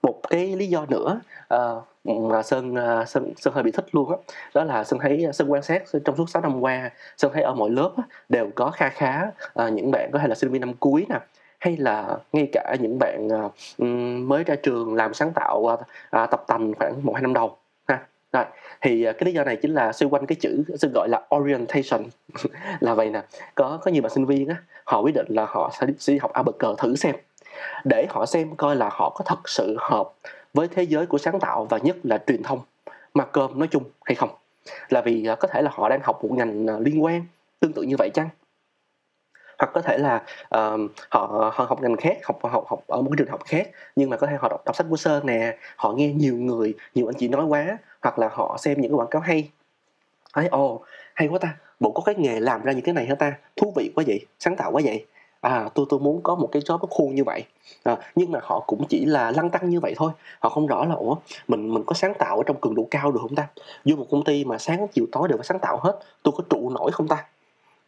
Một 0.03 0.21
cái 0.31 0.57
lý 0.57 0.67
do 0.67 0.87
nữa 0.89 1.21
uh, 1.55 1.85
mà 2.05 2.43
sơn 2.43 2.75
uh, 2.75 3.09
sơn 3.09 3.33
sơn 3.37 3.55
hơi 3.55 3.63
bị 3.63 3.71
thích 3.71 3.87
luôn 3.93 4.11
á 4.11 4.17
đó, 4.55 4.65
đó 4.65 4.65
là 4.65 4.85
sơn 4.85 4.99
thấy 5.03 5.27
sơn 5.33 5.53
quan 5.53 5.63
sát 5.63 5.83
trong 6.05 6.17
suốt 6.17 6.31
6 6.31 6.43
năm 6.43 6.61
qua 6.61 6.91
sơn 7.17 7.31
thấy 7.35 7.43
ở 7.43 7.55
mọi 7.55 7.71
lớp 7.71 7.93
á, 7.97 8.03
đều 8.29 8.51
có 8.55 8.71
kha 8.71 8.89
khá 8.89 9.31
uh, 9.65 9.73
những 9.73 9.91
bạn 9.91 10.11
có 10.13 10.19
thể 10.19 10.29
là 10.29 10.35
sinh 10.35 10.51
viên 10.51 10.61
năm 10.61 10.75
cuối 10.81 11.07
nè 11.09 11.19
hay 11.59 11.77
là 11.77 12.19
ngay 12.33 12.49
cả 12.53 12.77
những 12.81 12.99
bạn 12.99 13.29
uh, 13.29 13.53
mới 14.29 14.45
ra 14.45 14.55
trường 14.63 14.95
làm 14.95 15.15
sáng 15.15 15.33
tạo 15.33 15.59
uh, 15.59 16.31
tập 16.31 16.45
tành 16.47 16.75
khoảng 16.75 17.05
một 17.05 17.13
hai 17.13 17.23
năm 17.23 17.35
đầu 17.35 17.57
rồi 18.33 18.45
thì 18.81 19.05
ờ, 19.05 19.13
cái 19.13 19.27
lý 19.27 19.33
do 19.33 19.45
này 19.45 19.57
chính 19.57 19.75
là 19.75 19.93
xoay 19.93 20.11
quanh 20.11 20.27
cái 20.27 20.37
chữ 20.41 20.65
sơn 20.79 20.93
gọi 20.95 21.09
là 21.09 21.23
orientation. 21.37 22.03
Là 22.81 22.95
vậy 22.95 23.11
nè 23.11 23.23
có 23.55 23.79
có 23.83 23.91
nhiều 23.91 24.03
bạn 24.03 24.13
sinh 24.13 24.27
viên 24.27 24.49
á 24.49 24.57
họ 24.85 25.01
quyết 25.01 25.15
định 25.15 25.27
là 25.29 25.47
họ 25.49 25.73
sẽ, 25.81 25.87
sẽ 25.99 26.13
đi 26.13 26.19
học 26.19 26.33
ABG 26.33 26.65
thử 26.79 26.97
xem. 26.97 27.15
Để 27.85 28.07
họ 28.11 28.27
xem 28.27 28.57
coi 28.57 28.77
là 28.77 28.89
họ 28.93 29.11
có 29.11 29.25
thật 29.25 29.49
sự 29.49 29.77
hợp 29.81 30.13
với 30.55 30.69
thế 30.69 30.83
giới 30.83 31.07
của 31.07 31.19
sáng 31.19 31.41
tạo 31.41 31.65
và 31.65 31.79
nhất 31.79 31.97
là 32.03 32.19
truyền 32.27 32.43
thông 32.43 32.61
mà 33.15 33.25
cơm 33.25 33.59
nói 33.59 33.69
chung 33.71 33.85
hay 34.05 34.15
không. 34.15 34.31
Là 34.89 35.01
vì 35.01 35.25
ờ, 35.25 35.37
có 35.37 35.49
thể 35.49 35.63
là 35.63 35.71
họ 35.75 35.89
đang 35.89 36.01
học 36.03 36.25
một 36.25 36.31
ngành 36.33 36.67
ờ, 36.67 36.79
liên 36.79 37.05
quan 37.05 37.25
tương 37.61 37.73
tự 37.73 37.83
như 37.83 37.97
vậy 37.99 38.11
chăng? 38.15 38.29
Hoặc 39.61 39.71
có 39.75 39.81
thể 39.83 39.99
là 39.99 40.23
uh, 40.57 40.91
họ 41.09 41.53
họ 41.55 41.65
học 41.69 41.83
ngành 41.83 41.97
khác 41.97 42.19
học 42.25 42.39
học 42.43 42.65
học 42.69 42.81
ở 42.87 43.03
một 43.03 43.09
cái 43.11 43.17
trường 43.19 43.29
học 43.29 43.41
khác 43.45 43.71
nhưng 43.97 44.11
mà 44.11 44.17
có 44.17 44.27
thể 44.27 44.37
họ 44.41 44.49
đọc, 44.49 44.63
đọc 44.67 44.77
sách 44.77 44.87
của 44.91 44.97
sơn 44.97 45.27
nè 45.27 45.57
họ 45.77 45.93
nghe 45.93 46.13
nhiều 46.13 46.37
người 46.37 46.75
nhiều 46.95 47.09
anh 47.09 47.15
chị 47.19 47.29
nói 47.29 47.45
quá 47.45 47.79
hoặc 48.03 48.19
là 48.19 48.29
họ 48.33 48.57
xem 48.61 48.81
những 48.81 48.91
cái 48.91 48.97
quảng 48.97 49.11
cáo 49.11 49.23
hay. 49.23 49.51
Thấy 50.35 50.49
ồ 50.49 50.81
hay 51.15 51.29
quá 51.29 51.39
ta 51.39 51.57
bộ 51.81 51.91
có 51.91 52.03
cái 52.03 52.15
nghề 52.15 52.41
làm 52.41 52.63
ra 52.63 52.73
những 52.73 52.85
cái 52.85 52.95
này 52.95 53.07
hả 53.07 53.15
ta? 53.15 53.33
Thú 53.57 53.73
vị 53.77 53.93
quá 53.95 54.05
vậy 54.07 54.27
sáng 54.39 54.57
tạo 54.57 54.73
quá 54.73 54.83
vậy. 54.85 55.07
À 55.41 55.69
tôi 55.75 55.87
tôi 55.89 56.01
muốn 56.01 56.21
có 56.23 56.35
một 56.35 56.49
cái 56.53 56.63
job 56.63 56.79
nó 56.79 56.87
khuôn 56.91 57.15
như 57.15 57.25
vậy. 57.25 57.45
À, 57.83 57.97
nhưng 58.15 58.33
mà 58.33 58.39
họ 58.43 58.65
cũng 58.67 58.85
chỉ 58.89 59.05
là 59.05 59.31
lăng 59.31 59.51
tăng 59.51 59.71
như 59.71 59.81
vậy 59.81 59.95
thôi. 59.97 60.13
Họ 60.39 60.49
không 60.49 60.67
rõ 60.67 60.85
là 60.85 60.95
ủa 60.95 61.17
mình 61.49 61.75
mình 61.75 61.83
có 61.87 61.95
sáng 61.95 62.15
tạo 62.19 62.37
ở 62.37 62.43
trong 62.47 62.61
cường 62.61 62.75
độ 62.75 62.87
cao 62.91 63.13
được 63.13 63.19
không 63.23 63.35
ta? 63.35 63.47
Vô 63.85 63.97
một 63.97 64.07
công 64.11 64.25
ty 64.25 64.45
mà 64.45 64.59
sáng 64.59 64.87
chiều 64.93 65.07
tối 65.13 65.29
đều 65.29 65.39
phải 65.39 65.45
sáng 65.45 65.59
tạo 65.59 65.79
hết 65.83 65.99
tôi 66.23 66.35
có 66.37 66.45
trụ 66.51 66.71
nổi 66.71 66.93
không 66.93 67.09
ta? 67.09 67.25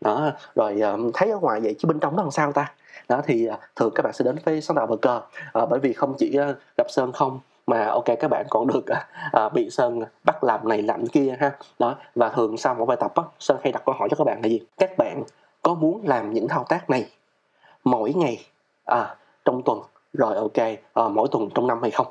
Đó 0.02 0.30
rồi 0.54 0.80
ờ, 0.80 0.98
thấy 1.14 1.30
ở 1.30 1.38
ngoài 1.38 1.60
vậy 1.60 1.74
chứ 1.78 1.88
bên 1.88 2.00
trong 2.00 2.16
nó 2.16 2.22
làm 2.22 2.30
sao 2.30 2.52
ta? 2.52 2.72
Đó 3.08 3.22
thì 3.24 3.46
ờ, 3.46 3.56
thường 3.76 3.92
các 3.94 4.02
bạn 4.02 4.12
sẽ 4.12 4.24
đến 4.24 4.36
với 4.44 4.60
sáng 4.60 4.76
tạo 4.76 4.86
bờ 4.86 4.96
cờ 4.96 5.20
bởi 5.52 5.80
vì 5.82 5.92
không 5.92 6.14
chỉ 6.18 6.36
ờ, 6.36 6.54
gặp 6.76 6.86
sơn 6.90 7.12
không 7.12 7.40
mà 7.66 7.86
ok 7.86 8.04
các 8.04 8.28
bạn 8.30 8.46
còn 8.50 8.66
được 8.66 8.84
à, 9.32 9.48
bị 9.48 9.70
sơn 9.70 10.00
bắt 10.24 10.44
làm 10.44 10.68
này 10.68 10.82
làm 10.82 11.06
kia 11.06 11.36
ha. 11.40 11.52
Đó 11.78 11.96
và 12.14 12.28
thường 12.28 12.56
sau 12.56 12.74
mỗi 12.74 12.86
bài 12.86 12.96
tập 13.00 13.12
á 13.14 13.22
sơn 13.38 13.56
hay 13.62 13.72
đặt 13.72 13.82
câu 13.86 13.94
hỏi 13.98 14.08
cho 14.10 14.16
các 14.16 14.24
bạn 14.24 14.40
là 14.42 14.48
gì? 14.48 14.60
Các 14.78 14.98
bạn 14.98 15.22
có 15.62 15.74
muốn 15.74 16.00
làm 16.04 16.32
những 16.32 16.48
thao 16.48 16.64
tác 16.68 16.90
này 16.90 17.10
mỗi 17.84 18.12
ngày 18.12 18.46
à, 18.84 19.14
trong 19.44 19.62
tuần 19.62 19.80
rồi 20.12 20.36
ok 20.36 20.58
à, 20.94 21.08
mỗi 21.10 21.28
tuần 21.30 21.48
trong 21.54 21.66
năm 21.66 21.82
hay 21.82 21.90
không? 21.90 22.06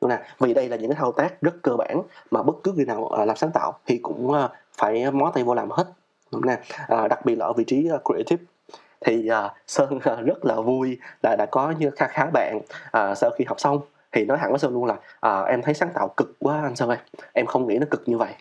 Đúng 0.00 0.10
nè 0.10 0.18
vì 0.40 0.54
đây 0.54 0.68
là 0.68 0.76
những 0.76 0.90
cái 0.90 0.96
thao 1.00 1.12
tác 1.12 1.40
rất 1.40 1.54
cơ 1.62 1.76
bản 1.76 2.02
mà 2.30 2.42
bất 2.42 2.56
cứ 2.62 2.72
người 2.72 2.86
nào 2.86 3.08
à, 3.08 3.24
làm 3.24 3.36
sáng 3.36 3.50
tạo 3.54 3.72
thì 3.86 3.98
cũng 4.02 4.32
à, 4.32 4.48
phải 4.78 5.10
mó 5.10 5.30
tay 5.34 5.44
vô 5.44 5.54
làm 5.54 5.70
hết 5.70 5.84
đúng 6.32 6.46
nè 6.46 6.58
à, 6.88 7.08
đặc 7.08 7.24
biệt 7.24 7.34
là 7.34 7.46
ở 7.46 7.52
vị 7.52 7.64
trí 7.64 7.88
uh, 7.94 8.02
creative. 8.04 8.44
Thì 9.06 9.28
uh, 9.30 9.52
sơn 9.66 9.96
uh, 9.96 10.02
rất 10.02 10.44
là 10.44 10.60
vui 10.60 10.98
là 11.22 11.36
đã 11.36 11.46
có 11.46 11.70
như 11.78 11.90
khá 11.90 12.06
khá 12.06 12.26
bạn 12.32 12.60
uh, 12.86 13.18
sau 13.18 13.30
khi 13.38 13.44
học 13.44 13.60
xong. 13.60 13.80
Thì 14.12 14.24
nói 14.24 14.38
thẳng 14.38 14.50
với 14.50 14.58
sơn 14.58 14.72
luôn 14.72 14.84
là 14.84 14.94
uh, 15.26 15.48
em 15.48 15.62
thấy 15.62 15.74
sáng 15.74 15.90
tạo 15.94 16.08
cực 16.08 16.34
quá 16.38 16.60
anh 16.62 16.76
sơn 16.76 16.88
ơi. 16.88 16.98
Em 17.32 17.46
không 17.46 17.66
nghĩ 17.66 17.78
nó 17.78 17.86
cực 17.90 18.02
như 18.06 18.18
vậy. 18.18 18.34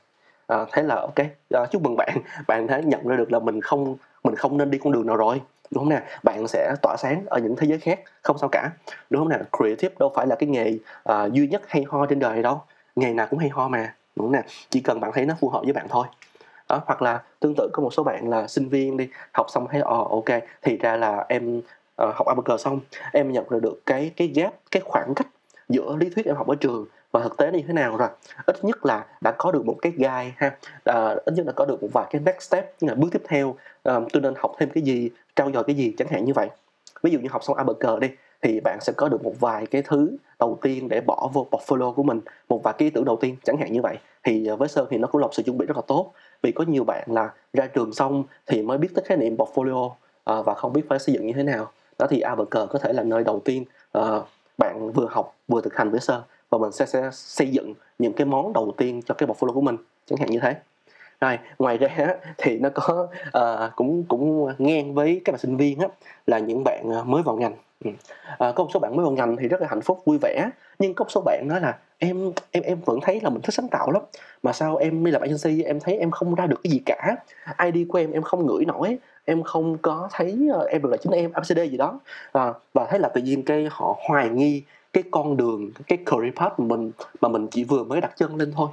Uh, 0.54 0.68
thế 0.72 0.84
là 0.84 0.96
ok. 0.96 1.20
Uh, 1.62 1.72
chúc 1.72 1.82
mừng 1.82 1.96
bạn. 1.98 2.18
Bạn 2.48 2.68
đã 2.68 2.80
nhận 2.80 3.08
ra 3.08 3.16
được 3.16 3.32
là 3.32 3.40
mình 3.40 3.62
không 3.62 3.98
mình 4.24 4.36
không 4.36 4.58
nên 4.58 4.72
đi 4.72 4.78
con 4.78 4.94
đường 4.94 5.08
nào 5.08 5.16
rồi. 5.16 5.42
Đúng 5.72 5.84
không 5.84 5.90
nè? 5.90 6.02
Bạn 6.24 6.48
sẽ 6.48 6.76
tỏa 6.82 6.98
sáng 6.98 7.24
ở 7.28 7.40
những 7.40 7.56
thế 7.56 7.68
giới 7.68 7.80
khác 7.80 8.00
không 8.22 8.38
sao 8.38 8.50
cả. 8.50 8.72
Đúng 9.10 9.22
không 9.22 9.30
nè? 9.30 9.38
Creative 9.58 9.96
đâu 10.00 10.12
phải 10.16 10.28
là 10.28 10.36
cái 10.36 10.50
nghề 10.50 10.78
uh, 11.10 11.34
duy 11.34 11.48
nhất 11.48 11.62
hay 11.68 11.86
ho 11.88 12.06
trên 12.06 12.20
đời 12.20 12.44
đâu. 12.44 12.62
Nghề 12.96 13.14
nào 13.14 13.28
cũng 13.30 13.40
hay 13.40 13.50
ho 13.50 13.68
mà. 13.68 13.96
Đúng 14.16 14.26
không 14.26 14.32
nè? 14.32 14.44
Chỉ 14.70 14.80
cần 14.80 15.00
bạn 15.00 15.12
thấy 15.14 15.26
nó 15.26 15.34
phù 15.40 15.50
hợp 15.50 15.62
với 15.64 15.74
bạn 15.74 15.88
thôi 15.90 16.08
đó 16.72 16.82
hoặc 16.86 17.02
là 17.02 17.22
tương 17.40 17.56
tự 17.58 17.70
có 17.74 17.84
một 17.84 17.94
số 17.94 18.04
bạn 18.04 18.30
là 18.30 18.48
sinh 18.48 18.70
viên 18.70 18.98
đi 18.98 19.08
học 19.34 19.46
xong 19.50 19.68
thấy 19.72 19.82
ờ 19.82 19.98
ok 20.10 20.42
thì 20.62 20.78
ra 20.78 20.98
là 20.98 21.26
em 21.30 21.58
uh, 21.58 22.16
học 22.16 22.28
ABG 22.28 22.58
xong 22.60 22.80
em 23.14 23.32
nhận 23.32 23.46
ra 23.50 23.60
được 23.62 23.82
cái 23.86 24.12
cái 24.16 24.28
gap 24.36 24.54
cái 24.72 24.82
khoảng 24.86 25.14
cách 25.16 25.28
giữa 25.70 25.96
lý 26.00 26.10
thuyết 26.10 26.26
em 26.26 26.36
học 26.36 26.48
ở 26.48 26.56
trường 26.56 26.86
và 27.12 27.24
thực 27.24 27.38
tế 27.38 27.52
như 27.52 27.62
thế 27.68 27.74
nào 27.74 27.98
rồi. 27.98 28.10
Ít 28.46 28.64
nhất 28.64 28.86
là 28.86 29.06
đã 29.22 29.32
có 29.32 29.52
được 29.52 29.66
một 29.66 29.76
cái 29.82 29.92
guide 29.92 30.32
ha 30.38 30.58
à, 30.84 31.16
ít 31.26 31.34
nhất 31.36 31.46
là 31.46 31.52
có 31.56 31.66
được 31.66 31.84
một 31.84 31.90
vài 31.94 32.06
cái 32.10 32.22
next 32.26 32.42
step 32.42 32.76
là 32.82 32.96
bước 32.96 33.08
tiếp 33.12 33.22
theo 33.28 33.56
à, 33.84 34.00
tôi 34.14 34.22
nên 34.22 34.34
học 34.38 34.52
thêm 34.60 34.70
cái 34.70 34.84
gì 34.84 35.10
trau 35.36 35.52
dồi 35.54 35.64
cái 35.64 35.76
gì 35.76 35.94
chẳng 35.98 36.08
hạn 36.12 36.26
như 36.26 36.34
vậy. 36.34 36.50
Ví 37.04 37.12
dụ 37.12 37.20
như 37.20 37.30
học 37.32 37.44
xong 37.44 37.58
ABG 37.58 38.00
đi 38.02 38.08
thì 38.42 38.60
bạn 38.60 38.78
sẽ 38.82 38.94
có 38.98 39.10
được 39.10 39.24
một 39.24 39.34
vài 39.40 39.66
cái 39.66 39.82
thứ 39.82 40.18
đầu 40.40 40.58
tiên 40.62 40.90
để 40.90 41.02
bỏ 41.02 41.30
vô 41.34 41.48
portfolio 41.52 41.94
của 41.94 42.04
mình 42.04 42.22
một 42.50 42.64
vài 42.64 42.74
cái 42.78 42.86
ý 42.86 42.90
tưởng 42.90 43.06
đầu 43.06 43.18
tiên 43.22 43.36
chẳng 43.44 43.58
hạn 43.58 43.74
như 43.74 43.82
vậy. 43.82 43.98
Thì 44.24 44.50
với 44.50 44.68
sơn 44.68 44.88
thì 44.90 44.98
nó 44.98 45.08
cũng 45.08 45.22
là 45.22 45.28
sự 45.32 45.44
chuẩn 45.44 45.58
bị 45.58 45.66
rất 45.66 45.78
là 45.78 45.84
tốt 45.88 46.12
vì 46.42 46.52
có 46.52 46.64
nhiều 46.68 46.84
bạn 46.84 47.08
là 47.12 47.30
ra 47.54 47.68
trường 47.68 47.94
xong 47.94 48.24
thì 48.48 48.62
mới 48.62 48.78
biết 48.78 48.90
tới 48.96 49.04
khái 49.08 49.18
niệm 49.18 49.38
portfolio 49.38 49.86
uh, 49.86 49.96
và 50.46 50.54
không 50.54 50.74
biết 50.74 50.82
phải 50.90 51.00
xây 51.00 51.14
dựng 51.14 51.28
như 51.28 51.34
thế 51.34 51.44
nào. 51.44 51.72
Đó 52.00 52.08
thì 52.10 52.20
ABG 52.20 52.44
có 52.50 52.80
thể 52.82 52.94
là 52.94 53.04
nơi 53.04 53.24
đầu 53.24 53.42
tiên 53.46 53.66
uh, 53.98 54.04
bạn 54.58 54.92
vừa 54.92 55.08
học 55.10 55.36
vừa 55.48 55.62
thực 55.62 55.76
hành 55.76 55.92
với 55.92 56.00
sơ 56.00 56.24
và 56.50 56.58
mình 56.58 56.72
sẽ, 56.72 56.86
sẽ 56.86 57.10
xây 57.14 57.48
dựng 57.48 57.74
những 58.00 58.14
cái 58.14 58.26
món 58.26 58.54
đầu 58.54 58.74
tiên 58.78 59.02
cho 59.06 59.14
cái 59.14 59.30
portfolio 59.30 59.54
của 59.54 59.62
mình 59.62 59.78
chẳng 60.06 60.20
hạn 60.20 60.30
như 60.30 60.40
thế. 60.40 60.56
Rồi 61.22 61.40
ngoài 61.60 61.78
ra 61.78 62.16
thì 62.38 62.60
nó 62.60 62.70
có 62.74 63.08
uh, 63.38 63.76
cũng 63.76 64.04
cũng 64.04 64.54
ngang 64.58 64.94
với 64.94 65.22
các 65.26 65.32
bạn 65.32 65.40
sinh 65.40 65.58
viên 65.58 65.80
á 65.80 65.88
là 66.28 66.40
những 66.40 66.64
bạn 66.64 66.84
mới 67.06 67.24
vào 67.24 67.36
ngành 67.36 67.54
ừ. 67.84 67.92
À, 68.38 68.52
có 68.56 68.64
một 68.64 68.70
số 68.74 68.80
bạn 68.80 68.96
mới 68.96 69.04
vào 69.04 69.12
ngành 69.12 69.38
thì 69.38 69.48
rất 69.48 69.62
là 69.62 69.68
hạnh 69.70 69.82
phúc 69.82 70.02
vui 70.06 70.18
vẻ. 70.22 70.50
Nhưng 70.80 70.94
có 70.94 71.04
một 71.04 71.12
số 71.12 71.22
bạn 71.22 71.48
nói 71.48 71.62
là 71.62 71.78
em 71.98 72.32
em 72.52 72.64
em 72.64 72.78
vẫn 72.86 73.00
thấy 73.02 73.22
là 73.22 73.30
mình 73.30 73.42
thích 73.42 73.54
sáng 73.54 73.68
tạo 73.68 73.92
lắm. 73.92 74.02
Mà 74.44 74.54
sao 74.54 74.78
em 74.78 75.06
đi 75.06 75.12
làm 75.12 75.22
agency 75.22 75.64
em 75.64 75.80
thấy 75.80 75.98
em 75.98 76.12
không 76.12 76.36
ra 76.36 76.46
được 76.46 76.60
cái 76.64 76.72
gì 76.72 76.82
cả. 76.86 77.16
Id 77.66 77.88
của 77.90 77.98
em 77.98 78.12
em 78.12 78.24
không 78.24 78.46
ngửi 78.46 78.66
nổi. 78.66 78.98
Em 79.26 79.44
không 79.44 79.78
có 79.78 80.10
thấy 80.12 80.50
ờ, 80.54 80.66
em 80.66 80.82
được 80.82 80.90
là 80.90 80.98
chính 80.98 81.12
em 81.12 81.32
abcd 81.34 81.60
gì 81.72 81.78
đó. 81.78 82.00
Uh, 82.38 82.56
và 82.74 82.86
thấy 82.90 83.00
là 83.00 83.10
tự 83.10 83.22
nhiên 83.22 83.44
cái 83.44 83.68
họ 83.72 83.96
hoài 84.08 84.30
nghi 84.30 84.64
cái 84.94 85.04
con 85.12 85.38
đường 85.38 85.72
cái 85.88 85.98
career 86.06 86.34
path 86.36 86.60
mà 86.60 86.66
mình 86.66 86.92
mà 87.22 87.30
mình 87.30 87.48
chỉ 87.48 87.64
vừa 87.64 87.84
mới 87.84 88.02
đặt 88.02 88.12
chân 88.18 88.36
lên 88.36 88.54
thôi. 88.56 88.70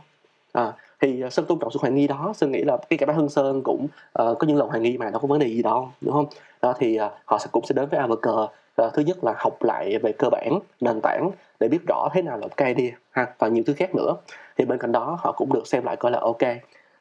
À, 0.53 0.73
thì 1.01 1.21
ờ, 1.21 1.31
sơn 1.31 1.45
tôn 1.49 1.59
trọng 1.59 1.71
sự 1.71 1.79
hoài 1.83 1.93
nghi 1.93 2.07
đó. 2.07 2.33
Sơn 2.37 2.53
nghĩ 2.53 2.63
là 2.63 2.77
cái 2.91 2.99
cả 2.99 3.07
bác 3.07 3.17
hưng 3.17 3.29
sơn 3.29 3.63
cũng 3.63 3.85
uh, 3.85 4.39
có 4.39 4.47
những 4.47 4.57
lần 4.57 4.69
hoài 4.69 4.81
nghi 4.81 4.99
mà 4.99 5.11
đâu 5.11 5.21
có 5.21 5.29
vấn 5.29 5.39
đề 5.39 5.47
gì 5.47 5.63
đâu 5.63 5.89
đúng 6.01 6.15
không? 6.15 6.27
Đó 6.63 6.75
thì 6.79 6.99
uh, 7.07 7.13
họ 7.25 7.39
sẽ 7.39 7.47
cũng 7.53 7.67
sẽ 7.67 7.73
đến 7.73 7.89
với 7.89 8.01
Avaker 8.01 8.35
uh, 8.83 8.95
thứ 8.95 9.03
nhất 9.03 9.25
là 9.25 9.35
học 9.37 9.63
lại 9.63 9.99
về 9.99 10.13
cơ 10.13 10.29
bản 10.31 10.59
nền 10.81 11.01
tảng 11.01 11.31
để 11.61 11.69
biết 11.69 11.81
rõ 11.89 12.09
thế 12.13 12.23
nào 12.23 12.39
là 12.39 12.47
một 12.47 12.57
đi 12.57 12.65
idea 12.65 12.97
ha 13.11 13.27
và 13.39 13.49
nhiều 13.49 13.65
thứ 13.67 13.75
khác 13.77 13.95
nữa. 13.95 14.17
Thì 14.57 14.65
bên 14.65 14.79
cạnh 14.79 14.93
đó 14.93 15.19
họ 15.21 15.33
cũng 15.33 15.53
được 15.53 15.67
xem 15.67 15.85
lại 15.85 15.97
coi 15.97 16.13
là 16.13 16.19
ok 16.19 16.43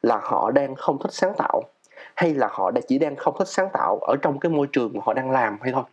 là 0.02 0.20
họ 0.22 0.50
đang 0.50 0.74
không 0.74 0.98
thích 0.98 1.12
sáng 1.12 1.32
tạo 1.38 1.62
hay 2.14 2.34
là 2.34 2.48
họ 2.50 2.70
chỉ 2.88 2.98
đang 2.98 3.16
không 3.16 3.34
thích 3.38 3.48
sáng 3.48 3.68
tạo 3.72 3.98
ở 3.98 4.16
trong 4.22 4.38
cái 4.38 4.52
môi 4.52 4.66
trường 4.72 4.92
mà 4.94 5.00
họ 5.04 5.14
đang 5.14 5.30
làm 5.30 5.58
hay 5.62 5.72
thôi. 5.72 5.84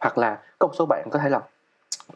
Hoặc 0.00 0.18
là 0.18 0.38
có 0.58 0.66
một 0.66 0.74
số 0.74 0.86
bạn 0.86 1.08
có 1.10 1.18
thể 1.18 1.28
là 1.28 1.40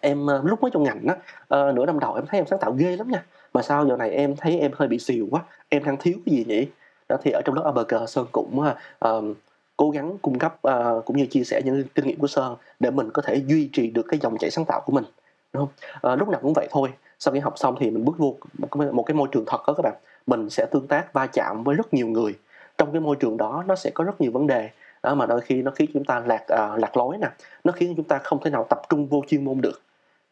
em 0.01 0.27
ờ, 0.27 0.43
lúc 0.45 0.63
mới 0.63 0.71
trong 0.75 0.83
ngành 0.83 1.07
á 1.09 1.17
ờ, 1.49 1.73
nửa 1.73 1.87
năm 1.87 1.99
đầu 1.99 2.15
em 2.15 2.27
thấy 2.27 2.41
em 2.41 2.47
sáng 2.47 2.59
tạo 2.59 2.73
ghê 2.73 2.97
lắm 2.97 3.11
nha 3.11 3.25
mà 3.55 3.63
sao 3.63 3.87
giờ 3.87 3.97
này 3.97 4.11
em 4.11 4.37
thấy 4.37 4.59
em 4.59 4.71
hơi 4.75 4.89
bị 4.89 4.99
xìu 4.99 5.29
quá 5.31 5.43
em 5.69 5.85
đang 5.85 5.97
thiếu 5.97 6.15
cái 6.27 6.35
gì 6.35 6.45
nhỉ? 6.45 6.69
Đó 7.09 7.17
thì 7.23 7.31
ở 7.31 7.43
trong 7.45 7.55
lớp 7.55 7.73
Abc 7.75 8.09
Sơn 8.09 8.27
cũng 8.33 8.61
uh, 9.09 9.37
cố 9.77 9.91
gắng 9.91 10.19
cung 10.23 10.39
cấp 10.39 10.59
uh, 10.69 11.05
cũng 11.05 11.17
như 11.17 11.27
chia 11.27 11.45
sẻ 11.45 11.63
những 11.65 11.85
kinh 11.95 12.07
nghiệm 12.07 12.19
của 12.19 12.27
Sơn 12.27 12.57
để 12.81 12.91
mình 12.91 13.11
có 13.11 13.23
thể 13.23 13.43
duy 13.47 13.71
trì 13.73 13.91
được 13.91 14.03
cái 14.09 14.21
dòng 14.23 14.39
chảy 14.39 14.51
sáng 14.51 14.65
tạo 14.65 14.81
của 14.87 14.93
mình 14.93 15.05
đúng 15.53 15.67
không? 15.67 16.13
Uh, 16.13 16.19
lúc 16.19 16.29
nào 16.29 16.41
cũng 16.43 16.53
vậy 16.53 16.69
thôi. 16.71 16.89
Sau 17.19 17.35
khi 17.35 17.41
học 17.41 17.59
xong 17.59 17.77
thì 17.81 17.91
mình 17.91 18.05
bước 18.05 18.19
vô 18.19 18.37
một 18.59 18.69
cái, 18.71 18.93
một 18.93 19.03
cái 19.03 19.15
môi 19.15 19.29
trường 19.33 19.45
thật 19.47 19.61
đó 19.67 19.75
các 19.77 19.83
bạn. 19.83 19.95
Mình 20.27 20.51
sẽ 20.51 20.67
tương 20.71 20.87
tác 20.87 21.13
va 21.13 21.27
chạm 21.27 21.65
với 21.65 21.77
rất 21.77 21.95
nhiều 21.95 22.07
người. 22.07 22.35
Trong 22.79 22.93
cái 22.93 23.01
môi 23.01 23.17
trường 23.17 23.37
đó 23.37 23.65
nó 23.67 23.77
sẽ 23.77 23.91
có 23.91 24.05
rất 24.05 24.21
nhiều 24.21 24.33
vấn 24.33 24.47
đề. 24.47 24.71
Đó 25.03 25.15
mà 25.15 25.27
đôi 25.27 25.41
khi 25.41 25.63
nó 25.63 25.71
khiến 25.71 25.91
chúng 25.95 26.05
ta 26.05 26.23
lạc 26.27 26.43
uh, 26.43 26.79
lạc 26.79 26.97
lối 26.97 27.19
nè. 27.19 27.29
Nó 27.65 27.73
khiến 27.73 27.95
chúng 27.97 28.09
ta 28.09 28.19
không 28.19 28.41
thể 28.45 28.51
nào 28.51 28.67
tập 28.71 28.83
trung 28.89 29.07
vô 29.07 29.23
chuyên 29.29 29.45
môn 29.45 29.61
được. 29.61 29.83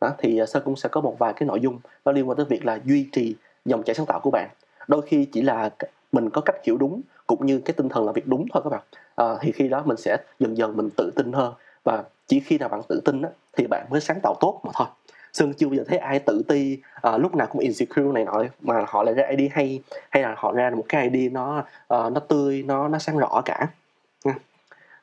Đó, 0.01 0.11
thì 0.19 0.41
sơn 0.49 0.63
cũng 0.65 0.77
sẽ 0.77 0.89
có 0.89 1.01
một 1.01 1.17
vài 1.19 1.33
cái 1.33 1.47
nội 1.47 1.61
dung 1.61 1.79
nó 2.05 2.13
liên 2.13 2.29
quan 2.29 2.37
tới 2.37 2.47
việc 2.49 2.65
là 2.65 2.79
duy 2.85 3.09
trì 3.13 3.37
dòng 3.65 3.83
chảy 3.83 3.95
sáng 3.95 4.07
tạo 4.07 4.21
của 4.21 4.31
bạn. 4.31 4.49
Đôi 4.89 5.03
khi 5.03 5.25
chỉ 5.25 5.43
là 5.43 5.71
mình 6.13 6.31
có 6.31 6.41
cách 6.41 6.57
hiểu 6.65 6.77
đúng 6.77 7.01
cũng 7.27 7.47
như 7.47 7.59
cái 7.59 7.75
tinh 7.75 7.89
thần 7.89 8.05
làm 8.05 8.15
việc 8.15 8.27
đúng 8.27 8.47
thôi 8.53 8.63
các 8.65 8.71
bạn. 8.71 8.83
À, 9.17 9.27
thì 9.41 9.53
khi 9.53 9.69
đó 9.69 9.83
mình 9.85 9.97
sẽ 9.97 10.17
dần 10.39 10.57
dần 10.57 10.77
mình 10.77 10.91
tự 10.97 11.11
tin 11.17 11.33
hơn. 11.33 11.55
Và 11.85 12.05
chỉ 12.27 12.41
khi 12.41 12.59
nào 12.59 12.69
bạn 12.69 12.81
tự 12.89 13.01
tin 13.05 13.23
á, 13.23 13.29
thì 13.57 13.67
bạn 13.67 13.87
mới 13.91 14.01
sáng 14.01 14.21
tạo 14.23 14.35
tốt 14.41 14.61
mà 14.63 14.71
thôi. 14.75 14.87
Sơn 15.33 15.53
chưa 15.55 15.67
bao 15.69 15.75
giờ 15.75 15.85
thấy 15.89 15.99
ai 15.99 16.19
tự 16.19 16.43
ti 16.49 16.79
à, 17.03 17.19
lúc 17.19 17.35
nào 17.35 17.47
cũng 17.51 17.61
insecure 17.61 18.13
này 18.13 18.25
nọ 18.25 18.43
mà 18.61 18.85
họ 18.89 19.03
lại 19.03 19.15
ra 19.15 19.29
ID 19.37 19.51
hay 19.53 19.83
hay 20.11 20.23
là 20.23 20.35
họ 20.39 20.53
ra 20.53 20.71
một 20.71 20.85
cái 20.89 21.11
ID 21.13 21.33
nó 21.33 21.59
uh, 21.59 22.13
nó 22.13 22.21
tươi 22.29 22.63
nó 22.63 22.89
nó 22.89 22.99
sáng 22.99 23.19
rõ 23.19 23.43
cả. 23.45 23.67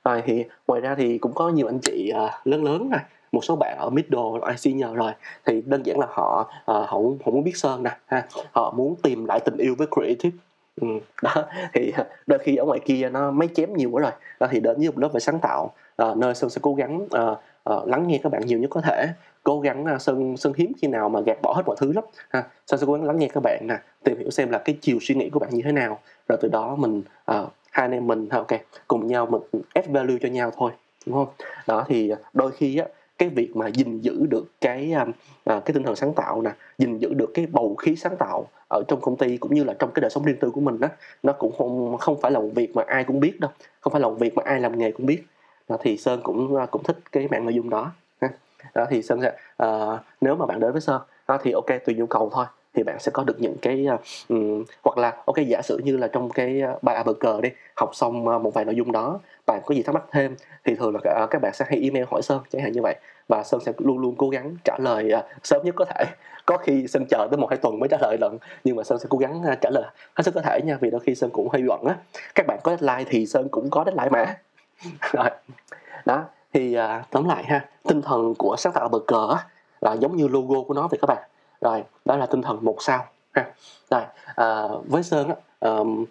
Rồi 0.04 0.24
thì 0.26 0.46
ngoài 0.68 0.82
ra 0.82 0.96
thì 0.96 1.18
cũng 1.18 1.34
có 1.34 1.50
nhiều 1.50 1.68
anh 1.68 1.80
chị 1.80 2.12
uh, 2.26 2.48
lớn 2.48 2.64
lớn 2.64 2.90
này 2.90 3.04
một 3.32 3.44
số 3.44 3.56
bạn 3.56 3.78
ở 3.78 3.90
middle 3.90 4.22
ở 4.42 4.56
senior 4.58 4.96
rồi. 4.96 5.12
Thì 5.46 5.62
đơn 5.66 5.84
giản 5.86 6.00
là 6.00 6.08
họ 6.10 6.50
uh, 6.50 6.66
họ 6.66 7.00
họ 7.26 7.32
muốn 7.32 7.44
biết 7.44 7.58
sơn 7.58 7.84
nè 7.84 7.98
ha. 8.06 8.28
Họ 8.52 8.74
muốn 8.78 8.96
tìm 9.04 9.26
lại 9.26 9.40
tình 9.40 9.58
yêu 9.58 9.76
với 9.78 9.88
creative 9.92 10.38
ừ, 10.82 10.88
đó 11.22 11.34
thì 11.74 11.94
đôi 12.28 12.40
khi 12.40 12.56
ở 12.56 12.66
ngoài 12.66 12.80
kia 12.86 13.10
nó 13.10 13.32
mấy 13.32 13.50
chém 13.56 13.74
nhiều 13.74 13.90
quá 13.92 14.02
rồi. 14.02 14.12
Đó 14.40 14.48
thì 14.52 14.60
đến 14.60 14.78
với 14.78 14.88
một 14.88 14.98
lớp 15.00 15.10
về 15.14 15.20
sáng 15.20 15.40
tạo. 15.40 15.74
À, 15.98 16.08
nơi 16.18 16.36
sơn 16.36 16.50
sẽ 16.50 16.60
cố 16.62 16.74
gắng 16.74 17.08
à, 17.12 17.24
à, 17.64 17.76
lắng 17.86 18.08
nghe 18.08 18.20
các 18.24 18.32
bạn 18.32 18.46
nhiều 18.46 18.60
nhất 18.60 18.70
có 18.70 18.82
thể. 18.82 19.08
Cố 19.44 19.60
gắng 19.60 19.86
à, 19.86 20.00
sơn 20.00 20.38
sơn 20.38 20.54
hiếm 20.58 20.72
khi 20.82 20.88
nào 20.88 21.10
mà 21.10 21.20
gạt 21.26 21.38
bỏ 21.42 21.54
hết 21.54 21.64
mọi 21.66 21.76
thứ 21.80 21.94
lắm. 21.94 22.04
Ha 22.30 22.44
sơn 22.68 22.80
sẽ 22.80 22.86
cố 22.86 22.94
gắng 22.94 23.04
lắng 23.04 23.18
nghe 23.18 23.28
các 23.28 23.44
bạn 23.44 23.68
nè 23.68 23.76
tìm 24.04 24.20
hiểu 24.20 24.30
xem 24.30 24.50
là 24.50 24.58
cái 24.58 24.78
chiều 24.82 24.98
suy 25.02 25.16
nghĩ 25.16 25.30
của 25.30 25.40
bạn 25.40 25.50
như 25.54 25.62
thế 25.66 25.72
nào. 25.72 26.00
Rồi 26.28 26.38
từ 26.42 26.50
đó 26.50 26.76
mình 26.76 27.02
à, 27.26 27.44
hai 27.72 27.86
anh 27.86 27.92
em 27.92 28.08
mình 28.08 28.30
ok 28.30 28.48
cùng 28.88 29.08
nhau 29.08 29.26
mình 29.26 29.62
add 29.74 29.90
value 29.90 30.18
cho 30.22 30.30
nhau 30.30 30.52
thôi 30.58 30.72
đúng 31.06 31.16
không? 31.16 31.28
Đó 31.68 31.86
thì 31.88 32.12
đôi 32.34 32.52
khi 32.52 32.78
á 32.78 32.86
cái 33.22 33.30
việc 33.30 33.56
mà 33.56 33.68
gìn 33.68 34.00
giữ 34.00 34.26
được 34.30 34.46
cái 34.62 34.94
um, 34.94 35.12
à, 35.46 35.62
cái 35.66 35.74
tinh 35.74 35.84
thần 35.84 35.96
sáng 35.96 36.14
tạo 36.14 36.42
nè 36.42 36.52
gìn 36.78 36.98
giữ 36.98 37.14
được 37.14 37.32
cái 37.34 37.46
bầu 37.46 37.76
khí 37.76 37.96
sáng 37.96 38.18
tạo 38.20 38.48
ở 38.68 38.84
trong 38.88 39.02
công 39.02 39.18
ty 39.18 39.38
cũng 39.38 39.54
như 39.54 39.64
là 39.64 39.74
trong 39.80 39.92
cái 39.94 40.02
đời 40.02 40.10
sống 40.10 40.24
riêng 40.24 40.38
tư 40.40 40.52
của 40.52 40.62
mình 40.62 40.80
đó 40.80 40.88
nó 41.24 41.34
cũng 41.34 41.52
không 41.58 41.98
không 41.98 42.22
phải 42.22 42.32
là 42.32 42.40
một 42.40 42.50
việc 42.56 42.76
mà 42.76 42.84
ai 42.88 43.04
cũng 43.04 43.20
biết 43.20 43.40
đâu 43.40 43.52
không 43.80 43.94
phải 43.94 44.02
là 44.02 44.08
một 44.08 44.16
việc 44.20 44.36
mà 44.36 44.44
ai 44.46 44.60
làm 44.60 44.78
nghề 44.78 44.92
cũng 44.92 45.06
biết. 45.06 45.24
Đó, 45.70 45.78
thì 45.82 45.98
sơn 45.98 46.20
cũng 46.24 46.56
à, 46.56 46.66
cũng 46.66 46.84
thích 46.84 46.98
cái 47.12 47.28
mạng 47.28 47.46
nội 47.46 47.54
dung 47.54 47.70
đó 47.70 47.92
đó 48.76 48.86
thì 48.90 49.02
sơn 49.02 49.22
sẽ 49.22 49.34
uh, 49.64 50.00
nếu 50.22 50.36
mà 50.36 50.46
bạn 50.46 50.60
đến 50.60 50.72
với 50.72 50.82
sơn 50.82 51.02
đó, 51.28 51.38
thì 51.44 51.52
ok 51.52 51.66
tùy 51.86 51.96
nhu 51.96 52.06
cầu 52.06 52.30
thôi 52.34 52.46
thì 52.74 52.84
bạn 52.84 53.00
sẽ 53.00 53.12
có 53.12 53.24
được 53.24 53.42
những 53.42 53.56
cái 53.62 53.88
um, 54.30 54.64
hoặc 54.84 54.98
là 54.98 55.14
ok 55.26 55.38
giả 55.48 55.62
sử 55.64 55.78
như 55.78 55.98
là 55.98 56.08
trong 56.08 56.30
cái 56.30 56.62
ờ, 56.62 56.80
bài 56.82 56.96
ABG 56.96 57.42
đi 57.42 57.50
học 57.76 57.90
xong 57.94 58.28
ờ, 58.28 58.40
một 58.40 58.54
vài 58.54 58.66
nội 58.66 58.76
dung 58.76 58.92
đó 58.92 59.20
bạn 59.46 59.62
có 59.66 59.76
gì 59.76 59.84
thắc 59.84 59.96
mắc 59.96 60.04
thêm 60.12 60.36
thì 60.64 60.76
thường 60.76 60.96
là 61.04 61.28
các 61.32 61.42
bạn 61.42 61.54
sẽ 61.54 61.66
hay 61.68 61.80
email 61.82 62.06
hỏi 62.12 62.22
sơn 62.22 62.42
chẳng 62.50 62.62
hạn 62.62 62.72
như 62.72 62.82
vậy. 62.82 62.96
Và 63.28 63.44
sơn 63.44 63.62
sẽ 63.66 63.72
luôn 63.78 64.00
luôn 64.00 64.16
cố 64.18 64.30
gắng 64.30 64.56
trả 64.64 64.78
lời 64.80 65.12
sớm 65.44 65.62
nhất 65.66 65.76
có 65.76 65.86
thể. 65.86 66.06
Có 66.46 66.58
khi 66.58 66.88
sơn 66.88 67.06
chờ 67.10 67.28
tới 67.32 67.38
một 67.38 67.48
hai 67.50 67.58
tuần 67.58 67.80
mới 67.80 67.90
trả 67.90 67.98
lời 68.02 68.18
lần 68.22 68.38
nhưng 68.64 68.76
mà 68.76 68.84
sơn 68.84 69.00
sẽ 69.00 69.06
cố 69.10 69.18
gắng 69.18 69.44
trả 69.62 69.70
lời 69.70 69.84
hết 70.14 70.24
sức 70.24 70.34
có 70.36 70.42
thể 70.42 70.62
nha 70.66 70.78
vì 70.82 70.90
đôi 70.90 71.02
khi 71.02 71.16
sơn 71.16 71.30
cũng 71.30 71.50
hơi 71.50 71.62
bận 71.68 71.84
á. 71.84 71.96
Các 72.36 72.48
bạn 72.48 72.60
có 72.64 72.76
deadline 72.76 73.10
thì 73.10 73.26
sơn 73.26 73.48
cũng 73.52 73.70
có 73.70 73.84
deadline 73.86 74.10
mà. 74.10 74.38
Rồi. 75.14 75.30
Đó 76.06 76.24
thì 76.54 76.78
tóm 77.12 77.28
lại 77.28 77.44
ha 77.44 77.66
tinh 77.84 78.02
thần 78.02 78.34
của 78.38 78.56
sáng 78.58 78.74
tạo 78.74 78.90
bờ 78.90 79.00
cờ 79.08 79.36
là 79.82 79.94
giống 79.94 80.16
như 80.16 80.28
logo 80.28 80.62
của 80.68 80.74
nó 80.74 80.88
vậy 80.88 81.00
các 81.02 81.06
bạn 81.08 81.31
rồi 81.62 81.84
đó 82.06 82.18
là 82.18 82.26
tinh 82.26 82.42
thần 82.42 82.58
một 82.62 82.76
sao 82.80 83.06
ha. 83.32 83.46
Rồi 83.92 84.02
à, 84.36 84.68
với 84.88 85.04
sơn 85.04 85.30
á 85.30 85.36
um, 85.70 86.06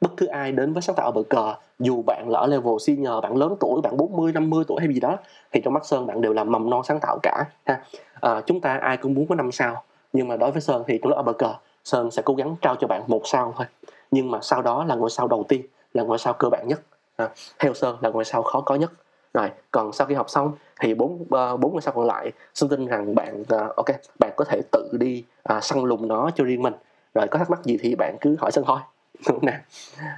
bất 0.00 0.10
cứ 0.16 0.26
ai 0.26 0.52
đến 0.52 0.72
với 0.72 0.82
sáng 0.82 0.96
tạo 0.96 1.12
bờ 1.12 1.22
cờ 1.22 1.54
dù 1.78 2.02
bạn 2.02 2.28
là 2.28 2.38
ở 2.38 2.46
level 2.46 2.74
senior 2.80 3.22
bạn 3.22 3.36
lớn 3.36 3.56
tuổi 3.60 3.80
bạn 3.82 3.96
40 3.96 4.32
50 4.32 4.64
tuổi 4.68 4.76
hay 4.80 4.94
gì 4.94 5.00
đó 5.00 5.16
thì 5.52 5.60
trong 5.64 5.74
mắt 5.74 5.86
sơn 5.86 6.06
bạn 6.06 6.20
đều 6.20 6.32
là 6.32 6.44
mầm 6.44 6.70
non 6.70 6.82
sáng 6.84 7.00
tạo 7.00 7.18
cả 7.22 7.44
ha. 7.64 7.80
À, 8.20 8.40
chúng 8.46 8.60
ta 8.60 8.78
ai 8.82 8.96
cũng 8.96 9.14
muốn 9.14 9.26
có 9.26 9.34
năm 9.34 9.52
sao 9.52 9.82
nhưng 10.12 10.28
mà 10.28 10.36
đối 10.36 10.50
với 10.50 10.60
sơn 10.60 10.84
thì 10.86 10.98
trong 11.02 11.10
lớp 11.10 11.16
ở 11.16 11.22
bờ 11.22 11.32
cờ 11.32 11.54
sơn 11.84 12.10
sẽ 12.10 12.22
cố 12.24 12.34
gắng 12.34 12.56
trao 12.60 12.76
cho 12.76 12.86
bạn 12.86 13.02
một 13.06 13.22
sao 13.24 13.54
thôi. 13.56 13.66
Nhưng 14.10 14.30
mà 14.30 14.38
sau 14.42 14.62
đó 14.62 14.84
là 14.84 14.94
ngôi 14.94 15.10
sao 15.10 15.28
đầu 15.28 15.44
tiên 15.48 15.62
là 15.94 16.02
ngôi 16.02 16.18
sao 16.18 16.32
cơ 16.32 16.48
bản 16.48 16.68
nhất 16.68 16.80
à, 17.16 17.28
theo 17.58 17.74
sơn 17.74 17.96
là 18.00 18.10
ngôi 18.10 18.24
sao 18.24 18.42
khó 18.42 18.60
có 18.60 18.74
nhất 18.74 18.92
rồi 19.34 19.50
còn 19.70 19.92
sau 19.92 20.06
khi 20.06 20.14
học 20.14 20.30
xong 20.30 20.52
thì 20.80 20.94
bốn 20.94 21.24
ờ, 21.30 21.56
bốn 21.56 21.72
ngôi 21.72 21.82
sao 21.82 21.94
còn 21.94 22.06
lại 22.06 22.32
xin 22.54 22.68
tin 22.68 22.86
rằng 22.86 23.14
bạn 23.14 23.40
uh, 23.40 23.76
ok 23.76 23.86
bạn 24.18 24.32
có 24.36 24.44
thể 24.44 24.60
tự 24.72 24.88
đi 24.92 25.24
uh, 25.54 25.64
săn 25.64 25.84
lùng 25.84 26.08
nó 26.08 26.30
cho 26.34 26.44
riêng 26.44 26.62
mình. 26.62 26.74
Rồi 27.14 27.26
có 27.30 27.38
thắc 27.38 27.50
mắc 27.50 27.64
gì 27.64 27.78
thì 27.80 27.94
bạn 27.94 28.16
cứ 28.20 28.36
hỏi 28.38 28.52
sơn 28.52 28.64
thôi. 28.66 28.80
Đúng 29.28 29.38
nè 29.46 29.60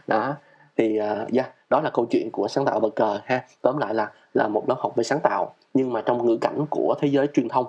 đó 0.07 0.35
thì 0.77 1.01
uh, 1.01 1.33
yeah, 1.33 1.51
đó 1.71 1.81
là 1.81 1.91
câu 1.95 2.07
chuyện 2.11 2.31
của 2.33 2.49
sáng 2.49 2.65
tạo 2.65 2.81
bờ 2.81 2.91
cờ 2.91 3.21
ha. 3.25 3.45
Tóm 3.63 3.79
lại 3.79 3.95
là 3.95 4.11
là 4.35 4.49
một 4.49 4.69
lớp 4.69 4.77
học 4.79 4.97
về 4.97 5.05
sáng 5.05 5.21
tạo 5.23 5.55
nhưng 5.75 5.93
mà 5.93 6.01
trong 6.01 6.27
ngữ 6.27 6.39
cảnh 6.41 6.67
của 6.71 6.95
thế 7.01 7.09
giới 7.09 7.27
truyền 7.35 7.49
thông 7.49 7.67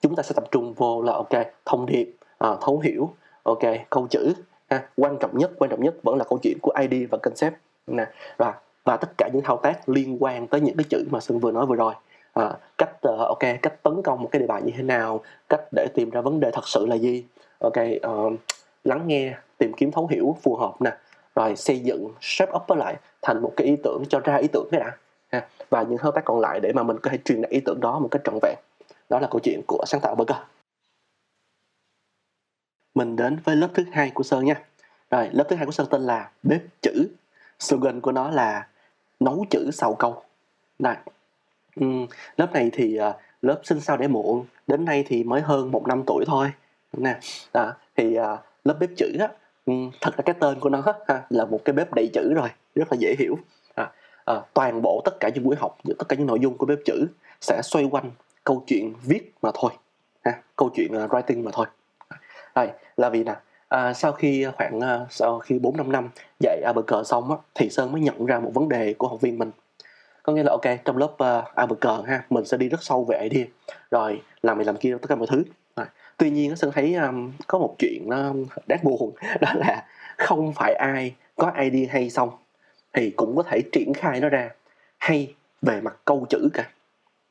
chúng 0.00 0.16
ta 0.16 0.22
sẽ 0.22 0.32
tập 0.34 0.44
trung 0.50 0.72
vô 0.72 1.02
là 1.02 1.12
ok 1.12 1.46
thông 1.64 1.86
điệp 1.86 2.14
uh, 2.44 2.58
thấu 2.60 2.78
hiểu 2.78 3.14
ok 3.42 3.62
câu 3.90 4.06
chữ 4.10 4.32
ha. 4.70 4.88
Quan 4.96 5.18
trọng 5.18 5.38
nhất 5.38 5.50
quan 5.58 5.70
trọng 5.70 5.82
nhất 5.82 5.94
vẫn 6.02 6.16
là 6.16 6.24
câu 6.24 6.38
chuyện 6.42 6.58
của 6.62 6.72
id 6.80 7.10
và 7.10 7.18
concept. 7.18 7.54
Nè 7.86 8.06
và 8.36 8.54
và 8.84 8.96
tất 8.96 9.08
cả 9.18 9.28
những 9.32 9.42
thao 9.42 9.56
tác 9.56 9.88
liên 9.88 10.22
quan 10.22 10.46
tới 10.46 10.60
những 10.60 10.76
cái 10.76 10.84
chữ 10.90 11.04
mà 11.10 11.20
sơn 11.20 11.38
vừa 11.38 11.52
nói 11.52 11.66
vừa 11.66 11.76
rồi. 11.76 11.94
À, 12.32 12.52
cách 12.78 12.90
uh, 13.08 13.18
ok 13.18 13.38
cách 13.62 13.82
tấn 13.82 14.02
công 14.02 14.22
một 14.22 14.28
cái 14.32 14.40
đề 14.40 14.46
bài 14.46 14.62
như 14.62 14.72
thế 14.76 14.82
nào 14.82 15.20
cách 15.48 15.60
để 15.76 15.86
tìm 15.94 16.10
ra 16.10 16.20
vấn 16.20 16.40
đề 16.40 16.50
thật 16.50 16.68
sự 16.68 16.86
là 16.86 16.94
gì. 16.94 17.24
Ok 17.58 17.76
uh, 18.06 18.32
lắng 18.84 19.02
nghe 19.06 19.34
tìm 19.58 19.72
kiếm 19.72 19.90
thấu 19.90 20.06
hiểu 20.06 20.36
phù 20.42 20.56
hợp 20.56 20.74
nè. 20.80 20.96
Rồi 21.34 21.56
xây 21.56 21.78
dựng 21.78 22.12
shape 22.20 22.52
up 22.52 22.78
lại 22.78 22.96
thành 23.22 23.42
một 23.42 23.52
cái 23.56 23.66
ý 23.66 23.76
tưởng 23.82 24.02
cho 24.08 24.20
ra 24.20 24.36
ý 24.36 24.48
tưởng 24.52 24.68
cái 24.70 24.80
đã. 24.80 24.96
Ha. 25.32 25.46
và 25.70 25.82
những 25.82 25.98
thao 25.98 26.12
tác 26.12 26.24
còn 26.24 26.40
lại 26.40 26.60
để 26.60 26.72
mà 26.72 26.82
mình 26.82 26.98
có 27.02 27.10
thể 27.10 27.18
truyền 27.24 27.42
đạt 27.42 27.50
ý 27.50 27.60
tưởng 27.60 27.80
đó 27.80 27.98
một 27.98 28.08
cách 28.10 28.22
trọn 28.24 28.38
vẹn. 28.42 28.56
Đó 29.08 29.18
là 29.18 29.28
câu 29.30 29.40
chuyện 29.40 29.60
của 29.66 29.84
sáng 29.86 30.00
tạo 30.00 30.14
burger 30.14 30.36
mình 32.94 33.16
đến 33.16 33.38
với 33.44 33.56
lớp 33.56 33.68
thứ 33.74 33.84
hai 33.92 34.10
của 34.10 34.22
sơn 34.22 34.44
nha. 34.44 34.62
Rồi 35.10 35.28
lớp 35.32 35.44
thứ 35.48 35.56
hai 35.56 35.66
của 35.66 35.72
sơn 35.72 35.86
tên 35.90 36.02
là 36.02 36.30
bếp 36.42 36.62
chữ. 36.82 37.08
Slogan 37.58 38.00
của 38.00 38.12
nó 38.12 38.30
là 38.30 38.66
nấu 39.24 39.44
chữ 39.50 39.70
sau 39.72 39.94
câu. 39.94 40.22
Này 40.78 40.96
ừ, 41.76 41.86
lớp 42.36 42.52
này 42.52 42.70
thì 42.72 42.98
uh, 43.00 43.16
lớp 43.42 43.60
sinh 43.64 43.80
sau 43.80 43.96
để 43.96 44.08
muộn 44.08 44.46
đến 44.66 44.84
nay 44.84 45.04
thì 45.08 45.24
mới 45.24 45.40
hơn 45.40 45.70
một 45.70 45.86
năm 45.86 46.02
tuổi 46.06 46.24
thôi. 46.26 46.52
Nè 46.92 47.18
đó, 47.52 47.72
thì 47.96 48.18
uh, 48.18 48.38
lớp 48.64 48.76
bếp 48.80 48.90
chữ 48.96 49.16
á 49.20 49.28
um, 49.66 49.90
thật 50.00 50.16
ra 50.16 50.22
cái 50.22 50.34
tên 50.40 50.60
của 50.60 50.68
nó 50.68 50.82
ha, 51.06 51.22
là 51.30 51.44
một 51.44 51.60
cái 51.64 51.72
bếp 51.72 51.92
đầy 51.94 52.10
chữ 52.12 52.34
rồi 52.34 52.48
rất 52.74 52.92
là 52.92 52.96
dễ 53.00 53.14
hiểu. 53.18 53.38
À, 53.74 53.90
à, 54.24 54.34
toàn 54.54 54.82
bộ 54.82 55.02
tất 55.04 55.20
cả 55.20 55.30
những 55.34 55.44
buổi 55.44 55.56
học 55.56 55.78
tất 55.98 56.08
cả 56.08 56.16
những 56.16 56.26
nội 56.26 56.40
dung 56.40 56.58
của 56.58 56.66
bếp 56.66 56.78
chữ 56.84 57.06
sẽ 57.40 57.60
xoay 57.64 57.88
quanh 57.90 58.10
câu 58.44 58.64
chuyện 58.66 58.94
viết 59.02 59.32
mà 59.42 59.50
thôi 59.54 59.72
ha, 60.24 60.42
câu 60.56 60.70
chuyện 60.74 61.04
uh, 61.04 61.10
writing 61.10 61.44
mà 61.44 61.50
thôi. 61.54 61.66
Đây 62.54 62.68
là 62.96 63.08
vì 63.08 63.24
nè 63.24 63.34
à, 63.72 63.94
sau 63.94 64.12
khi 64.12 64.42
à, 64.42 64.50
khoảng 64.56 64.80
à, 64.80 65.06
sau 65.10 65.38
khi 65.38 65.58
bốn 65.58 65.76
năm 65.76 65.92
năm 65.92 66.08
dạy 66.40 66.62
ABG 66.66 67.04
xong 67.04 67.30
á, 67.30 67.36
thì 67.54 67.70
Sơn 67.70 67.92
mới 67.92 68.00
nhận 68.00 68.26
ra 68.26 68.38
một 68.40 68.50
vấn 68.54 68.68
đề 68.68 68.94
của 68.94 69.08
học 69.08 69.20
viên 69.20 69.38
mình. 69.38 69.50
Có 70.22 70.32
nghĩa 70.32 70.42
là 70.42 70.50
ok 70.50 70.84
trong 70.84 70.96
lớp 70.96 71.14
à, 71.18 71.38
uh, 71.38 71.54
ABG 71.54 71.86
ha 72.06 72.24
mình 72.30 72.44
sẽ 72.44 72.56
đi 72.56 72.68
rất 72.68 72.82
sâu 72.82 73.04
về 73.04 73.28
idea 73.30 73.46
rồi 73.90 74.22
làm 74.42 74.58
này 74.58 74.64
làm 74.64 74.76
kia 74.76 74.96
tất 75.02 75.08
cả 75.08 75.14
mọi 75.14 75.26
thứ. 75.30 75.42
Rồi. 75.76 75.86
tuy 76.16 76.30
nhiên 76.30 76.56
Sơn 76.56 76.70
thấy 76.74 76.94
um, 76.94 77.32
có 77.46 77.58
một 77.58 77.74
chuyện 77.78 78.02
nó 78.06 78.32
đáng 78.66 78.78
buồn 78.82 79.14
đó 79.40 79.52
là 79.54 79.86
không 80.18 80.52
phải 80.52 80.74
ai 80.74 81.14
có 81.36 81.52
idea 81.58 81.92
hay 81.92 82.10
xong 82.10 82.30
thì 82.92 83.10
cũng 83.10 83.36
có 83.36 83.42
thể 83.42 83.60
triển 83.72 83.94
khai 83.94 84.20
nó 84.20 84.28
ra 84.28 84.50
hay 84.98 85.34
về 85.62 85.80
mặt 85.80 85.96
câu 86.04 86.26
chữ 86.30 86.48
cả. 86.54 86.68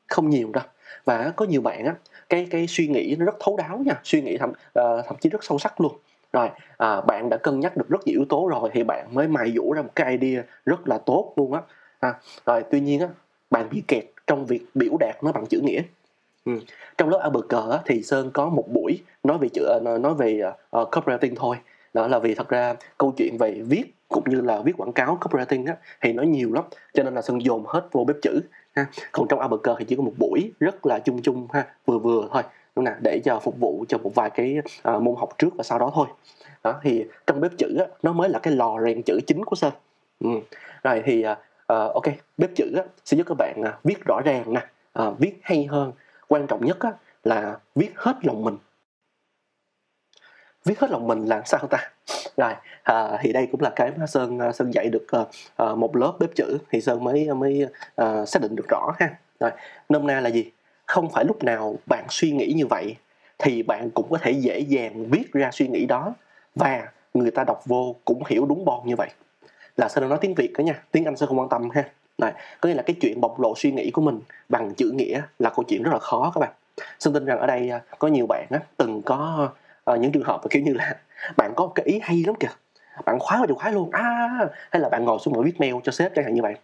Không 0.08 0.30
nhiều 0.30 0.50
đâu. 0.52 0.64
Và 1.04 1.32
có 1.36 1.44
nhiều 1.44 1.60
bạn 1.60 1.84
á 1.84 1.94
cái 2.28 2.46
cái 2.50 2.66
suy 2.66 2.86
nghĩ 2.86 3.16
nó 3.18 3.24
rất 3.24 3.36
thấu 3.40 3.56
đáo 3.56 3.82
nha 3.86 4.00
suy 4.04 4.22
nghĩ 4.22 4.36
thậm 4.38 4.50
uh, 4.50 5.04
thậm 5.06 5.16
chí 5.20 5.30
rất 5.30 5.44
sâu 5.44 5.58
sắc 5.58 5.80
luôn 5.80 5.98
rồi 6.32 6.48
à, 6.76 7.00
bạn 7.00 7.28
đã 7.28 7.36
cân 7.36 7.60
nhắc 7.60 7.76
được 7.76 7.88
rất 7.88 8.06
nhiều 8.06 8.18
yếu 8.18 8.24
tố 8.28 8.48
rồi 8.48 8.70
thì 8.72 8.84
bạn 8.84 9.14
mới 9.14 9.28
mài 9.28 9.52
dũa 9.56 9.72
ra 9.72 9.82
một 9.82 9.90
cái 9.94 10.18
idea 10.20 10.42
rất 10.66 10.88
là 10.88 10.98
tốt 10.98 11.32
luôn 11.36 11.52
á. 11.52 11.60
À, 12.00 12.14
rồi 12.46 12.64
tuy 12.70 12.80
nhiên 12.80 13.00
á 13.00 13.08
bạn 13.50 13.68
bị 13.70 13.82
kẹt 13.88 14.04
trong 14.26 14.46
việc 14.46 14.66
biểu 14.74 14.96
đạt 15.00 15.24
nó 15.24 15.32
bằng 15.32 15.46
chữ 15.46 15.60
nghĩa. 15.62 15.82
Ừ. 16.44 16.52
trong 16.98 17.08
lớp 17.08 17.18
ABG 17.18 17.56
thì 17.86 18.02
Sơn 18.02 18.30
có 18.34 18.48
một 18.48 18.64
buổi 18.68 19.02
nói 19.22 19.38
về 19.38 19.48
chữ 19.48 19.64
à, 19.64 19.98
nói 19.98 20.14
về 20.14 20.42
uh, 20.76 20.88
copywriting 20.90 21.34
thôi. 21.36 21.56
Đó 21.94 22.06
là 22.06 22.18
vì 22.18 22.34
thật 22.34 22.48
ra 22.48 22.74
câu 22.98 23.12
chuyện 23.16 23.36
về 23.38 23.62
viết 23.68 23.94
cũng 24.08 24.24
như 24.26 24.40
là 24.40 24.60
viết 24.60 24.72
quảng 24.76 24.92
cáo 24.92 25.18
copywriting 25.20 25.66
á, 25.66 25.76
thì 26.00 26.12
nó 26.12 26.22
nhiều 26.22 26.52
lắm 26.52 26.64
cho 26.94 27.02
nên 27.02 27.14
là 27.14 27.22
sơn 27.22 27.44
dồn 27.44 27.64
hết 27.66 27.88
vô 27.92 28.04
bếp 28.04 28.16
chữ 28.22 28.40
ha. 28.76 28.86
Còn 29.12 29.28
trong 29.28 29.40
ABG 29.40 29.68
thì 29.78 29.84
chỉ 29.84 29.96
có 29.96 30.02
một 30.02 30.12
buổi 30.18 30.52
rất 30.60 30.86
là 30.86 30.98
chung 30.98 31.22
chung 31.22 31.48
ha 31.52 31.66
vừa 31.86 31.98
vừa 31.98 32.28
thôi 32.32 32.42
đúng 32.76 32.84
nè 32.84 32.92
để 33.02 33.20
cho 33.24 33.40
phục 33.40 33.58
vụ 33.60 33.84
cho 33.88 33.98
một 33.98 34.10
vài 34.14 34.30
cái 34.30 34.56
uh, 34.88 35.02
môn 35.02 35.14
học 35.18 35.28
trước 35.38 35.50
và 35.56 35.64
sau 35.64 35.78
đó 35.78 35.90
thôi. 35.94 36.06
Đó 36.62 36.80
thì 36.82 37.04
trong 37.26 37.40
bếp 37.40 37.52
chữ 37.58 37.76
á, 37.78 37.86
nó 38.02 38.12
mới 38.12 38.28
là 38.28 38.38
cái 38.38 38.54
lò 38.54 38.80
rèn 38.84 39.02
chữ 39.02 39.20
chính 39.26 39.44
của 39.44 39.56
sơn 39.56 39.72
ừ. 40.20 40.28
rồi 40.82 41.02
thì 41.04 41.24
uh, 41.26 41.38
ok 41.68 42.04
bếp 42.36 42.50
chữ 42.54 42.76
á, 42.76 42.82
sẽ 43.04 43.16
giúp 43.16 43.26
các 43.26 43.34
bạn 43.38 43.60
uh, 43.60 43.84
viết 43.84 44.04
rõ 44.04 44.20
ràng 44.24 44.54
nè 44.54 44.66
uh, 45.02 45.18
viết 45.18 45.38
hay 45.42 45.64
hơn. 45.64 45.92
Quan 46.28 46.46
trọng 46.46 46.66
nhất 46.66 46.80
á, 46.80 46.92
là 47.24 47.58
viết 47.74 47.90
hết 47.96 48.16
lòng 48.22 48.44
mình. 48.44 48.56
Viết 50.64 50.80
hết 50.80 50.90
lòng 50.90 51.06
mình 51.06 51.24
là 51.26 51.42
sao 51.44 51.66
ta? 51.70 51.90
Rồi 52.36 52.52
à, 52.82 53.18
thì 53.20 53.32
đây 53.32 53.48
cũng 53.52 53.60
là 53.60 53.70
cái 53.76 53.90
mà 53.96 54.06
sơn 54.06 54.38
sơn 54.54 54.70
dạy 54.70 54.88
được 54.88 55.06
uh, 55.16 55.78
một 55.78 55.96
lớp 55.96 56.12
bếp 56.20 56.34
chữ 56.34 56.58
thì 56.70 56.80
sơn 56.80 57.04
mới 57.04 57.34
mới 57.34 57.66
uh, 58.02 58.28
xác 58.28 58.42
định 58.42 58.56
được 58.56 58.64
rõ 58.68 58.92
ha. 58.98 59.08
Rồi 59.40 59.50
nôm 59.88 60.06
na 60.06 60.20
là 60.20 60.28
gì? 60.28 60.50
Không 60.86 61.10
phải 61.10 61.24
lúc 61.24 61.44
nào 61.44 61.76
bạn 61.86 62.04
suy 62.08 62.30
nghĩ 62.30 62.52
như 62.56 62.66
vậy 62.66 62.96
thì 63.38 63.62
bạn 63.62 63.90
cũng 63.90 64.06
có 64.10 64.18
thể 64.18 64.30
dễ 64.30 64.58
dàng 64.58 65.10
viết 65.10 65.32
ra 65.32 65.50
suy 65.52 65.68
nghĩ 65.68 65.86
đó 65.86 66.14
và 66.54 66.88
người 67.14 67.30
ta 67.30 67.44
đọc 67.44 67.62
vô 67.66 67.96
cũng 68.04 68.22
hiểu 68.28 68.46
đúng 68.46 68.64
bon 68.64 68.86
như 68.86 68.96
vậy. 68.96 69.08
Là 69.76 69.88
sơn 69.88 70.08
nói 70.08 70.18
tiếng 70.20 70.34
việt 70.34 70.52
đó 70.58 70.62
nha 70.62 70.82
tiếng 70.90 71.04
anh 71.04 71.16
sẽ 71.16 71.26
không 71.26 71.38
quan 71.38 71.48
tâm 71.48 71.70
ha. 71.70 71.84
Này 72.18 72.32
có 72.60 72.68
nghĩa 72.68 72.74
là 72.74 72.82
cái 72.82 72.96
chuyện 73.00 73.20
bộc 73.20 73.40
lộ 73.40 73.54
suy 73.56 73.72
nghĩ 73.72 73.90
của 73.90 74.02
mình 74.02 74.20
bằng 74.48 74.74
chữ 74.74 74.90
nghĩa 74.94 75.22
là 75.38 75.50
câu 75.50 75.64
chuyện 75.68 75.82
rất 75.82 75.92
là 75.92 75.98
khó 75.98 76.32
các 76.34 76.40
bạn. 76.40 76.52
Xin 76.98 77.12
tin 77.12 77.24
rằng 77.24 77.38
ở 77.38 77.46
đây 77.46 77.70
à, 77.70 77.80
có 77.98 78.08
nhiều 78.08 78.26
bạn 78.28 78.46
á, 78.50 78.60
từng 78.76 79.02
có 79.02 79.48
uh, 79.92 80.00
những 80.00 80.12
trường 80.12 80.24
hợp 80.24 80.40
kiểu 80.50 80.62
như 80.62 80.72
là 80.72 80.96
bạn 81.36 81.52
có 81.56 81.70
cái 81.74 81.86
ý 81.86 82.00
hay 82.02 82.22
lắm 82.26 82.34
kìa. 82.40 82.48
Bạn 83.04 83.18
khóa 83.18 83.36
vào 83.38 83.46
chìa 83.46 83.54
khóa 83.54 83.70
luôn 83.70 83.90
à 83.90 84.30
hay 84.70 84.82
là 84.82 84.88
bạn 84.88 85.04
ngồi 85.04 85.18
xuống 85.18 85.34
mà 85.36 85.40
viết 85.42 85.60
mail 85.60 85.74
cho 85.84 85.92
sếp 85.92 86.14
chẳng 86.14 86.24
hạn 86.24 86.34
như 86.34 86.42
vậy. 86.42 86.54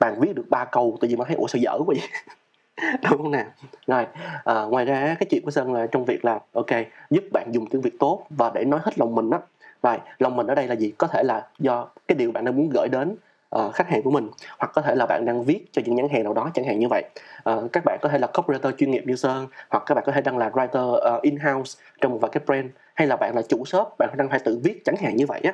Bạn 0.00 0.20
viết 0.20 0.34
được 0.34 0.44
ba 0.48 0.64
câu 0.64 0.96
tự 1.00 1.08
nhiên 1.08 1.18
bạn 1.18 1.28
thấy 1.28 1.36
ủa 1.36 1.46
sao 1.46 1.60
dở 1.60 1.72
quá 1.78 1.84
vậy? 1.86 2.00
đúng 3.02 3.22
không 3.22 3.30
nào 3.30 3.44
rồi 3.86 4.06
à, 4.44 4.62
ngoài 4.62 4.84
ra 4.84 5.16
cái 5.20 5.26
chuyện 5.30 5.42
của 5.44 5.50
sơn 5.50 5.72
là 5.72 5.86
trong 5.86 6.04
việc 6.04 6.24
là 6.24 6.40
ok 6.52 6.70
giúp 7.10 7.24
bạn 7.32 7.48
dùng 7.52 7.66
tiếng 7.66 7.80
việt 7.80 7.98
tốt 7.98 8.26
và 8.30 8.50
để 8.54 8.64
nói 8.64 8.80
hết 8.82 8.98
lòng 8.98 9.14
mình 9.14 9.30
đó 9.30 9.40
rồi 9.84 9.96
lòng 10.18 10.36
mình 10.36 10.46
ở 10.46 10.54
đây 10.54 10.68
là 10.68 10.74
gì? 10.74 10.92
Có 10.98 11.06
thể 11.06 11.22
là 11.22 11.46
do 11.58 11.88
cái 12.08 12.16
điều 12.16 12.32
bạn 12.32 12.44
đang 12.44 12.56
muốn 12.56 12.70
gửi 12.74 12.88
đến 12.88 13.16
uh, 13.56 13.74
khách 13.74 13.88
hàng 13.88 14.02
của 14.02 14.10
mình 14.10 14.28
hoặc 14.58 14.70
có 14.74 14.82
thể 14.82 14.94
là 14.94 15.06
bạn 15.06 15.24
đang 15.24 15.44
viết 15.44 15.64
cho 15.72 15.82
những 15.84 15.94
nhãn 15.94 16.08
hàng 16.08 16.24
nào 16.24 16.32
đó 16.32 16.50
chẳng 16.54 16.64
hạn 16.64 16.78
như 16.78 16.86
vậy. 16.90 17.04
Uh, 17.50 17.72
các 17.72 17.84
bạn 17.84 17.98
có 18.02 18.08
thể 18.08 18.18
là 18.18 18.28
copywriter 18.32 18.72
chuyên 18.72 18.90
nghiệp 18.90 19.02
như 19.06 19.16
sơn 19.16 19.46
hoặc 19.70 19.82
các 19.86 19.94
bạn 19.94 20.04
có 20.06 20.12
thể 20.12 20.20
đang 20.20 20.38
là 20.38 20.50
writer 20.50 21.16
uh, 21.16 21.22
in 21.22 21.36
house 21.36 21.80
trong 22.00 22.12
một 22.12 22.18
vài 22.20 22.30
cái 22.32 22.42
brand 22.46 22.66
hay 22.94 23.06
là 23.06 23.16
bạn 23.16 23.34
là 23.36 23.42
chủ 23.48 23.64
shop 23.64 23.88
bạn 23.98 24.08
đang 24.16 24.28
phải 24.28 24.38
tự 24.44 24.60
viết 24.64 24.84
chẳng 24.84 24.96
hạn 24.96 25.16
như 25.16 25.26
vậy 25.26 25.40
á. 25.44 25.52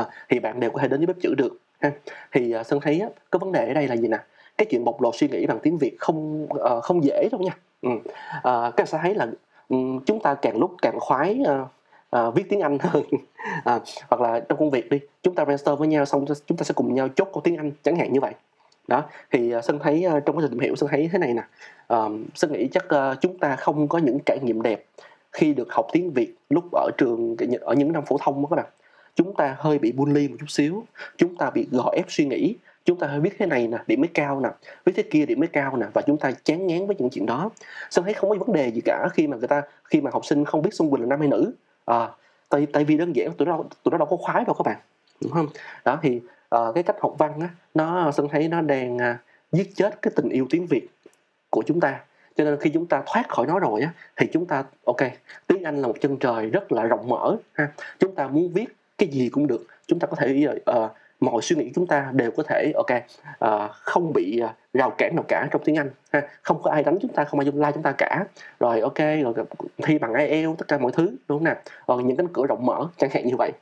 Uh, 0.00 0.06
thì 0.28 0.38
bạn 0.38 0.60
đều 0.60 0.70
có 0.70 0.80
thể 0.80 0.88
đến 0.88 1.00
với 1.00 1.06
bếp 1.06 1.16
chữ 1.22 1.34
được 1.34 1.58
ha. 1.80 1.90
Thì 2.32 2.54
uh, 2.60 2.66
sơn 2.66 2.80
thấy 2.80 3.00
á, 3.00 3.08
có 3.30 3.38
vấn 3.38 3.52
đề 3.52 3.68
ở 3.68 3.74
đây 3.74 3.88
là 3.88 3.96
gì 3.96 4.08
nè? 4.08 4.18
Cái 4.62 4.66
chuyện 4.70 4.84
bộc 4.84 5.02
lộ 5.02 5.10
suy 5.14 5.28
nghĩ 5.28 5.46
bằng 5.46 5.58
tiếng 5.62 5.78
việt 5.78 5.96
không 5.98 6.44
uh, 6.44 6.82
không 6.82 7.04
dễ 7.04 7.28
đâu 7.32 7.40
nha. 7.40 7.56
Ừ. 7.82 7.90
uh, 7.90 8.02
các 8.42 8.76
bạn 8.76 8.86
sẽ 8.86 8.98
thấy 9.02 9.14
là 9.14 9.26
um, 9.68 10.00
chúng 10.04 10.20
ta 10.20 10.34
càng 10.34 10.56
lúc 10.58 10.74
càng 10.82 11.00
khoái 11.00 11.40
uh, 11.42 12.26
uh, 12.28 12.34
viết 12.34 12.44
tiếng 12.48 12.60
Anh 12.60 12.78
hơn. 12.78 13.02
À, 13.64 13.80
hoặc 14.08 14.20
là 14.20 14.40
trong 14.40 14.58
công 14.58 14.70
việc 14.70 14.90
đi 14.90 15.00
chúng 15.22 15.34
ta 15.34 15.44
brainstorm 15.44 15.78
với 15.78 15.88
nhau 15.88 16.04
xong 16.04 16.24
chúng 16.46 16.58
ta 16.58 16.64
sẽ 16.64 16.74
cùng 16.74 16.94
nhau 16.94 17.08
chốt 17.08 17.28
câu 17.32 17.40
tiếng 17.44 17.56
Anh 17.56 17.72
chẳng 17.82 17.96
hạn 17.96 18.12
như 18.12 18.20
vậy. 18.20 18.32
Đó 18.88 19.04
thì 19.30 19.56
uh, 19.56 19.64
Sơn 19.64 19.78
thấy 19.82 20.04
uh, 20.16 20.22
trong 20.26 20.36
quá 20.36 20.42
trình 20.42 20.50
tìm 20.50 20.60
hiểu 20.60 20.76
Sơn 20.76 20.88
thấy 20.92 21.10
thế 21.12 21.18
này 21.18 21.34
nè. 21.34 21.42
Uh, 21.94 22.12
Sơn 22.34 22.52
nghĩ 22.52 22.68
chắc 22.72 22.84
uh, 22.84 23.20
chúng 23.20 23.38
ta 23.38 23.56
không 23.56 23.88
có 23.88 23.98
những 23.98 24.18
trải 24.26 24.38
nghiệm 24.42 24.62
đẹp 24.62 24.84
khi 25.32 25.54
được 25.54 25.72
học 25.72 25.86
tiếng 25.92 26.10
Việt 26.10 26.34
lúc 26.50 26.64
ở 26.72 26.90
trường 26.98 27.36
ở 27.60 27.74
những 27.74 27.92
năm 27.92 28.04
phổ 28.04 28.18
thông 28.18 28.42
đó 28.42 28.48
các 28.50 28.56
bạn. 28.56 28.66
Chúng 29.14 29.34
ta 29.34 29.56
hơi 29.58 29.78
bị 29.78 29.92
bully 29.92 30.28
một 30.28 30.36
chút 30.40 30.50
xíu 30.50 30.84
chúng 31.16 31.36
ta 31.36 31.50
bị 31.50 31.66
gò 31.70 31.90
ép 31.92 32.04
suy 32.08 32.24
nghĩ 32.24 32.56
chúng 32.84 32.98
ta 32.98 33.06
hơi 33.06 33.20
biết 33.20 33.30
thế 33.38 33.46
này 33.46 33.68
nè 33.68 33.78
điểm 33.86 34.00
mới 34.00 34.10
cao 34.14 34.40
nè 34.40 34.48
biết 34.86 34.92
thế 34.96 35.02
kia 35.02 35.26
điểm 35.26 35.40
mới 35.40 35.48
cao 35.48 35.76
nè 35.76 35.86
và 35.94 36.02
chúng 36.02 36.18
ta 36.18 36.32
chán 36.44 36.66
ngán 36.66 36.86
với 36.86 36.96
những 36.98 37.10
chuyện 37.10 37.26
đó. 37.26 37.50
Sơn 37.90 38.04
thấy 38.04 38.14
không 38.14 38.30
có 38.30 38.36
vấn 38.36 38.52
đề 38.52 38.68
gì 38.68 38.80
cả 38.84 39.08
khi 39.12 39.26
mà 39.26 39.36
người 39.36 39.48
ta 39.48 39.62
khi 39.84 40.00
mà 40.00 40.10
học 40.10 40.26
sinh 40.26 40.44
không 40.44 40.62
biết 40.62 40.74
xung 40.74 40.90
quỳnh 40.90 41.00
là 41.00 41.06
nam 41.06 41.18
hay 41.18 41.28
nữ. 41.28 41.52
À, 41.84 42.08
tại 42.48 42.66
tại 42.72 42.84
vì 42.84 42.96
đơn 42.96 43.16
giản 43.16 43.32
tụi 43.32 43.46
nó 43.46 43.64
tụi 43.82 43.92
nó 43.92 43.98
đâu 43.98 44.06
có 44.06 44.16
khoái 44.16 44.44
đâu 44.44 44.54
các 44.54 44.62
bạn 44.66 44.76
đúng 45.20 45.32
không? 45.32 45.46
Đó 45.84 45.98
thì 46.02 46.20
uh, 46.56 46.74
cái 46.74 46.82
cách 46.82 46.96
học 47.00 47.14
văn 47.18 47.40
á 47.40 47.48
nó 47.74 48.12
sơn 48.12 48.28
thấy 48.30 48.48
nó 48.48 48.60
đang 48.60 48.96
uh, 48.96 49.02
giết 49.52 49.76
chết 49.76 50.02
cái 50.02 50.12
tình 50.16 50.28
yêu 50.28 50.46
tiếng 50.50 50.66
việt 50.66 50.88
của 51.50 51.62
chúng 51.66 51.80
ta. 51.80 52.00
Cho 52.36 52.44
nên 52.44 52.60
khi 52.60 52.70
chúng 52.74 52.86
ta 52.86 53.02
thoát 53.06 53.28
khỏi 53.28 53.46
nó 53.46 53.58
rồi 53.58 53.80
á 53.80 53.92
thì 54.16 54.26
chúng 54.32 54.46
ta 54.46 54.64
ok 54.84 55.00
tiếng 55.46 55.62
anh 55.62 55.82
là 55.82 55.88
một 55.88 55.96
chân 56.00 56.16
trời 56.16 56.46
rất 56.46 56.72
là 56.72 56.82
rộng 56.82 57.08
mở 57.08 57.36
ha. 57.52 57.68
Chúng 57.98 58.14
ta 58.14 58.28
muốn 58.28 58.52
viết 58.52 58.76
cái 58.98 59.08
gì 59.08 59.28
cũng 59.28 59.46
được. 59.46 59.66
Chúng 59.86 59.98
ta 59.98 60.06
có 60.06 60.16
thể 60.16 60.46
uh, 60.70 60.90
mọi 61.22 61.42
suy 61.42 61.56
nghĩ 61.56 61.72
chúng 61.74 61.86
ta 61.86 62.10
đều 62.12 62.30
có 62.30 62.42
thể 62.42 62.72
ok 62.74 62.90
uh, 63.44 63.70
không 63.70 64.12
bị 64.12 64.40
uh, 64.44 64.50
rào 64.74 64.90
cản 64.98 65.16
nào 65.16 65.24
cả 65.28 65.48
trong 65.50 65.62
tiếng 65.64 65.78
Anh 65.78 65.90
ha. 66.12 66.22
Không 66.42 66.62
có 66.62 66.70
ai 66.70 66.82
đánh 66.82 66.98
chúng 67.02 67.12
ta 67.12 67.24
không 67.24 67.40
ai 67.40 67.46
dung 67.46 67.60
like 67.60 67.72
chúng 67.72 67.82
ta 67.82 67.92
cả. 67.92 68.24
Rồi 68.60 68.80
ok 68.80 68.98
rồi 68.98 69.34
thi 69.82 69.98
bằng 69.98 70.14
IELTS 70.14 70.58
tất 70.58 70.68
cả 70.68 70.78
mọi 70.78 70.92
thứ 70.92 71.06
đúng 71.28 71.38
không 71.38 71.44
nào? 71.44 71.56
Rồi 71.86 72.02
những 72.02 72.16
cánh 72.16 72.28
cửa 72.32 72.46
rộng 72.48 72.66
mở 72.66 72.88
chẳng 72.96 73.10
hạn 73.10 73.26
như 73.26 73.36
vậy. 73.36 73.52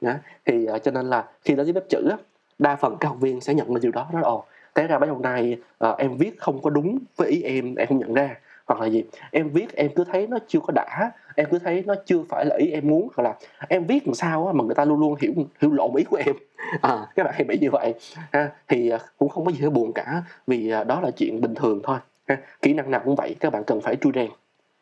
Đó. 0.00 0.12
thì 0.44 0.66
uh, 0.74 0.82
cho 0.82 0.90
nên 0.90 1.10
là 1.10 1.24
khi 1.44 1.54
đến 1.54 1.64
với 1.66 1.72
bếp 1.72 1.88
chữ 1.88 2.10
đa 2.58 2.76
phần 2.76 2.96
các 3.00 3.08
học 3.08 3.16
viên 3.20 3.40
sẽ 3.40 3.54
nhận 3.54 3.74
được 3.74 3.80
điều 3.82 3.92
đó 3.92 4.08
đó 4.12 4.20
là 4.20 4.26
ồ 4.28 4.44
té 4.74 4.86
ra 4.86 4.98
bài 4.98 5.10
hôm 5.10 5.22
nay 5.22 5.58
uh, 5.86 5.98
em 5.98 6.16
viết 6.16 6.38
không 6.38 6.62
có 6.62 6.70
đúng 6.70 6.98
với 7.16 7.28
ý 7.28 7.42
em 7.42 7.74
em 7.74 7.88
không 7.88 7.98
nhận 7.98 8.14
ra 8.14 8.36
hoặc 8.66 8.80
là 8.80 8.86
gì? 8.86 9.04
Em 9.30 9.50
viết 9.50 9.76
em 9.76 9.90
cứ 9.96 10.04
thấy 10.04 10.26
nó 10.26 10.38
chưa 10.48 10.60
có 10.60 10.72
đã 10.72 11.10
em 11.36 11.46
cứ 11.50 11.58
thấy 11.58 11.82
nó 11.86 11.94
chưa 12.06 12.22
phải 12.28 12.44
là 12.44 12.56
ý 12.56 12.70
em 12.70 12.88
muốn. 12.88 13.08
Hoặc 13.16 13.24
là 13.24 13.34
em 13.68 13.86
viết 13.86 14.06
làm 14.06 14.14
sao 14.14 14.52
mà 14.54 14.64
người 14.64 14.74
ta 14.74 14.84
luôn 14.84 15.00
luôn 15.00 15.16
hiểu 15.20 15.32
hiểu 15.60 15.72
lộn 15.72 15.94
ý 15.96 16.04
của 16.04 16.16
em. 16.26 16.36
À, 16.82 17.06
các 17.14 17.24
bạn 17.24 17.34
hay 17.34 17.44
bị 17.44 17.58
như 17.60 17.70
vậy. 17.70 17.94
Ha 18.32 18.50
thì 18.68 18.90
à, 18.90 18.98
cũng 19.18 19.28
không 19.28 19.44
có 19.44 19.52
gì 19.52 19.58
phải 19.60 19.70
buồn 19.70 19.92
cả 19.92 20.22
vì 20.46 20.70
à, 20.70 20.84
đó 20.84 21.00
là 21.00 21.10
chuyện 21.10 21.40
bình 21.40 21.54
thường 21.54 21.80
thôi. 21.82 21.98
Ha. 22.28 22.36
kỹ 22.62 22.74
năng 22.74 22.90
nào 22.90 23.00
cũng 23.04 23.14
vậy 23.14 23.36
các 23.40 23.52
bạn 23.52 23.64
cần 23.64 23.80
phải 23.80 23.96
trui 23.96 24.12
rèn. 24.14 24.30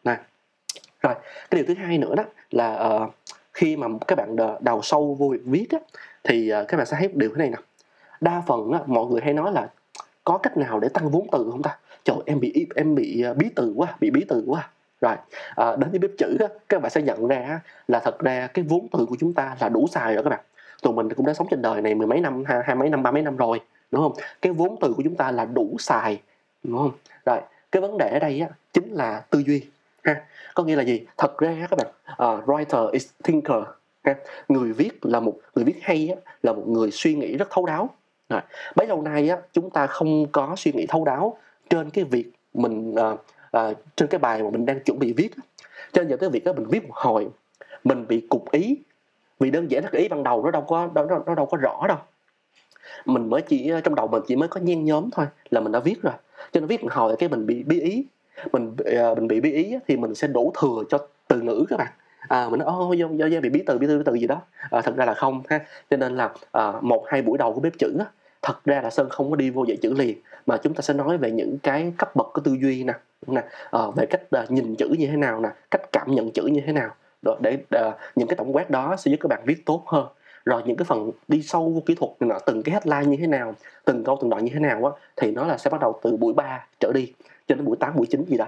Nè 0.05 0.16
rồi 1.03 1.14
cái 1.51 1.62
điều 1.62 1.64
thứ 1.66 1.75
hai 1.75 1.99
nữa 1.99 2.14
đó 2.14 2.25
là 2.51 2.97
uh, 3.03 3.11
khi 3.53 3.77
mà 3.77 3.87
các 4.09 4.18
bạn 4.18 4.37
đào 4.61 4.83
sâu 4.83 5.14
vô 5.14 5.29
việc 5.29 5.42
viết 5.45 5.66
á, 5.71 5.79
thì 6.25 6.53
uh, 6.62 6.68
các 6.68 6.77
bạn 6.77 6.87
sẽ 6.87 6.97
thấy 7.01 7.09
điều 7.14 7.31
thế 7.31 7.37
này 7.37 7.51
nè. 7.51 7.57
Đa 8.21 8.42
phần 8.47 8.73
á, 8.73 8.81
mọi 8.87 9.07
người 9.07 9.21
hay 9.21 9.35
nói 9.35 9.53
là 9.53 9.68
có 10.25 10.38
cách 10.38 10.57
nào 10.57 10.81
để 10.81 10.88
tăng 10.88 11.11
vốn 11.11 11.27
từ 11.33 11.49
không 11.51 11.62
ta? 11.62 11.79
Trời 12.05 12.17
em 12.27 12.41
bị 12.41 12.67
em 12.75 12.95
bị 12.95 13.23
à, 13.23 13.35
bí 13.35 13.47
từ 13.57 13.73
quá 13.77 13.97
bị 14.01 14.11
bí 14.11 14.25
từ 14.29 14.45
quá. 14.47 14.69
Rồi 15.01 15.17
à, 15.57 15.77
đến 15.77 15.91
với 15.91 15.99
bếp 15.99 16.11
chữ 16.19 16.37
á, 16.41 16.47
các 16.69 16.83
bạn 16.83 16.91
sẽ 16.91 17.03
nhận 17.03 17.27
ra 17.27 17.61
là 17.88 18.01
thật 18.01 18.19
ra 18.19 18.47
cái 18.47 18.65
vốn 18.69 18.88
từ 18.93 19.07
của 19.07 19.17
chúng 19.21 19.33
ta 19.33 19.57
là 19.61 19.69
đủ 19.69 19.87
xài 19.91 20.15
rồi 20.15 20.25
các 20.25 20.31
bạn. 20.31 20.41
Tụi 20.83 20.93
mình 20.93 21.09
cũng 21.15 21.27
đã 21.27 21.35
sống 21.35 21.47
trên 21.51 21.62
đời 21.62 21.83
này 21.83 21.95
mười 21.95 22.07
mấy 22.07 22.21
năm 22.21 22.45
hai, 22.47 22.59
hai 22.65 22.77
mấy 22.77 22.88
năm 22.91 23.03
ba 23.03 23.11
mấy 23.11 23.23
năm 23.23 23.37
rồi 23.37 23.61
đúng 23.91 24.03
không? 24.03 24.12
Cái 24.43 24.53
vốn 24.53 24.77
từ 24.81 24.93
của 24.97 25.03
chúng 25.03 25.17
ta 25.17 25.31
là 25.31 25.45
đủ 25.45 25.77
xài 25.79 26.21
đúng 26.62 26.79
không? 26.79 26.93
Rồi 27.27 27.41
cái 27.73 27.83
vấn 27.83 27.99
đề 27.99 28.11
ở 28.11 28.19
đây 28.19 28.41
á, 28.41 28.49
chính 28.73 28.93
là 28.93 29.23
tư 29.31 29.43
duy 29.47 29.67
ha. 30.05 30.25
Có 30.55 30.65
nghĩa 30.65 30.77
là 30.77 30.83
gì? 30.83 31.07
Thật 31.17 31.38
ra 31.38 31.67
các 31.71 31.79
bạn 31.79 31.87
uh, 32.12 32.49
writer 32.49 32.91
is 32.91 33.09
thinker 33.25 33.62
ha? 34.05 34.15
người 34.49 34.73
viết 34.73 35.07
là 35.07 35.21
một 35.21 35.35
người 35.55 35.65
viết 35.65 35.77
hay 35.83 36.09
á, 36.17 36.33
là 36.43 36.53
một 36.53 36.65
người 36.67 36.91
suy 36.91 37.15
nghĩ 37.15 37.37
rất 37.37 37.51
thấu 37.51 37.67
đáo. 37.67 37.91
Rồi. 38.29 38.41
bấy 38.77 38.87
lâu 38.87 39.03
nay 39.03 39.29
á, 39.29 39.37
chúng 39.53 39.71
ta 39.71 39.87
không 39.87 40.27
có 40.33 40.55
suy 40.57 40.73
nghĩ 40.73 40.87
thấu 40.87 41.05
đáo 41.05 41.38
trên 41.73 41.91
cái 41.91 42.05
việc 42.05 42.33
mình 42.55 42.95
à, 42.95 43.17
à, 43.51 43.73
trên 43.97 44.09
cái 44.09 44.19
bài 44.19 44.43
mà 44.43 44.51
mình 44.51 44.67
đang 44.67 44.81
chuẩn 44.81 44.99
bị 44.99 45.13
viết 45.13 45.31
cho 45.93 46.03
nên 46.03 46.19
cái 46.19 46.29
việc 46.31 46.45
đó 46.45 46.53
mình 46.53 46.67
viết 46.69 46.89
một 46.89 46.95
hồi 46.95 47.29
mình 47.85 48.07
bị 48.09 48.27
cục 48.31 48.51
ý 48.51 48.77
vì 49.39 49.51
đơn 49.51 49.71
giản 49.71 49.85
là 49.85 49.91
cái 49.93 50.03
ý 50.03 50.09
ban 50.09 50.23
đầu 50.23 50.45
nó 50.45 50.51
đâu 50.51 50.63
có 50.63 50.89
nó, 50.95 51.05
nó, 51.05 51.23
nó 51.27 51.35
đâu 51.35 51.47
có 51.47 51.57
rõ 51.57 51.87
đâu. 51.89 51.97
Mình 53.05 53.31
mới 53.31 53.43
chỉ 53.43 53.69
ờ, 53.69 53.81
trong 53.81 53.95
đầu 53.95 54.09
mình 54.09 54.23
chỉ 54.27 54.37
mới 54.37 54.49
có 54.49 54.61
nhen 54.61 54.85
nhóm 54.85 55.11
thôi 55.13 55.27
là 55.51 55.61
mình 55.61 55.73
đã 55.73 55.79
viết 55.79 56.03
rồi. 56.03 56.15
Cho 56.53 56.61
nên 56.61 56.67
viết 56.67 56.83
một 56.83 56.93
hồi 56.93 57.17
cái 57.19 57.29
mình 57.29 57.47
bị 57.47 57.63
bí 57.63 57.81
ý 57.81 58.07
mình 58.53 58.77
uh, 59.11 59.19
mình 59.19 59.29
bị 59.29 59.41
bí 59.41 59.53
ý 59.53 59.77
thì 59.89 59.97
mình 59.97 60.15
sẽ 60.15 60.29
đổ 60.29 60.53
thừa 60.61 60.83
cho 60.89 60.99
từ 61.29 61.41
ngữ 61.41 61.65
các 61.69 61.77
bạn. 61.77 61.93
À, 62.29 62.49
mình 62.49 62.61
nói 62.61 62.69
ô 62.69 62.93
do, 62.93 63.09
do, 63.13 63.27
do 63.27 63.41
bị 63.41 63.49
bí 63.49 63.63
từ 63.67 63.79
bí 63.79 63.87
từ 63.87 63.99
bí 63.99 64.05
từ 64.07 64.15
gì 64.15 64.27
đó. 64.27 64.41
À, 64.71 64.81
thật 64.81 64.97
ra 64.97 65.05
là 65.05 65.15
không 65.15 65.43
ha. 65.49 65.61
Cho 65.91 65.97
nên 65.97 66.17
là 66.17 66.31
à, 66.53 66.73
một 66.81 67.05
hai 67.07 67.23
buổi 67.23 67.39
đầu 67.39 67.53
của 67.53 67.61
bếp 67.61 67.79
chữ 67.79 67.97
á, 67.99 68.05
thật 68.43 68.65
ra 68.65 68.81
là 68.81 68.91
sơn 68.91 69.09
không 69.11 69.31
có 69.31 69.37
đi 69.37 69.51
vô 69.51 69.65
dạy 69.65 69.77
chữ 69.83 69.95
liền 69.95 70.19
mà 70.47 70.57
chúng 70.57 70.75
ta 70.75 70.83
sẽ 70.83 70.95
nói 70.95 71.19
về 71.19 71.31
những 71.31 71.59
cái 71.63 71.93
cấp 71.99 72.17
bậc 72.17 72.27
của 72.33 72.41
tư 72.41 72.57
duy 72.61 72.85
nè 72.85 72.93
nè 73.27 73.45
ờ, 73.71 73.91
về 73.91 74.07
cách 74.07 74.23
uh, 74.43 74.51
nhìn 74.51 74.77
chữ 74.77 74.89
như 74.99 75.07
thế 75.07 75.17
nào 75.17 75.41
nè 75.41 75.49
cách 75.71 75.93
cảm 75.93 76.15
nhận 76.15 76.31
chữ 76.31 76.43
như 76.47 76.61
thế 76.67 76.73
nào. 76.73 76.91
Rồi 77.23 77.37
để 77.41 77.59
uh, 77.89 77.95
những 78.17 78.29
cái 78.29 78.37
tổng 78.37 78.57
quát 78.57 78.71
đó 78.71 78.97
sẽ 78.99 79.11
giúp 79.11 79.17
các 79.21 79.29
bạn 79.29 79.43
viết 79.45 79.67
tốt 79.67 79.83
hơn. 79.87 80.07
Rồi 80.45 80.63
những 80.67 80.77
cái 80.77 80.85
phần 80.85 81.11
đi 81.29 81.43
sâu 81.43 81.71
vô 81.71 81.83
kỹ 81.87 81.95
thuật 81.95 82.11
nọ 82.21 82.39
từng 82.47 82.63
cái 82.63 82.73
headline 82.73 83.11
như 83.11 83.17
thế 83.21 83.27
nào 83.27 83.55
từng 83.85 84.05
câu 84.05 84.19
từng 84.21 84.31
đoạn 84.31 84.45
như 84.45 84.51
thế 84.55 84.61
nào 84.61 84.85
á 84.85 84.91
thì 85.17 85.31
nó 85.31 85.47
là 85.47 85.59
sẽ 85.59 85.71
bắt 85.71 85.81
đầu 85.81 86.01
từ 86.03 86.17
buổi 86.17 86.35
3 86.35 86.67
trở 86.81 86.93
đi 86.95 87.13
cho 87.49 87.55
đến 87.55 87.65
buổi 87.65 87.77
8 87.81 87.97
buổi 87.97 88.07
9 88.11 88.25
gì 88.25 88.37
đó. 88.37 88.47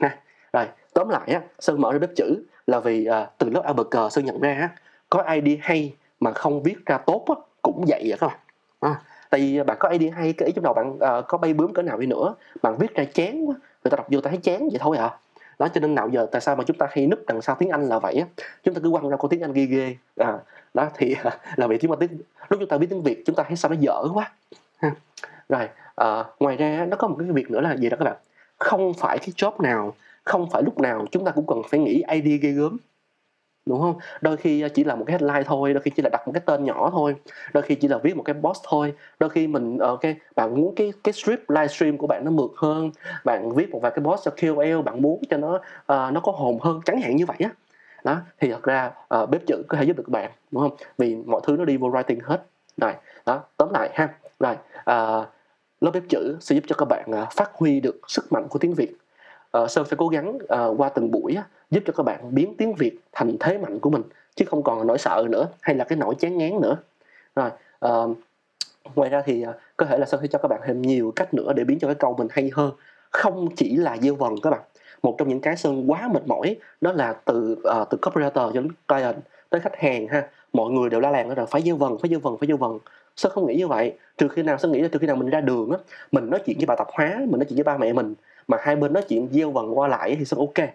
Nè 0.00 0.10
rồi 0.52 0.66
tóm 0.94 1.08
lại 1.08 1.32
á 1.32 1.40
sơn 1.58 1.80
mở 1.80 1.92
ra 1.92 1.98
bếp 1.98 2.10
chữ 2.16 2.44
là 2.66 2.80
vì 2.80 3.08
uh, 3.08 3.28
từ 3.38 3.50
lớp 3.50 3.74
cờ 3.90 4.08
sơn 4.10 4.24
nhận 4.24 4.40
ra 4.40 4.54
á, 4.54 4.68
có 5.10 5.22
idea 5.22 5.56
hay 5.60 5.94
mà 6.20 6.32
không 6.32 6.62
viết 6.62 6.86
ra 6.86 6.98
tốt 6.98 7.24
á, 7.28 7.34
cũng 7.62 7.84
vậy 7.88 8.04
vậy 8.08 8.18
các 8.20 8.26
bạn 8.26 8.38
à, 8.80 9.00
tại 9.32 9.40
vì 9.40 9.56
à, 9.56 9.64
bạn 9.64 9.76
có 9.80 9.88
idea 9.88 10.10
hay 10.14 10.32
cái 10.32 10.46
ý 10.46 10.52
trong 10.52 10.64
đầu 10.64 10.74
bạn 10.74 10.92
uh, 10.92 11.24
có 11.28 11.38
bay 11.38 11.54
bướm 11.54 11.72
cỡ 11.72 11.82
nào 11.82 11.98
đi 11.98 12.06
nữa? 12.06 12.34
Bạn 12.62 12.76
viết 12.78 12.94
ra 12.94 13.04
chán 13.04 13.48
quá 13.48 13.54
người 13.84 13.90
ta 13.90 13.96
đọc 13.96 14.06
vô 14.10 14.20
ta 14.20 14.30
thấy 14.30 14.38
chán 14.42 14.68
vậy 14.68 14.78
thôi 14.80 14.96
à. 14.96 15.10
Đó 15.58 15.68
cho 15.68 15.80
nên 15.80 15.94
nào 15.94 16.08
giờ 16.08 16.26
tại 16.32 16.40
sao 16.40 16.56
mà 16.56 16.64
chúng 16.64 16.78
ta 16.78 16.86
hay 16.90 17.06
núp 17.06 17.18
đằng 17.26 17.42
sau 17.42 17.56
tiếng 17.58 17.68
anh 17.68 17.88
là 17.88 17.98
vậy 17.98 18.14
á? 18.14 18.26
Chúng 18.64 18.74
ta 18.74 18.80
cứ 18.84 18.90
quăng 18.90 19.08
ra 19.08 19.16
câu 19.16 19.28
tiếng 19.28 19.40
anh 19.40 19.52
ghê 19.52 19.64
ghê. 19.64 19.96
À, 20.16 20.38
đó 20.74 20.88
thì 20.96 21.16
à, 21.24 21.38
là 21.56 21.66
vì 21.66 21.78
tiếng 21.78 21.90
mà 21.90 21.96
tiếng 22.00 22.10
lúc 22.48 22.60
chúng 22.60 22.68
ta 22.68 22.78
biết 22.78 22.86
tiếng 22.90 23.02
việt 23.02 23.22
chúng 23.26 23.36
ta 23.36 23.42
thấy 23.48 23.56
sao 23.56 23.70
nó 23.70 23.76
dở 23.80 24.02
quá. 24.14 24.32
Ha. 24.78 24.90
rồi 25.48 25.68
à, 25.96 26.24
ngoài 26.40 26.56
ra 26.56 26.86
nó 26.88 26.96
có 26.96 27.08
một 27.08 27.16
cái 27.18 27.28
việc 27.28 27.50
nữa 27.50 27.60
là 27.60 27.76
gì 27.76 27.88
đó 27.88 27.96
các 28.00 28.04
bạn? 28.04 28.16
Không 28.58 28.94
phải 28.94 29.18
cái 29.18 29.30
job 29.36 29.62
nào 29.62 29.94
không 30.24 30.50
phải 30.50 30.62
lúc 30.62 30.80
nào 30.80 31.06
chúng 31.10 31.24
ta 31.24 31.30
cũng 31.30 31.46
cần 31.46 31.62
phải 31.70 31.80
nghĩ 31.80 32.02
idea 32.10 32.36
ghê 32.42 32.50
gớm 32.50 32.76
đúng 33.66 33.80
không? 33.80 33.94
Đôi 34.20 34.36
khi 34.36 34.60
ờ, 34.60 34.68
chỉ 34.68 34.84
là 34.84 34.94
một 34.94 35.04
cái 35.06 35.18
headline 35.18 35.42
thôi 35.42 35.72
đôi 35.74 35.82
khi 35.82 35.90
chỉ 35.96 36.02
là 36.02 36.08
đặt 36.12 36.26
một 36.26 36.32
cái 36.34 36.42
tên 36.46 36.64
nhỏ 36.64 36.90
thôi 36.92 37.14
đôi 37.52 37.62
khi 37.62 37.74
chỉ 37.74 37.88
là 37.88 37.98
viết 37.98 38.16
một 38.16 38.22
cái 38.22 38.34
post 38.42 38.60
thôi. 38.68 38.94
Đôi 39.18 39.30
khi 39.30 39.46
mình 39.46 39.78
ờ, 39.78 39.88
ok 39.88 40.00
bạn 40.36 40.54
muốn 40.54 40.74
cái 40.74 40.92
cái 41.04 41.12
strip 41.12 41.50
livestream 41.50 41.96
của 41.98 42.06
bạn 42.06 42.24
nó 42.24 42.30
mượt 42.30 42.50
hơn 42.56 42.90
bạn 43.24 43.54
viết 43.54 43.70
một 43.70 43.78
vài 43.82 43.92
cái 43.94 44.04
post 44.04 44.24
cho 44.24 44.30
KOL 44.40 44.82
bạn 44.82 45.02
muốn 45.02 45.22
cho 45.30 45.36
nó 45.36 45.54
uh, 45.54 46.12
nó 46.12 46.20
có 46.22 46.32
hồn 46.32 46.58
hơn 46.60 46.80
chẳng 46.84 47.00
hạn 47.00 47.16
như 47.16 47.26
vậy 47.26 47.36
á. 47.40 47.50
Đó 48.04 48.20
thì 48.40 48.50
thật 48.50 48.62
ra 48.62 48.90
uh, 49.22 49.30
bếp 49.30 49.46
chữ 49.46 49.62
có 49.68 49.76
thể 49.76 49.84
giúp 49.84 49.96
được 49.96 50.04
các 50.06 50.10
bạn 50.10 50.30
đúng 50.50 50.62
không? 50.62 50.76
Vì 50.98 51.16
mọi 51.16 51.40
thứ 51.44 51.56
nó 51.56 51.64
đi 51.64 51.76
vô 51.76 51.88
writing 51.88 52.18
hết. 52.22 52.42
Này, 52.76 52.94
đó 53.26 53.40
tóm 53.56 53.68
lại 53.72 53.90
ha. 53.94 54.08
Rồi 54.40 54.54
uh, 54.80 55.26
lớp 55.80 55.90
bếp 55.92 56.02
chữ 56.08 56.36
sẽ 56.40 56.54
giúp 56.54 56.64
cho 56.66 56.76
các 56.78 56.88
bạn 56.88 57.10
uh, 57.22 57.32
phát 57.32 57.50
huy 57.54 57.80
được 57.80 58.00
sức 58.08 58.32
mạnh 58.32 58.48
của 58.48 58.58
tiếng 58.58 58.74
việt. 58.74 58.96
Uh, 59.58 59.70
sơn 59.70 59.86
sẽ 59.90 59.96
cố 59.98 60.08
gắng 60.08 60.34
uh, 60.36 60.80
qua 60.80 60.88
từng 60.88 61.10
buổi 61.10 61.36
uh, 61.38 61.44
giúp 61.72 61.82
cho 61.86 61.92
các 61.96 62.02
bạn 62.02 62.34
biến 62.34 62.54
tiếng 62.58 62.74
việt 62.74 62.98
thành 63.12 63.36
thế 63.40 63.58
mạnh 63.58 63.78
của 63.78 63.90
mình 63.90 64.02
chứ 64.34 64.44
không 64.48 64.62
còn 64.62 64.86
nỗi 64.86 64.98
sợ 64.98 65.26
nữa 65.30 65.48
hay 65.60 65.76
là 65.76 65.84
cái 65.84 65.98
nỗi 65.98 66.14
chán 66.14 66.38
ngán 66.38 66.60
nữa. 66.60 66.76
Rồi 67.36 67.50
uh, 67.86 68.16
ngoài 68.94 69.10
ra 69.10 69.22
thì 69.26 69.44
uh, 69.48 69.54
có 69.76 69.86
thể 69.86 69.98
là 69.98 70.06
sơn 70.06 70.20
sẽ 70.22 70.26
cho 70.26 70.38
các 70.38 70.48
bạn 70.48 70.60
thêm 70.66 70.82
nhiều 70.82 71.12
cách 71.16 71.34
nữa 71.34 71.52
để 71.56 71.64
biến 71.64 71.78
cho 71.78 71.88
cái 71.88 71.94
câu 71.94 72.14
mình 72.18 72.28
hay 72.30 72.50
hơn 72.54 72.72
không 73.10 73.48
chỉ 73.56 73.76
là 73.76 73.96
gieo 73.96 74.14
vần 74.14 74.34
các 74.42 74.50
bạn. 74.50 74.60
Một 75.02 75.14
trong 75.18 75.28
những 75.28 75.40
cái 75.40 75.56
sơn 75.56 75.90
quá 75.90 76.08
mệt 76.14 76.26
mỏi 76.26 76.56
đó 76.80 76.92
là 76.92 77.12
từ 77.12 77.52
uh, 77.52 77.88
từ 77.90 77.98
copywriter 78.02 78.52
cho 78.52 78.60
đến 78.60 78.68
client 78.88 79.16
tới 79.50 79.60
khách 79.60 79.76
hàng 79.76 80.06
ha. 80.08 80.28
Mọi 80.52 80.70
người 80.70 80.90
đều 80.90 81.00
la 81.00 81.10
làng 81.10 81.28
đó 81.28 81.34
là 81.36 81.46
phải 81.46 81.62
gieo 81.62 81.76
vần 81.76 81.98
phải 81.98 82.10
gieo 82.10 82.18
vần 82.18 82.36
phải 82.40 82.46
gieo 82.46 82.56
vần. 82.56 82.78
Sơn 83.16 83.32
không 83.34 83.46
nghĩ 83.46 83.56
như 83.56 83.68
vậy? 83.68 83.92
Trừ 84.18 84.28
khi 84.28 84.42
nào 84.42 84.58
sơn 84.58 84.72
nghĩ 84.72 84.80
là 84.80 84.88
trừ 84.88 84.98
khi 84.98 85.06
nào 85.06 85.16
mình 85.16 85.30
ra 85.30 85.40
đường 85.40 85.70
á 85.70 85.78
mình 86.12 86.30
nói 86.30 86.40
chuyện 86.46 86.56
với 86.58 86.66
bà 86.66 86.76
tập 86.76 86.88
hóa 86.92 87.16
mình 87.18 87.38
nói 87.38 87.46
chuyện 87.48 87.56
với 87.56 87.64
ba 87.64 87.78
mẹ 87.78 87.92
mình 87.92 88.14
mà 88.48 88.56
hai 88.60 88.76
bên 88.76 88.92
nói 88.92 89.04
chuyện 89.08 89.28
gieo 89.32 89.50
vần 89.50 89.78
qua 89.78 89.88
lại 89.88 90.16
thì 90.18 90.24
sơn 90.24 90.38
ok 90.38 90.68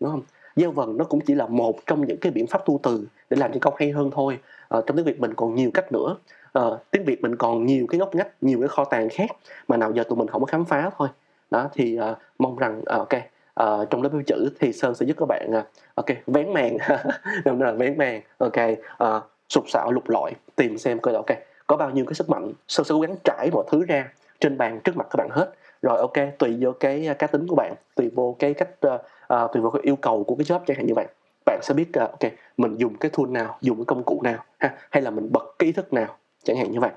đúng 0.00 0.10
không? 0.10 0.22
Gieo 0.56 0.70
vần 0.70 0.96
nó 0.96 1.04
cũng 1.04 1.20
chỉ 1.20 1.34
là 1.34 1.46
một 1.46 1.86
trong 1.86 2.06
những 2.06 2.18
cái 2.20 2.32
biện 2.32 2.46
pháp 2.46 2.66
tu 2.66 2.80
từ 2.82 3.06
để 3.30 3.36
làm 3.36 3.52
cho 3.52 3.58
câu 3.60 3.72
hay 3.78 3.90
hơn 3.90 4.10
thôi. 4.10 4.38
À, 4.68 4.78
trong 4.86 4.96
tiếng 4.96 5.06
việt 5.06 5.20
mình 5.20 5.34
còn 5.34 5.54
nhiều 5.54 5.70
cách 5.74 5.92
nữa. 5.92 6.16
À, 6.52 6.62
tiếng 6.90 7.04
việt 7.04 7.22
mình 7.22 7.36
còn 7.36 7.66
nhiều 7.66 7.86
cái 7.88 7.98
ngóc 7.98 8.14
ngách 8.14 8.28
nhiều 8.40 8.58
cái 8.60 8.68
kho 8.68 8.84
tàng 8.84 9.08
khác 9.08 9.30
mà 9.68 9.76
nào 9.76 9.92
giờ 9.92 10.04
tụi 10.08 10.18
mình 10.18 10.28
không 10.28 10.40
có 10.40 10.46
khám 10.46 10.64
phá 10.64 10.90
thôi. 10.98 11.08
Đó 11.50 11.68
thì 11.72 11.96
à, 11.96 12.14
mong 12.38 12.56
rằng 12.56 12.82
à, 12.86 12.96
ok 12.96 13.14
à, 13.54 13.66
trong 13.90 14.02
lớp 14.02 14.08
biểu 14.12 14.22
chữ 14.26 14.50
thì 14.60 14.72
sơn 14.72 14.94
sẽ 14.94 15.06
giúp 15.06 15.16
các 15.18 15.26
bạn 15.28 15.50
à, 15.54 15.64
ok 15.94 16.06
vén 16.26 16.52
màn. 16.52 16.76
Nên 17.44 17.58
là 17.58 17.72
vén 17.72 17.98
màn. 17.98 18.20
Ok 18.38 18.56
à, 18.98 19.20
sụp 19.48 19.64
sạo 19.68 19.92
lục 19.92 20.08
lọi 20.08 20.32
tìm 20.56 20.78
xem 20.78 20.98
coi 20.98 21.14
ok 21.14 21.26
có 21.66 21.76
bao 21.76 21.90
nhiêu 21.90 22.04
cái 22.04 22.14
sức 22.14 22.30
mạnh. 22.30 22.52
Sơn 22.68 22.84
sẽ 22.84 22.92
cố 22.92 23.00
gắng 23.00 23.16
trải 23.24 23.50
mọi 23.52 23.64
thứ 23.70 23.84
ra 23.88 24.08
trên 24.40 24.58
bàn 24.58 24.80
trước 24.84 24.96
mặt 24.96 25.06
các 25.10 25.16
bạn 25.16 25.28
hết. 25.30 25.52
Rồi 25.82 25.98
ok 25.98 26.38
tùy 26.38 26.56
vô 26.60 26.72
cái 26.80 27.08
cá 27.18 27.26
tính 27.26 27.46
của 27.46 27.56
bạn 27.56 27.74
tùy 27.94 28.10
vô 28.14 28.36
cái 28.38 28.54
cách 28.54 28.68
uh, 28.86 29.00
à, 29.32 29.48
tùy 29.52 29.62
vào 29.62 29.70
cái 29.70 29.82
yêu 29.82 29.96
cầu 29.96 30.24
của 30.24 30.34
cái 30.34 30.44
job 30.44 30.60
chẳng 30.66 30.76
hạn 30.76 30.86
như 30.86 30.94
vậy. 30.94 31.06
Bạn 31.46 31.60
sẽ 31.62 31.74
biết 31.74 31.88
uh, 31.88 32.10
ok 32.10 32.32
mình 32.56 32.76
dùng 32.76 32.96
cái 32.96 33.10
tool 33.10 33.26
nào 33.28 33.58
dùng 33.60 33.76
cái 33.76 33.84
công 33.84 34.02
cụ 34.04 34.20
nào 34.22 34.44
ha 34.58 34.74
hay 34.90 35.02
là 35.02 35.10
mình 35.10 35.32
bật 35.32 35.54
cái 35.58 35.66
ý 35.66 35.72
thức 35.72 35.92
nào 35.92 36.16
chẳng 36.42 36.56
hạn 36.56 36.72
như 36.72 36.80
vậy. 36.80 36.90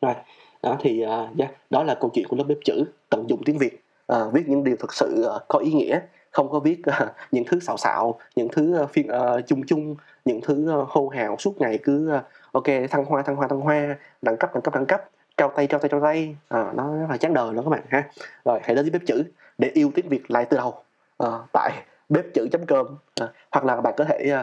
Rồi 0.00 0.14
đó 0.62 0.76
thì 0.80 1.04
uh, 1.04 1.38
yeah, 1.38 1.50
đó 1.70 1.84
là 1.84 1.94
câu 1.94 2.10
chuyện 2.14 2.28
của 2.28 2.36
lớp 2.36 2.44
bếp 2.48 2.58
chữ 2.64 2.84
tận 3.10 3.24
dụng 3.28 3.42
tiếng 3.44 3.58
việt. 3.58 3.84
Uh, 4.12 4.32
viết 4.32 4.48
những 4.48 4.64
điều 4.64 4.76
thực 4.76 4.94
sự 4.94 5.26
uh, 5.36 5.42
có 5.48 5.58
ý 5.58 5.72
nghĩa 5.72 6.00
không 6.30 6.50
có 6.50 6.58
viết 6.58 6.82
uh, 6.88 7.08
những 7.32 7.44
thứ 7.44 7.60
xạo 7.60 7.76
xạo 7.76 8.18
những 8.36 8.48
thứ 8.52 8.82
uh, 8.82 8.90
phiên 8.90 9.08
uh, 9.08 9.46
chung 9.46 9.62
chung 9.66 9.96
những 10.24 10.40
thứ 10.40 10.80
uh, 10.80 10.88
hô 10.88 11.08
hào 11.08 11.36
suốt 11.38 11.60
ngày 11.60 11.78
cứ 11.82 12.12
uh, 12.16 12.22
ok 12.52 12.66
thăng 12.90 13.04
hoa 13.04 13.22
thăng 13.22 13.36
hoa 13.36 13.48
thăng 13.48 13.60
hoa 13.60 13.96
đẳng 14.22 14.36
cấp 14.36 14.50
đẳng 14.54 14.62
cấp 14.62 14.74
đẳng 14.74 14.86
cấp 14.86 15.00
trao 15.36 15.52
tay 15.56 15.66
trao 15.66 15.80
tay 15.80 15.88
trao 15.88 16.00
tay. 16.00 16.36
À, 16.48 16.72
nó 16.74 16.96
rất 16.96 17.06
là 17.10 17.16
chán 17.16 17.34
đời 17.34 17.54
lắm 17.54 17.64
các 17.64 17.70
bạn 17.70 17.82
ha. 17.88 18.04
Rồi 18.44 18.60
hãy 18.62 18.74
đến 18.76 18.84
với 18.84 18.90
bếp 18.90 19.06
chữ 19.06 19.24
để 19.58 19.70
yêu 19.74 19.90
tiếng 19.94 20.08
việt 20.08 20.30
lại 20.30 20.46
từ 20.50 20.56
đầu. 20.56 20.74
Ờ, 21.20 21.44
tại 21.52 21.72
bếp 22.08 22.24
chữ 22.34 22.48
com. 22.68 22.86
À, 23.20 23.28
hoặc 23.52 23.64
là 23.64 23.80
bạn 23.80 23.94
có 23.96 24.04
thể 24.04 24.34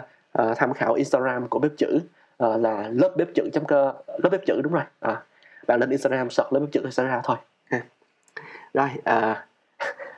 uh, 0.42 0.58
tham 0.58 0.74
khảo 0.74 0.94
instagram 0.94 1.48
của 1.48 1.60
bếp 1.60 1.72
chữ 1.78 2.00
uh, 2.44 2.62
là 2.62 2.90
lớp 2.92 3.14
bếp 3.16 3.28
chữ 3.36 3.50
com 3.68 3.96
lớp 4.08 4.30
bếp 4.32 4.46
chữ 4.46 4.62
đúng 4.64 4.74
rồi. 4.74 4.84
À, 5.00 5.22
bạn 5.68 5.80
lên 5.80 5.90
instagram 5.90 6.30
search 6.30 6.54
lớp 6.54 6.60
bếp 6.60 6.72
chữ 6.72 6.90
sẽ 6.90 7.04
ra 7.04 7.22
thôi. 7.24 7.38
Ha. 7.72 7.82
rồi 8.74 8.90
uh, 8.98 9.38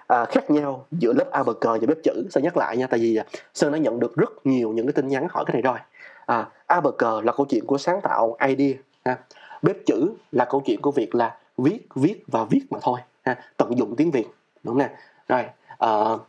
à, 0.07 0.25
khác 0.25 0.49
nhau 0.49 0.85
giữa 0.91 1.13
lớp 1.13 1.31
abc 1.31 1.61
và 1.61 1.77
bếp 1.87 1.97
chữ. 2.03 2.27
Sơn 2.29 2.43
nhắc 2.43 2.57
lại 2.57 2.77
nha 2.77 2.87
tại 2.87 2.99
vì 2.99 3.19
sơn 3.53 3.71
đã 3.71 3.77
nhận 3.77 3.99
được 3.99 4.15
rất 4.15 4.29
nhiều 4.45 4.71
những 4.71 4.87
cái 4.87 4.93
tin 4.93 5.07
nhắn 5.07 5.27
hỏi 5.29 5.45
cái 5.47 5.53
này 5.53 5.61
rồi. 5.61 5.79
À, 6.25 6.45
abc 6.67 7.03
là 7.23 7.31
câu 7.31 7.45
chuyện 7.49 7.65
của 7.65 7.77
sáng 7.77 8.01
tạo 8.01 8.37
idea. 8.47 8.73
Ha. 9.05 9.17
Bếp 9.61 9.75
chữ 9.85 10.13
là 10.31 10.45
câu 10.45 10.61
chuyện 10.65 10.81
của 10.81 10.91
việc 10.91 11.15
là 11.15 11.37
viết 11.57 11.79
viết 11.95 12.23
và 12.27 12.43
viết 12.49 12.61
mà 12.69 12.79
thôi. 12.81 12.99
Ha 13.25 13.35
tận 13.57 13.77
dụng 13.77 13.95
tiếng 13.95 14.11
việt 14.11 14.27
đúng 14.63 14.77
nè? 14.77 14.89
Rồi 15.27 15.45
uh, 15.85 16.21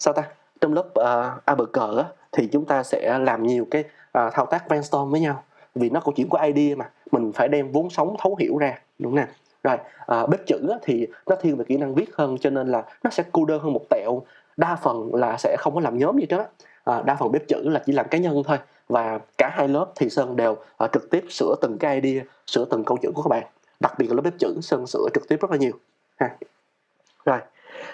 sao 0.00 0.14
ta? 0.14 0.22
Trong 0.60 0.72
lớp 0.72 0.94
ờ, 0.94 1.32
uh, 1.36 1.44
abc 1.44 1.80
á, 1.98 2.04
thì 2.32 2.48
chúng 2.52 2.64
ta 2.64 2.82
sẽ 2.82 3.18
làm 3.18 3.42
nhiều 3.42 3.66
cái 3.70 3.84
uh, 3.84 4.32
thao 4.32 4.46
tác 4.46 4.68
brainstorm 4.68 5.10
với 5.10 5.20
nhau. 5.20 5.42
Vì 5.74 5.90
nó 5.90 6.00
câu 6.00 6.12
chuyện 6.16 6.28
của 6.28 6.38
idea 6.42 6.76
mà 6.76 6.90
mình 7.12 7.32
phải 7.32 7.48
đem 7.48 7.72
vốn 7.72 7.90
sống 7.90 8.16
thấu 8.18 8.36
hiểu 8.36 8.58
ra 8.58 8.78
đúng 8.98 9.14
nè 9.14 9.26
rồi 9.62 9.76
à, 10.06 10.26
bếp 10.26 10.46
chữ 10.46 10.68
á, 10.70 10.78
thì 10.82 11.06
nó 11.26 11.36
thiên 11.36 11.56
về 11.56 11.64
kỹ 11.64 11.76
năng 11.76 11.94
viết 11.94 12.14
hơn 12.14 12.36
cho 12.40 12.50
nên 12.50 12.68
là 12.68 12.84
nó 13.04 13.10
sẽ 13.10 13.22
cô 13.32 13.44
đơn 13.44 13.62
hơn 13.62 13.72
một 13.72 13.82
tẹo. 13.90 14.22
Đa 14.56 14.76
phần 14.76 15.14
là 15.14 15.36
sẽ 15.38 15.56
không 15.58 15.74
có 15.74 15.80
làm 15.80 15.98
nhóm 15.98 16.18
gì 16.18 16.26
trước 16.26 16.42
à, 16.84 17.02
đa 17.02 17.14
phần 17.14 17.32
bếp 17.32 17.48
chữ 17.48 17.68
là 17.68 17.82
chỉ 17.86 17.92
làm 17.92 18.08
cá 18.08 18.18
nhân 18.18 18.42
thôi. 18.46 18.58
Và 18.88 19.18
cả 19.38 19.50
hai 19.52 19.68
lớp 19.68 19.86
thì 19.96 20.10
sơn 20.10 20.36
đều 20.36 20.56
à, 20.78 20.86
trực 20.92 21.10
tiếp 21.10 21.24
sửa 21.28 21.54
từng 21.60 21.78
cái 21.78 22.00
idea 22.00 22.22
sửa 22.46 22.64
từng 22.64 22.84
câu 22.84 22.96
chữ 23.02 23.10
của 23.14 23.22
các 23.22 23.28
bạn. 23.28 23.46
Đặc 23.80 23.98
biệt 23.98 24.06
là 24.08 24.14
lớp 24.14 24.22
bếp 24.22 24.38
chữ 24.38 24.60
sơn 24.62 24.86
sửa 24.86 25.08
trực 25.14 25.28
tiếp 25.28 25.36
rất 25.40 25.50
là 25.50 25.56
nhiều. 25.56 25.72
Ha 26.16 26.36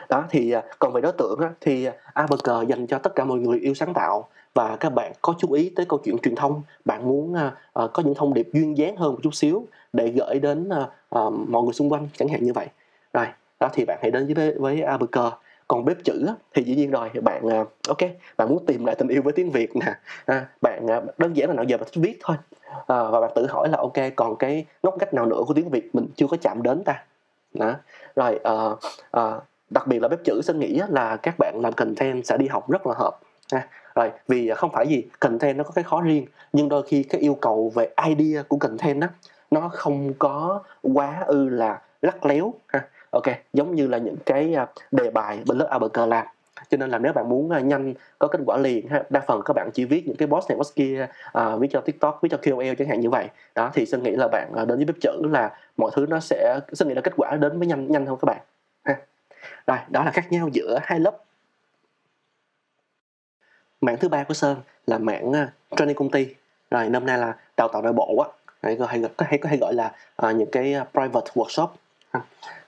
đó 0.09 0.25
thì 0.31 0.51
à, 0.51 0.63
còn 0.79 0.93
về 0.93 1.01
đối 1.01 1.13
tượng 1.13 1.41
á, 1.41 1.51
thì 1.61 1.85
à, 1.85 1.93
uh, 1.93 2.15
ABG 2.15 2.69
dành 2.69 2.87
cho 2.87 2.99
tất 2.99 3.15
cả 3.15 3.25
mọi 3.25 3.39
người 3.39 3.59
yêu 3.59 3.75
sáng 3.75 3.95
tạo. 3.95 4.29
Và 4.55 4.77
các 4.77 4.93
bạn 4.93 5.13
có 5.23 5.35
chú 5.39 5.53
ý 5.53 5.73
tới 5.77 5.87
câu 5.89 5.99
chuyện 6.05 6.19
truyền 6.19 6.35
thông. 6.35 6.63
Bạn 6.85 7.09
muốn 7.09 7.33
uh, 7.33 7.93
có 7.93 8.03
những 8.03 8.15
thông 8.15 8.35
điệp 8.35 8.49
duyên 8.53 8.77
dáng 8.77 8.97
hơn 8.97 9.13
một 9.13 9.19
chút 9.23 9.35
xíu 9.35 9.67
để 9.93 10.09
gửi 10.09 10.39
đến 10.39 10.69
uh, 10.69 11.19
uh, 11.19 11.33
mọi 11.49 11.63
người 11.63 11.73
xung 11.73 11.93
quanh 11.93 12.09
chẳng 12.17 12.29
hạn 12.29 12.45
như 12.45 12.53
vậy. 12.53 12.67
Rồi 13.13 13.27
đó 13.61 13.69
thì 13.73 13.85
bạn 13.85 13.99
hãy 14.03 14.11
đến 14.11 14.35
với 14.35 14.55
với 14.59 14.83
ABG 14.83 15.19
còn 15.69 15.85
bếp 15.85 15.97
chữ 16.05 16.27
thì 16.55 16.63
dĩ 16.63 16.75
nhiên 16.75 16.91
rồi 16.91 17.09
bạn 17.23 17.43
ok 17.89 17.99
bạn 18.37 18.49
muốn 18.49 18.67
tìm 18.67 18.85
lại 18.85 18.95
tình 18.95 19.09
yêu 19.09 19.23
với 19.23 19.33
tiếng 19.33 19.51
việt 19.51 19.77
nè. 19.77 19.95
À, 20.27 20.47
bạn 20.61 20.87
đơn 21.19 21.37
giản 21.37 21.49
là 21.49 21.55
nào 21.55 21.65
giờ 21.65 21.77
bạn 21.77 21.89
thích 21.93 22.01
viết 22.01 22.19
thôi. 22.21 22.37
À, 22.87 23.03
và 23.05 23.21
bạn 23.21 23.31
tự 23.35 23.47
hỏi 23.47 23.69
là 23.69 23.79
ok 23.79 23.99
còn 24.17 24.37
cái 24.37 24.65
ngóc 24.83 24.95
cách 24.99 25.15
nào 25.15 25.27
nữa 25.27 25.43
của 25.47 25.55
tiếng 25.55 25.71
việt 25.71 25.95
mình 25.95 26.07
chưa 26.17 26.27
có 26.27 26.37
chạm 26.41 26.63
đến 26.63 26.85
ta? 26.85 27.05
Đó. 27.55 27.75
Rồi 28.17 28.41
uh, 28.49 28.79
uh, 29.17 29.43
đặc 29.71 29.87
biệt 29.87 30.03
là 30.03 30.09
bếp 30.09 30.25
chữ 30.25 30.41
xin 30.45 30.59
nghĩ 30.59 30.81
là 30.89 31.17
các 31.17 31.35
bạn 31.39 31.61
làm 31.63 31.73
content 31.73 32.27
sẽ 32.27 32.37
đi 32.37 32.47
học 32.47 32.71
rất 32.71 32.87
là 32.87 32.95
hợp 32.97 33.19
ha. 33.53 33.69
Rồi 33.95 34.11
vì 34.29 34.49
à, 34.49 34.55
không 34.55 34.73
phải 34.73 34.87
gì 34.87 35.05
content 35.21 35.57
nó 35.57 35.65
có 35.65 35.71
cái 35.75 35.85
khó 35.85 36.01
riêng 36.01 36.27
nhưng 36.53 36.69
đôi 36.69 36.83
khi 36.83 37.03
cái 37.03 37.21
yêu 37.21 37.35
cầu 37.41 37.73
về 37.75 37.89
idea 38.07 38.43
của 38.43 38.57
content 38.57 39.01
đó 39.01 39.07
nó 39.51 39.69
không 39.73 40.15
có 40.19 40.63
quá 40.83 41.23
ư 41.27 41.49
là 41.49 41.81
lắc 42.03 42.27
léo 42.27 42.55
ha. 42.67 42.89
Ok 43.11 43.25
giống 43.53 43.75
như 43.75 43.87
là 43.87 43.99
những 43.99 44.17
cái 44.27 44.55
à, 44.55 44.67
đề 44.91 45.11
bài 45.11 45.39
bên 45.47 45.59
lớp 45.59 45.67
ABK 45.71 45.99
làm. 46.09 46.27
Cho 46.69 46.77
nên 46.77 46.91
là 46.91 46.99
nếu 46.99 47.13
bạn 47.13 47.29
muốn 47.29 47.51
à, 47.51 47.61
nhanh 47.61 47.95
có 48.19 48.29
kết 48.29 48.41
quả 48.47 48.57
liền 48.57 48.89
ha 48.89 49.03
đa 49.11 49.21
phần 49.27 49.43
các 49.45 49.55
bạn 49.55 49.71
chỉ 49.75 49.85
viết 49.85 50.07
những 50.07 50.17
cái 50.17 50.29
boss 50.29 50.49
này 50.49 50.57
boss 50.57 50.75
kia 50.75 51.07
à, 51.33 51.57
viết 51.57 51.69
cho 51.71 51.81
tiktok 51.81 52.19
viết 52.23 52.29
cho 52.33 52.39
KOL 52.43 52.75
chẳng 52.79 52.89
hạn 52.89 53.01
như 53.01 53.11
vậy. 53.11 53.29
Đó 53.55 53.71
thì 53.75 53.87
sơn 53.87 54.03
nghĩ 54.03 54.11
là 54.11 54.29
bạn 54.29 54.53
đến 54.55 54.77
với 54.77 54.85
bếp 54.85 54.97
chữ 55.01 55.23
là 55.31 55.51
mọi 55.77 55.91
thứ 55.95 56.07
nó 56.09 56.21
sẽ 56.21 56.61
sơn 56.73 56.89
nghĩ 56.89 56.95
là 56.95 57.01
kết 57.01 57.13
quả 57.17 57.37
đến 57.37 57.59
với 57.59 57.67
nhanh 57.67 57.93
nhanh 57.93 58.07
hơn 58.07 58.17
các 58.21 58.27
bạn 58.27 58.39
rồi 59.67 59.79
đó 59.89 60.05
là 60.05 60.11
khác 60.11 60.33
nhau 60.33 60.49
giữa 60.53 60.79
hai 60.83 61.01
lớp. 61.01 61.19
Mảng 63.81 63.97
thứ 63.97 64.09
ba 64.09 64.25
của 64.25 64.35
sơn 64.35 64.61
là 64.87 64.99
mảng 64.99 65.29
uh, 65.31 65.77
training 65.77 65.97
công 65.97 66.11
ty. 66.11 66.27
Rồi 66.71 66.89
năm 66.89 67.07
nay 67.07 67.19
là 67.19 67.37
đào 67.57 67.69
tạo 67.69 67.83
nội 67.83 67.93
bộ 67.93 68.17
á. 68.19 68.29
Hay 68.63 68.77
có 68.77 68.87
hay, 68.87 69.03
hay, 69.19 69.41
hay 69.43 69.59
gọi 69.59 69.75
là 69.75 69.93
uh, 70.27 70.37
những 70.37 70.51
cái 70.53 70.73
ờ, 70.73 70.85
private 70.93 71.31
workshop. 71.35 71.69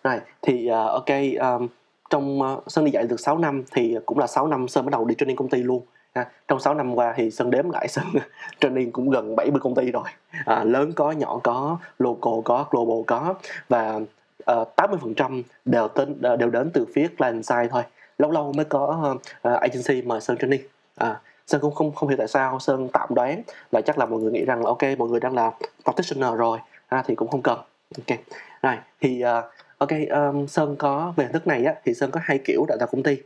Rồi 0.05 0.21
thì 0.43 0.71
uh, 0.71 0.91
ok 0.91 1.09
um, 1.41 1.69
trong 2.11 2.43
uh, 2.43 2.65
Sơn 2.67 2.85
đi 2.85 2.91
dạy 2.91 3.05
được 3.07 3.21
6 3.21 3.39
năm 3.39 3.65
thì 3.73 3.97
cũng 4.07 4.19
là 4.19 4.27
6 4.27 4.47
năm 4.47 4.69
Sơn 4.69 4.85
bắt 4.85 4.91
đầu 4.91 5.05
đi 5.05 5.15
training 5.19 5.37
công 5.37 5.49
ty 5.49 5.63
luôn. 5.63 5.83
Ha. 6.15 6.27
trong 6.49 6.61
6 6.61 6.75
năm 6.75 6.95
qua 6.95 7.15
thì 7.17 7.31
Sơn 7.31 7.51
đếm 7.51 7.71
lại 7.71 7.89
Sơn 7.89 8.05
training 8.61 8.93
cũng 8.93 9.11
gần 9.11 9.37
70 9.37 9.61
công 9.61 9.75
ty 9.75 9.91
rồi. 9.91 10.05
À, 10.45 10.65
lớn 10.65 10.93
có 10.93 11.13
nhỏ 11.13 11.41
có 11.45 11.79
local 11.99 12.41
có 12.45 12.67
global 12.71 13.05
có. 13.07 13.35
Và 13.69 14.01
Ờ, 14.49 14.61
uh, 14.61 14.77
80% 14.77 15.43
đều 15.65 15.89
tên 15.89 16.23
ờ, 16.23 16.37
đều 16.37 16.51
đến 16.51 16.71
từ 16.75 16.87
phía 16.95 17.09
client 17.19 17.45
side 17.45 17.69
thôi. 17.71 17.83
Lâu 18.19 18.31
lâu 18.31 18.53
mới 18.53 18.65
có 18.65 19.15
uh, 19.49 19.61
agency 19.61 20.03
mời 20.03 20.21
Sơn 20.21 20.37
training. 20.37 20.61
À, 20.97 21.21
sơn 21.47 21.61
cũng 21.61 21.75
không 21.75 21.95
không 21.95 22.09
hiểu 22.09 22.19
tại 22.19 22.29
sao 22.29 22.59
sơn 22.61 22.89
tạm 22.93 23.09
đoán 23.15 23.43
là 23.73 23.81
chắc 23.81 23.99
là 23.99 24.07
mọi 24.07 24.21
người 24.21 24.33
nghĩ 24.33 24.45
rằng 24.45 24.65
là 24.65 24.67
ok 24.67 24.83
mọi 24.99 25.09
người 25.09 25.21
đang 25.21 25.35
là 25.35 25.53
practitioner 25.85 26.35
rồi. 26.35 26.59
À, 26.89 27.03
thì 27.07 27.15
cũng 27.15 27.29
không 27.29 27.43
cần. 27.43 27.59
Ok. 27.99 28.19
Rồi 28.63 28.75
thì 29.01 29.25
uh, 29.25 29.45
ok 29.79 29.91
um, 30.11 30.47
sơn 30.47 30.77
có 30.79 31.13
về 31.17 31.25
hình 31.25 31.33
thức 31.33 31.47
này 31.47 31.65
á 31.65 31.75
thì 31.85 31.95
sơn 31.95 32.11
có 32.11 32.21
hai 32.23 32.39
kiểu 32.45 32.65
đào 32.69 32.79
tạo 32.79 32.89
công 32.93 33.03
ty. 33.03 33.17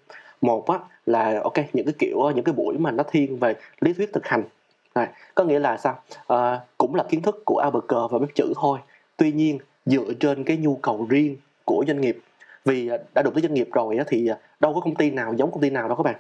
Một 0.41 0.71
á 0.71 0.79
là 1.07 1.41
ok 1.45 1.57
những 1.73 1.87
cái 1.87 1.95
kiểu 1.99 2.31
những 2.35 2.45
cái 2.45 2.53
buổi 2.53 2.79
mà 2.79 2.91
nó 2.91 3.05
thiên 3.11 3.39
về 3.39 3.55
lý 3.81 3.93
thuyết 3.93 4.13
thực 4.13 4.27
hành. 4.27 4.43
Rồi, 4.95 5.07
có 5.35 5.45
nghĩa 5.45 5.59
là 5.59 5.77
sao? 5.77 5.99
À, 6.29 6.61
cũng 6.79 6.95
là 6.95 7.05
kiến 7.09 7.23
thức 7.23 7.43
của 7.45 7.59
Albert 7.59 8.11
và 8.11 8.19
bếp 8.19 8.35
chữ 8.35 8.53
thôi. 8.57 8.79
Tuy 9.17 9.33
nhiên 9.33 9.59
dựa 9.87 10.13
trên 10.21 10.45
cái 10.45 10.57
nhu 10.57 10.77
cầu 10.77 11.07
riêng 11.09 11.37
của 11.65 11.85
doanh 11.87 12.01
nghiệp. 12.01 12.19
Vì 12.65 12.89
à, 12.89 12.97
đã 13.15 13.23
đụng 13.23 13.35
tới 13.35 13.43
doanh 13.43 13.55
nghiệp 13.55 13.69
rồi 13.73 13.99
thì 14.07 14.27
à, 14.27 14.37
đâu 14.61 14.75
có 14.75 14.81
công 14.81 14.95
ty 14.95 15.11
nào 15.11 15.35
giống 15.37 15.51
công 15.51 15.63
ty 15.63 15.71
nào 15.71 15.89
đâu 15.89 15.97
các 15.97 16.03
bạn. 16.03 16.17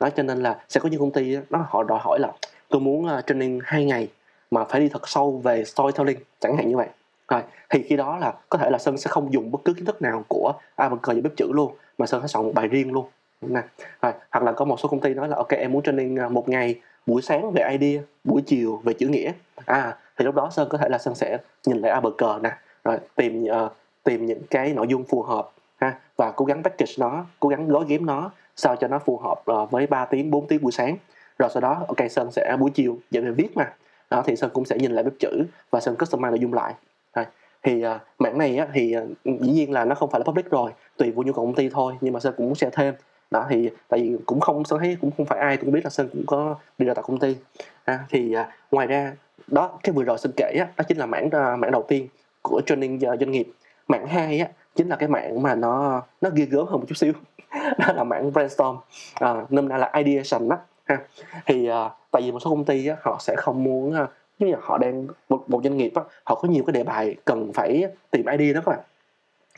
Đó, 0.00 0.10
cho 0.10 0.22
nên 0.22 0.42
là 0.42 0.60
sẽ 0.68 0.80
có 0.80 0.88
những 0.88 1.00
công 1.00 1.10
ty 1.10 1.36
nó 1.50 1.66
họ 1.68 1.82
đòi 1.82 1.98
hỏi 2.02 2.18
là 2.20 2.32
tôi 2.68 2.80
muốn 2.80 3.08
à, 3.08 3.22
training 3.26 3.60
hai 3.64 3.84
ngày 3.84 4.08
mà 4.50 4.64
phải 4.64 4.80
đi 4.80 4.88
thật 4.88 5.08
sâu 5.08 5.40
về 5.44 5.64
storytelling 5.64 6.18
chẳng 6.40 6.56
hạn 6.56 6.68
như 6.68 6.76
vậy. 6.76 6.88
Rồi, 7.28 7.42
thì 7.70 7.82
khi 7.82 7.96
đó 7.96 8.18
là 8.18 8.34
có 8.48 8.58
thể 8.58 8.70
là 8.70 8.78
sơn 8.78 8.98
sẽ 8.98 9.08
không 9.10 9.32
dùng 9.32 9.50
bất 9.50 9.58
cứ 9.64 9.74
kiến 9.74 9.84
thức 9.84 10.02
nào 10.02 10.24
của 10.28 10.52
Avancor 10.76 11.16
và 11.16 11.20
bếp 11.24 11.36
chữ 11.36 11.52
luôn, 11.52 11.74
mà 11.98 12.06
sơn 12.06 12.22
sẽ 12.22 12.28
soạn 12.28 12.44
một 12.44 12.52
bài 12.54 12.68
riêng 12.68 12.92
luôn. 12.92 13.06
Nè, 13.40 13.62
rồi, 14.02 14.12
hoặc 14.30 14.44
là 14.44 14.52
có 14.52 14.64
một 14.64 14.80
số 14.80 14.88
công 14.88 15.00
ty 15.00 15.14
nói 15.14 15.28
là 15.28 15.36
ok, 15.36 15.48
em 15.48 15.72
muốn 15.72 15.82
training 15.82 16.18
một 16.30 16.48
ngày 16.48 16.80
buổi 17.06 17.22
sáng 17.22 17.52
về 17.52 17.76
idea, 17.78 18.02
buổi 18.24 18.42
chiều 18.42 18.80
về 18.84 18.92
chữ 18.92 19.08
nghĩa 19.08 19.32
à 19.66 19.96
thì 20.16 20.24
lúc 20.24 20.34
đó 20.34 20.50
sơn 20.52 20.68
có 20.70 20.78
thể 20.78 20.88
là 20.88 20.98
sơn 20.98 21.14
sẽ 21.14 21.38
nhìn 21.66 21.78
lại 21.78 21.92
a 21.92 22.00
bờ 22.00 22.10
cờ 22.18 22.38
nè 22.42 22.50
rồi 22.84 22.98
tìm 23.16 23.44
uh, 23.44 23.72
tìm 24.04 24.26
những 24.26 24.42
cái 24.50 24.72
nội 24.72 24.86
dung 24.88 25.04
phù 25.04 25.22
hợp 25.22 25.50
ha 25.76 25.98
và 26.16 26.30
cố 26.30 26.44
gắng 26.44 26.62
package 26.62 26.92
nó 26.98 27.24
cố 27.40 27.48
gắng 27.48 27.68
gói 27.68 27.84
ghém 27.88 28.06
nó 28.06 28.30
sao 28.56 28.76
cho 28.76 28.88
nó 28.88 28.98
phù 28.98 29.18
hợp 29.18 29.42
uh, 29.52 29.70
với 29.70 29.86
3 29.86 30.04
tiếng 30.04 30.30
4 30.30 30.46
tiếng 30.46 30.62
buổi 30.62 30.72
sáng. 30.72 30.96
Rồi 31.38 31.50
sau 31.54 31.60
đó 31.60 31.84
ok 31.88 32.10
sơn 32.10 32.30
sẽ 32.32 32.56
buổi 32.60 32.70
chiều 32.70 32.98
dạy 33.10 33.22
về 33.22 33.30
viết 33.30 33.56
mà. 33.56 33.72
Đó 34.10 34.22
thì 34.26 34.36
sơn 34.36 34.50
cũng 34.54 34.64
sẽ 34.64 34.76
nhìn 34.76 34.92
lại 34.92 35.04
bếp 35.04 35.12
chữ 35.18 35.44
và 35.70 35.80
sơn 35.80 35.94
customize 35.98 36.30
nội 36.30 36.38
dung 36.38 36.52
lại. 36.52 36.74
Rồi. 37.14 37.24
thì 37.62 37.86
uh, 37.86 38.00
mảng 38.18 38.38
này 38.38 38.56
á, 38.56 38.66
thì 38.74 38.96
uh, 38.98 39.40
dĩ 39.40 39.52
nhiên 39.52 39.72
là 39.72 39.84
nó 39.84 39.94
không 39.94 40.10
phải 40.10 40.20
là 40.20 40.24
public 40.24 40.50
rồi 40.50 40.70
tùy 40.96 41.10
vào 41.10 41.22
nhu 41.22 41.32
cầu 41.32 41.44
công 41.44 41.54
ty 41.54 41.68
thôi 41.68 41.94
nhưng 42.00 42.12
mà 42.12 42.20
sơn 42.20 42.34
cũng 42.36 42.46
muốn 42.46 42.54
share 42.54 42.70
thêm. 42.76 42.94
Đó 43.30 43.46
thì 43.50 43.70
tại 43.88 44.00
vì 44.00 44.16
cũng 44.26 44.40
không 44.40 44.64
sơn 44.64 44.78
thấy 44.78 44.96
cũng 45.00 45.10
không 45.16 45.26
phải 45.26 45.38
ai 45.38 45.56
cũng 45.56 45.72
biết 45.72 45.80
là 45.84 45.90
sơn 45.90 46.08
cũng 46.12 46.26
có 46.26 46.56
đi 46.78 46.86
ra 46.86 46.94
tại 46.94 47.04
công 47.06 47.18
ty. 47.18 47.36
À, 47.84 47.98
thì 48.10 48.36
uh, 48.40 48.46
ngoài 48.70 48.86
ra 48.86 49.12
đó 49.46 49.78
cái 49.82 49.92
vừa 49.92 50.02
rồi 50.02 50.18
sơn 50.18 50.32
kể 50.36 50.52
á, 50.58 50.66
đó 50.76 50.84
chính 50.88 50.98
là 50.98 51.06
mảng 51.06 51.26
uh, 51.26 51.58
mảng 51.58 51.70
đầu 51.70 51.84
tiên 51.88 52.08
của 52.42 52.60
training 52.66 52.96
uh, 52.96 53.20
doanh 53.20 53.30
nghiệp. 53.30 53.48
Mảng 53.88 54.06
hai 54.06 54.38
á 54.38 54.48
chính 54.76 54.88
là 54.88 54.96
cái 54.96 55.08
mảng 55.08 55.42
mà 55.42 55.54
nó 55.54 56.02
nó 56.20 56.30
ghê 56.34 56.44
gớm 56.44 56.66
hơn 56.66 56.80
một 56.80 56.86
chút 56.88 56.94
xíu. 56.94 57.12
Đó 57.78 57.92
là 57.94 58.04
mảng 58.04 58.32
brainstorm. 58.32 58.76
À, 59.14 59.34
nôm 59.50 59.68
na 59.68 59.78
là 59.78 59.92
ideation 59.96 60.48
đó 60.48 60.58
ha. 60.84 60.98
Thì 61.46 61.66
à, 61.66 61.90
tại 62.10 62.22
vì 62.22 62.32
một 62.32 62.40
số 62.40 62.50
công 62.50 62.64
ty 62.64 62.86
á, 62.86 62.96
họ 63.02 63.16
sẽ 63.20 63.34
không 63.36 63.64
muốn 63.64 63.94
à, 63.94 64.06
như 64.38 64.46
là 64.46 64.58
họ 64.62 64.78
đang 64.78 65.06
một, 65.28 65.44
một 65.50 65.60
doanh 65.64 65.76
nghiệp 65.76 65.92
á, 65.94 66.02
họ 66.24 66.34
có 66.34 66.48
nhiều 66.48 66.64
cái 66.66 66.72
đề 66.72 66.84
bài 66.84 67.16
cần 67.24 67.52
phải 67.52 67.84
tìm 68.10 68.26
idea 68.26 68.52
đó 68.52 68.60
các 68.64 68.70
bạn. 68.70 68.80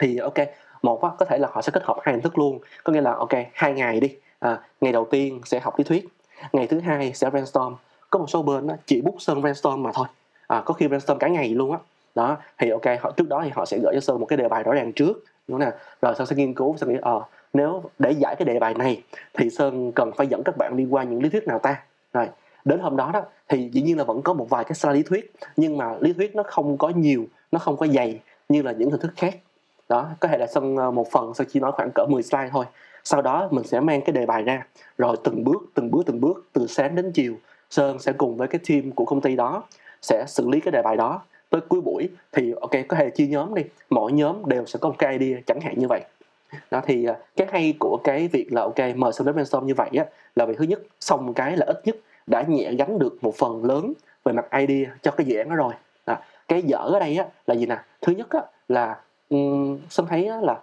Thì 0.01 0.19
ok 0.19 0.35
một 0.83 1.03
á, 1.03 1.11
có 1.19 1.27
thể 1.27 1.39
là 1.39 1.49
họ 1.53 1.63
sẽ 1.63 1.73
kết 1.73 1.83
hợp 1.85 1.97
hai 2.03 2.15
hình 2.15 2.23
thức 2.23 2.39
luôn. 2.39 2.59
Có 2.85 2.93
nghĩa 2.93 3.01
là 3.01 3.15
ok 3.15 3.33
hai 3.53 3.73
ngày 3.73 4.01
đi. 4.01 4.17
À, 4.39 4.61
ngày 4.81 4.93
đầu 4.93 5.05
tiên 5.11 5.41
sẽ 5.45 5.61
học 5.61 5.79
lý 5.79 5.85
thuyết 5.85 6.09
ngày 6.53 6.67
thứ 6.67 6.81
hai 6.81 7.13
sẽ 7.15 7.31
brainstorm. 7.31 7.75
Có 8.11 8.19
một 8.19 8.31
số 8.31 8.43
bên 8.43 8.67
á, 8.67 8.77
chỉ 8.87 9.01
bút 9.01 9.17
sơn 9.19 9.41
brainstorm 9.41 9.83
mà 9.83 9.91
thôi. 9.95 10.07
À, 10.47 10.63
có 10.67 10.75
khi 10.75 10.89
brainstorm 10.89 11.19
cả 11.19 11.29
ngày 11.29 11.49
luôn 11.49 11.73
á 11.73 11.79
đó 12.15 12.37
thì 12.59 12.71
ok 12.71 13.01
họ 13.01 13.11
trước 13.17 13.29
đó 13.29 13.41
thì 13.45 13.51
họ 13.55 13.65
sẽ 13.65 13.79
gửi 13.83 13.95
cho 13.95 14.01
sơn 14.01 14.21
một 14.21 14.27
cái 14.27 14.37
đề 14.37 14.49
bài 14.49 14.63
rõ 14.63 14.73
ràng 14.73 14.93
trước. 14.93 15.25
Đúng 15.49 15.55
không 15.55 15.61
nào? 15.61 15.73
Rồi 16.03 16.15
sơn 16.19 16.27
sẽ 16.27 16.37
nghiên 16.37 16.55
cứu 16.55 16.77
sơn 16.77 16.93
nghĩ 16.93 16.99
ờ 17.03 17.19
à, 17.19 17.27
nếu 17.53 17.83
để 17.99 18.11
giải 18.11 18.37
cái 18.37 18.47
đề 18.47 18.59
bài 18.59 18.75
này 18.75 19.03
thì 19.35 19.51
sơn 19.51 19.93
cần 19.93 20.11
phải 20.17 20.27
dẫn 20.27 20.43
các 20.45 20.57
bạn 20.57 20.77
đi 20.77 20.87
qua 20.91 21.03
những 21.03 21.23
lý 21.23 21.29
thuyết 21.29 21.47
nào 21.47 21.59
ta? 21.59 21.83
Rồi 22.13 22.29
đến 22.65 22.81
hôm 22.81 22.97
đó 22.97 23.11
đó 23.13 23.23
thì 23.49 23.71
dĩ 23.73 23.83
nhiên 23.83 23.99
là 23.99 24.05
vẫn 24.05 24.23
có 24.23 24.33
một 24.33 24.51
vài 24.51 24.65
cái 24.65 24.75
slide 24.75 24.95
lý 24.95 25.03
thuyết 25.03 25.33
nhưng 25.57 25.77
mà 25.77 25.95
lý 26.01 26.13
thuyết 26.13 26.37
nó 26.37 26.43
không 26.43 26.79
có 26.79 26.89
nhiều 26.89 27.25
nó 27.53 27.59
không 27.59 27.77
có 27.77 27.87
dày 27.87 28.21
như 28.49 28.63
là 28.63 28.73
những 28.73 28.91
hình 28.91 29.01
thức 29.01 29.13
khác. 29.17 29.35
Đó 29.89 30.09
có 30.21 30.29
thể 30.29 30.39
là 30.39 30.47
sơn 30.47 30.77
ờ, 30.77 30.91
một 30.91 31.11
phần 31.11 31.35
sơn 31.35 31.47
chỉ 31.51 31.61
nói 31.61 31.73
khoảng 31.73 31.91
cỡ 31.95 32.07
10 32.07 32.23
slide 32.23 32.49
thôi. 32.53 32.65
Sau 33.05 33.23
đó 33.23 33.49
mình 33.51 33.65
sẽ 33.65 33.81
mang 33.81 34.01
cái 34.01 34.13
đề 34.13 34.27
bài 34.27 34.43
ra. 34.43 34.67
Rồi 34.99 35.17
từng 35.25 35.45
bước 35.45 35.63
từng 35.75 35.91
bước 35.91 36.03
từng 36.07 36.21
bước 36.21 36.47
từ 36.53 36.67
sáng 36.67 36.95
đến 36.95 37.13
chiều 37.13 37.35
sơn 37.71 37.99
sẽ 37.99 38.13
cùng 38.13 38.37
với 38.37 38.49
cái 38.49 38.61
team 38.69 38.93
của 38.93 39.05
công 39.05 39.21
ty 39.21 39.37
đó 39.37 39.63
sẽ 40.03 40.25
xử 40.29 40.49
lý 40.49 40.61
cái 40.61 40.73
đề 40.73 40.83
bài 40.83 40.97
đó 40.97 41.23
tới 41.55 41.61
cuối 41.69 41.81
buổi 41.81 42.09
thì 42.33 42.55
ok 42.61 42.71
có 42.89 42.97
thể 42.97 43.11
chia 43.11 43.27
nhóm 43.27 43.55
đi. 43.55 43.63
Mỗi 43.91 44.13
nhóm 44.13 44.49
đều 44.49 44.67
sẽ 44.67 44.79
có 44.83 44.89
một 44.89 44.95
cái 44.99 45.19
idea 45.19 45.41
chẳng 45.47 45.61
hạn 45.61 45.75
như 45.79 45.87
vậy. 45.89 46.01
Đó 46.71 46.83
thì 46.87 47.05
à, 47.05 47.17
cái 47.37 47.47
hay 47.51 47.75
của 47.79 48.01
cái 48.05 48.29
việc 48.29 48.53
là 48.53 48.63
ok 48.63 48.79
mời 48.97 49.13
xong 49.13 49.27
đến 49.27 49.35
brainstorm 49.35 49.67
như 49.67 49.75
vậy 49.75 49.91
á 49.99 50.05
là 50.37 50.47
vì 50.47 50.55
thứ 50.55 50.65
nhất 50.65 50.81
xong 51.01 51.35
cái 51.35 51.57
là 51.57 51.67
ít 51.67 51.81
nhất 51.85 51.97
đã 52.27 52.43
nhẹ 52.43 52.73
gánh 52.73 52.99
được 52.99 53.25
một 53.25 53.35
phần 53.37 53.65
lớn 53.65 53.93
về 54.25 54.33
mặt 54.33 54.47
idea 54.59 54.95
cho 55.03 55.11
cái 55.11 55.27
dự 55.27 55.37
án 55.37 55.49
đó 55.49 55.57
rồi. 55.57 55.73
À, 56.05 56.21
cái 56.49 56.63
dở 56.63 56.79
ở 56.79 57.01
đây 57.01 57.17
á 57.17 57.27
là 57.47 57.55
gì 57.55 57.67
nè? 57.67 57.79
Thứ 58.01 58.13
nhất 58.13 58.31
á 58.31 58.41
là 58.69 58.97
um, 59.29 59.79
xong 59.91 60.07
thấy 60.07 60.27
á, 60.27 60.41
là 60.41 60.61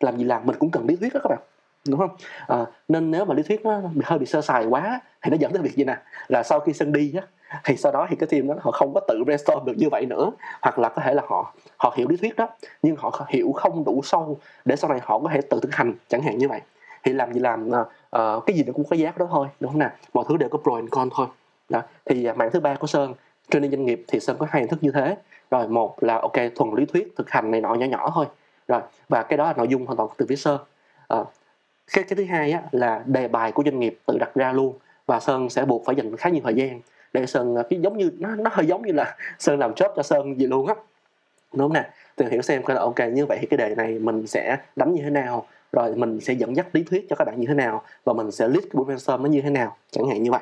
làm 0.00 0.16
gì 0.16 0.24
làm 0.24 0.46
mình 0.46 0.56
cũng 0.58 0.70
cần 0.70 0.86
lý 0.86 0.96
thuyết 0.96 1.14
đó 1.14 1.20
các 1.22 1.28
bạn 1.28 1.38
đúng 1.88 1.98
không? 1.98 2.16
À, 2.46 2.66
nên 2.88 3.10
nếu 3.10 3.24
mà 3.24 3.34
lý 3.34 3.42
thuyết 3.42 3.64
nó 3.64 3.80
hơi 4.04 4.18
bị 4.18 4.26
sơ 4.26 4.40
sài 4.40 4.66
quá 4.66 5.00
thì 5.22 5.30
nó 5.30 5.36
dẫn 5.40 5.52
tới 5.52 5.62
việc 5.62 5.76
gì 5.76 5.84
nè? 5.84 5.96
Là 6.28 6.42
sau 6.42 6.60
khi 6.60 6.72
sân 6.72 6.92
đi 6.92 7.14
á 7.16 7.22
thì 7.64 7.76
sau 7.76 7.92
đó 7.92 8.06
thì 8.10 8.16
cái 8.16 8.26
team 8.26 8.48
đó 8.48 8.54
họ 8.60 8.70
không 8.70 8.94
có 8.94 9.00
tự 9.08 9.24
brainstorm 9.24 9.64
được 9.64 9.72
như 9.76 9.88
vậy 9.88 10.06
nữa. 10.06 10.30
Hoặc 10.62 10.78
là 10.78 10.88
có 10.88 11.02
thể 11.02 11.14
là 11.14 11.22
họ 11.26 11.52
họ 11.76 11.94
hiểu 11.96 12.08
lý 12.08 12.16
thuyết 12.16 12.36
đó 12.36 12.48
nhưng 12.82 12.96
họ 12.96 13.26
hiểu 13.28 13.52
không 13.52 13.84
đủ 13.84 14.00
sâu 14.04 14.38
để 14.64 14.76
sau 14.76 14.90
này 14.90 15.00
họ 15.02 15.18
có 15.18 15.28
thể 15.32 15.40
tự 15.40 15.60
thực 15.62 15.74
hành 15.74 15.94
chẳng 16.08 16.22
hạn 16.22 16.38
như 16.38 16.48
vậy. 16.48 16.60
Thì 17.04 17.12
làm 17.12 17.32
gì 17.32 17.40
làm 17.40 17.68
uh, 17.68 18.46
cái 18.46 18.56
gì 18.56 18.64
nó 18.66 18.72
cũng 18.72 18.84
có 18.84 18.96
giá 18.96 19.12
đó 19.16 19.26
thôi 19.30 19.48
đúng 19.60 19.70
không 19.70 19.78
nào 19.78 19.90
mọi 20.14 20.24
thứ 20.28 20.36
đều 20.36 20.48
có 20.48 20.58
pro 20.58 20.74
and 20.74 20.90
con 20.90 21.08
thôi. 21.14 21.26
Đó 21.68 21.82
thì 22.04 22.30
uh, 22.30 22.36
mạng 22.36 22.50
thứ 22.52 22.60
ba 22.60 22.74
của 22.74 22.86
sơn 22.86 23.14
training 23.50 23.70
doanh 23.70 23.86
nghiệp 23.86 24.04
thì 24.08 24.20
sơn 24.20 24.36
có 24.38 24.46
hai 24.50 24.62
hình 24.62 24.70
thức 24.70 24.82
như 24.82 24.90
thế. 24.90 25.16
Rồi 25.50 25.68
một 25.68 26.02
là 26.02 26.18
ok 26.18 26.36
thuần 26.54 26.74
lý 26.76 26.86
thuyết 26.86 27.12
thực 27.16 27.30
hành 27.30 27.50
này 27.50 27.60
nọ 27.60 27.74
nhỏ 27.74 27.86
nhỏ 27.86 28.10
thôi. 28.14 28.26
Rồi 28.68 28.80
và 29.08 29.22
cái 29.22 29.36
đó 29.36 29.44
là 29.44 29.54
nội 29.56 29.68
dung 29.68 29.86
hoàn 29.86 29.96
toàn 29.96 30.08
từ 30.16 30.26
phía 30.28 30.36
sơn. 30.36 30.60
Uh, 31.14 31.26
cái 31.94 32.04
cái 32.04 32.16
thứ 32.16 32.24
hai 32.24 32.52
á, 32.52 32.62
là 32.72 33.02
đề 33.06 33.28
bài 33.28 33.52
của 33.52 33.62
doanh 33.64 33.80
nghiệp 33.80 33.98
tự 34.06 34.18
đặt 34.18 34.30
ra 34.34 34.52
luôn 34.52 34.78
và 35.06 35.20
sơn 35.20 35.50
sẽ 35.50 35.64
buộc 35.64 35.82
phải 35.86 35.96
dành 35.96 36.16
khá 36.16 36.30
nhiều 36.30 36.42
thời 36.44 36.54
gian 36.54 36.80
để 37.12 37.26
sơn 37.26 37.56
à, 37.56 37.62
cái 37.70 37.80
giống 37.80 37.98
như 37.98 38.10
nó 38.18 38.36
nó 38.36 38.50
hơi 38.52 38.66
giống 38.66 38.86
như 38.86 38.92
là 38.92 39.16
sơn 39.38 39.58
làm 39.58 39.72
job 39.72 39.88
cho 39.96 40.02
sơn 40.02 40.40
gì 40.40 40.46
luôn 40.46 40.66
á. 40.66 40.74
Đúng 41.52 41.60
không 41.60 41.72
nè? 41.72 41.90
Tìm 42.16 42.30
hiểu 42.30 42.42
xem 42.42 42.62
coi 42.62 42.76
là 42.76 42.82
ok 42.82 42.98
như 43.12 43.26
vậy 43.26 43.38
thì 43.40 43.46
cái 43.46 43.58
đề 43.58 43.74
này 43.74 43.98
mình 43.98 44.26
sẽ 44.26 44.56
đánh 44.76 44.94
như 44.94 45.02
thế 45.02 45.10
nào 45.10 45.46
rồi 45.72 45.94
mình 45.94 46.20
sẽ 46.20 46.32
dẫn 46.32 46.56
dắt 46.56 46.66
lý 46.72 46.84
thuyết 46.84 47.06
cho 47.10 47.16
các 47.16 47.24
bạn 47.24 47.40
như 47.40 47.46
thế 47.46 47.54
nào 47.54 47.82
và 48.04 48.12
mình 48.12 48.30
sẽ 48.30 48.48
lead 48.48 48.62
cái 48.62 48.70
buổi 48.72 48.84
brainstorm 48.84 49.22
nó 49.22 49.28
như 49.28 49.40
thế 49.40 49.50
nào 49.50 49.76
chẳng 49.90 50.08
hạn 50.08 50.22
như 50.22 50.30
vậy. 50.30 50.40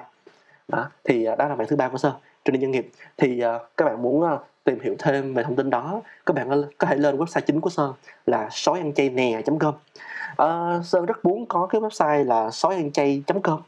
Đó 0.69 0.91
thì 1.05 1.25
à, 1.25 1.37
đó 1.37 1.49
là 1.49 1.57
bạn 1.57 1.67
thứ 1.67 1.77
ba 1.77 1.89
của 1.89 1.99
sơn 1.99 2.13
training 2.45 2.63
doanh 2.63 2.71
nghiệp. 2.71 2.91
Thì 3.17 3.43
uh, 3.45 3.63
các 3.77 3.85
bạn 3.85 4.03
muốn 4.03 4.25
uh, 4.25 4.41
tìm 4.65 4.81
hiểu 4.81 4.95
thêm 4.99 5.35
về 5.35 5.43
thông 5.43 5.57
tin 5.57 5.71
đó 5.71 6.01
các 6.27 6.35
bạn 6.37 6.63
có 6.79 6.87
thể 6.87 6.97
lên 6.97 7.17
website 7.17 7.41
chính 7.41 7.61
của 7.61 7.71
sơn 7.71 7.93
là 8.27 8.49
sói 8.51 8.79
ăn 8.79 8.93
chay 8.95 9.09
nè 9.09 9.43
com. 9.61 9.75
Uh, 10.43 10.85
sơn 10.85 11.07
rất 11.07 11.25
muốn 11.25 11.47
có 11.47 11.67
cái 11.67 11.81
website 11.81 12.25
là 12.25 12.51
sói 12.51 12.75
ăn 12.75 12.93
chay 12.93 13.23
com 13.43 13.61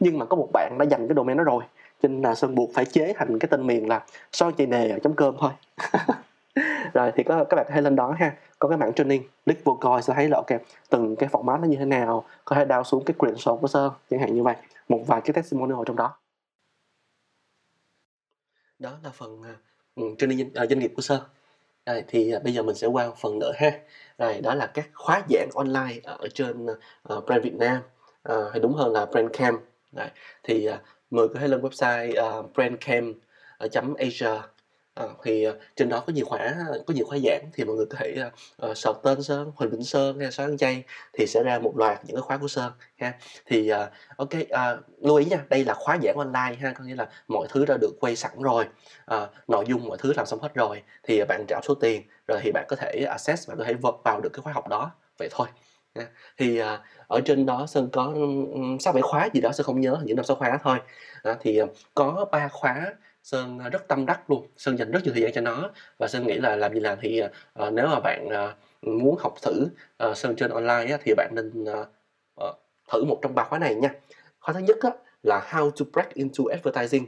nhưng 0.00 0.18
mà 0.18 0.24
có 0.24 0.36
một 0.36 0.48
bạn 0.52 0.76
đã 0.78 0.84
dành 0.84 1.08
cái 1.08 1.14
domain 1.16 1.36
đó 1.36 1.44
rồi 1.44 1.62
cho 2.02 2.08
nên 2.08 2.22
là 2.22 2.34
sơn 2.34 2.54
buộc 2.54 2.70
phải 2.74 2.84
chế 2.84 3.12
thành 3.16 3.38
cái 3.38 3.48
tên 3.50 3.66
miền 3.66 3.88
là 3.88 4.04
son 4.32 4.54
chị 4.54 4.66
nề 4.66 4.88
ở 4.88 4.98
chấm 4.98 5.14
cơm 5.14 5.36
thôi. 5.38 5.50
Rồi 6.94 7.12
thì 7.16 7.22
có 7.22 7.44
các 7.44 7.56
bạn 7.56 7.66
hãy 7.70 7.82
lên 7.82 7.96
đó 7.96 8.14
ha. 8.18 8.36
Có 8.58 8.68
cái 8.68 8.78
mảng 8.78 8.92
training 8.92 9.22
click 9.44 9.64
vô 9.64 9.78
coi 9.80 10.02
sẽ 10.02 10.14
thấy 10.14 10.28
là 10.28 10.36
ok 10.36 10.60
từng 10.90 11.16
cái 11.16 11.28
format 11.28 11.60
nó 11.60 11.66
như 11.66 11.76
thế 11.76 11.84
nào 11.84 12.24
có 12.44 12.56
thể 12.56 12.64
đào 12.64 12.84
xuống 12.84 13.04
cái 13.04 13.14
credential 13.18 13.54
của 13.60 13.68
sơn 13.68 13.92
chẳng 14.10 14.20
hạn 14.20 14.34
như 14.34 14.42
vậy. 14.42 14.56
Một 14.88 15.02
vài 15.06 15.20
cái 15.20 15.34
testimonial 15.34 15.78
trong 15.86 15.96
đó. 15.96 16.16
Đó 18.78 18.92
là 19.04 19.10
phần 19.10 19.42
uh, 20.00 20.18
training 20.18 20.48
uh, 20.48 20.68
doanh 20.68 20.78
nghiệp 20.78 20.92
của 20.96 21.02
sơn. 21.02 21.20
Rồi 21.86 22.04
thì 22.08 22.36
uh, 22.36 22.42
bây 22.42 22.54
giờ 22.54 22.62
mình 22.62 22.74
sẽ 22.74 22.86
qua 22.86 23.10
phần 23.16 23.38
nữa 23.38 23.52
ha. 23.56 23.72
Rồi 24.18 24.40
đó 24.40 24.54
là 24.54 24.66
các 24.66 24.88
khóa 24.94 25.22
giảng 25.30 25.48
online 25.54 26.00
ở 26.04 26.28
trên 26.34 26.66
uh, 27.14 27.24
brand 27.26 27.44
Việt 27.44 27.54
Nam. 27.54 27.82
Uh, 28.32 28.50
hay 28.50 28.60
đúng 28.60 28.74
hơn 28.74 28.92
là 28.92 29.06
brand 29.06 29.28
Camp 29.32 29.60
Đấy. 29.92 30.10
thì 30.42 30.68
uh, 30.68 30.74
mọi 31.10 31.20
người 31.20 31.34
có 31.34 31.40
thể 31.40 31.48
lên 31.48 31.60
website 31.60 32.12
ờ, 32.16 32.38
uh, 32.38 32.52
brandcamp.asia 32.54 34.26
ờ, 34.26 34.42
À, 34.96 35.04
ờ, 35.04 35.14
thì 35.24 35.48
uh, 35.48 35.54
trên 35.76 35.88
đó 35.88 36.04
có 36.06 36.12
nhiều 36.12 36.26
khóa 36.26 36.54
có 36.86 36.94
nhiều 36.94 37.06
khóa 37.06 37.18
giảng 37.18 37.50
thì 37.54 37.64
mọi 37.64 37.76
người 37.76 37.86
có 37.86 37.96
thể 37.98 38.16
uh, 38.70 38.76
sọt 38.76 38.96
tên 39.02 39.22
sơn 39.22 39.52
huỳnh 39.56 39.70
vĩnh 39.70 39.84
sơn 39.84 40.20
hay 40.20 40.32
sơn 40.32 40.56
chay 40.58 40.82
thì 41.12 41.26
sẽ 41.26 41.42
ra 41.42 41.58
một 41.58 41.76
loạt 41.76 41.98
những 42.04 42.16
cái 42.16 42.22
khóa 42.22 42.36
của 42.36 42.48
sơn 42.48 42.72
ha. 42.96 43.12
Thì 43.46 43.72
uh, 43.72 43.78
ok 44.16 44.28
uh, 44.34 45.04
lưu 45.04 45.16
ý 45.16 45.24
nha 45.24 45.44
đây 45.48 45.64
là 45.64 45.74
khóa 45.74 45.98
giảng 46.02 46.16
online 46.16 46.56
ha 46.60 46.72
có 46.72 46.84
nghĩa 46.84 46.94
là 46.94 47.08
mọi 47.28 47.46
thứ 47.50 47.64
đã 47.64 47.76
được 47.80 47.92
quay 48.00 48.16
sẵn 48.16 48.32
rồi. 48.42 48.64
Uh, 49.14 49.28
nội 49.48 49.64
dung 49.68 49.84
mọi 49.88 49.98
thứ 49.98 50.12
làm 50.16 50.26
xong 50.26 50.40
hết 50.40 50.54
rồi 50.54 50.82
thì 51.02 51.22
bạn 51.28 51.44
trả 51.48 51.60
số 51.62 51.74
tiền 51.74 52.02
rồi 52.28 52.40
thì 52.42 52.52
bạn 52.52 52.64
có 52.68 52.76
thể 52.76 53.04
access 53.08 53.48
bạn 53.48 53.58
có 53.58 53.64
thể 53.64 53.74
vào 54.04 54.20
được 54.20 54.30
cái 54.32 54.42
khóa 54.42 54.52
học 54.52 54.68
đó. 54.68 54.90
Vậy 55.18 55.28
thôi 55.30 55.46
thì 56.38 56.58
à, 56.58 56.80
ở 57.08 57.20
trên 57.20 57.46
đó 57.46 57.66
sơn 57.66 57.88
có 57.92 58.14
sáu 58.80 58.92
bảy 58.92 59.02
khóa 59.02 59.28
gì 59.32 59.40
đó 59.40 59.52
sơn 59.52 59.64
không 59.64 59.80
nhớ 59.80 59.98
những 60.04 60.16
năm 60.16 60.24
sáu 60.24 60.36
khóa 60.36 60.58
thôi. 60.62 60.78
Thì 61.40 61.58
à, 61.58 61.66
có 61.94 62.26
ba 62.32 62.48
khóa 62.48 62.94
sơn 63.22 63.58
à, 63.58 63.68
rất 63.68 63.88
tâm 63.88 64.06
đắc 64.06 64.30
luôn 64.30 64.46
sơn 64.56 64.78
dành 64.78 64.90
rất 64.90 65.04
nhiều 65.04 65.12
thời 65.12 65.22
gian 65.22 65.32
cho 65.32 65.40
nó. 65.40 65.70
Và 65.98 66.08
sơn 66.08 66.26
nghĩ 66.26 66.34
là 66.34 66.56
làm 66.56 66.74
gì 66.74 66.80
làm 66.80 66.98
thì 67.00 67.22
ờ, 67.52 67.70
nếu 67.70 67.86
mà 67.86 68.00
bạn 68.00 68.28
muốn 68.82 69.16
học 69.18 69.34
thử 69.42 69.68
sơn 70.14 70.36
trên 70.36 70.50
online 70.50 70.86
á, 70.90 70.98
thì 71.04 71.14
bạn 71.16 71.30
nên 71.34 71.64
ờ, 72.34 72.54
thử 72.92 73.04
một 73.04 73.18
trong 73.22 73.34
ba 73.34 73.44
khóa 73.44 73.58
này 73.58 73.74
nha. 73.74 73.90
Khóa 74.40 74.52
thứ 74.52 74.60
nhất 74.60 74.76
á, 74.80 74.90
là 75.22 75.48
how 75.50 75.70
to 75.70 75.84
break 75.92 76.14
into 76.14 76.44
advertising. 76.50 77.06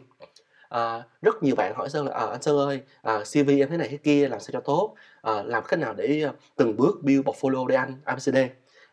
À, 0.68 1.02
rất 1.22 1.42
nhiều 1.42 1.54
bạn 1.54 1.74
hỏi 1.74 1.88
sơn 1.88 2.06
là 2.06 2.14
à, 2.14 2.26
anh 2.26 2.42
sơn 2.42 2.56
ơi 2.58 2.80
à, 3.02 3.18
cv 3.32 3.48
em 3.48 3.68
thế 3.70 3.76
này 3.76 3.88
thế 3.88 3.96
kia 3.96 4.28
làm 4.28 4.40
sao 4.40 4.50
cho 4.52 4.60
tốt? 4.60 4.94
À, 5.22 5.42
làm 5.42 5.64
cách 5.68 5.80
nào 5.80 5.94
để 5.94 6.28
từng 6.56 6.76
bước 6.76 7.02
build 7.02 7.26
portfolio 7.26 7.66
để 7.66 7.76
anh 7.76 7.94
abcd 8.04 8.36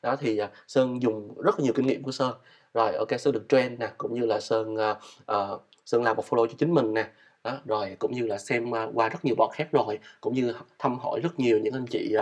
đó 0.06 0.16
thì 0.20 0.42
uh, 0.44 0.50
sơn 0.68 1.02
dùng 1.02 1.42
rất 1.42 1.60
nhiều 1.60 1.74
kinh 1.76 1.88
nghiệm 1.88 2.04
của 2.04 2.12
sơn. 2.12 2.34
Rồi 2.74 2.96
ok 2.96 3.20
sơn 3.20 3.34
được 3.34 3.46
train 3.50 3.80
nè 3.80 3.92
cũng 3.98 4.14
như 4.14 4.26
là 4.26 4.40
sơn 4.40 4.76
uh, 4.76 4.98
uh, 5.32 5.62
sơn 5.86 6.04
làm 6.04 6.18
portfolio 6.18 6.48
cho 6.48 6.54
chính 6.58 6.74
mình 6.74 6.94
nè. 6.94 7.08
Đó, 7.44 7.58
rồi 7.66 7.96
cũng 8.00 8.12
như 8.12 8.28
là 8.28 8.38
xem 8.38 8.72
uh, 8.72 8.90
qua 8.94 9.10
rất 9.10 9.26
nhiều 9.26 9.36
bọn 9.36 9.50
khác 9.54 9.68
rồi 9.72 10.00
cũng 10.22 10.34
như 10.34 10.54
thăm 10.80 11.00
hỏi 11.00 11.20
rất 11.24 11.40
nhiều 11.40 11.60
những 11.60 11.74
anh 11.74 11.86
chị 11.86 12.16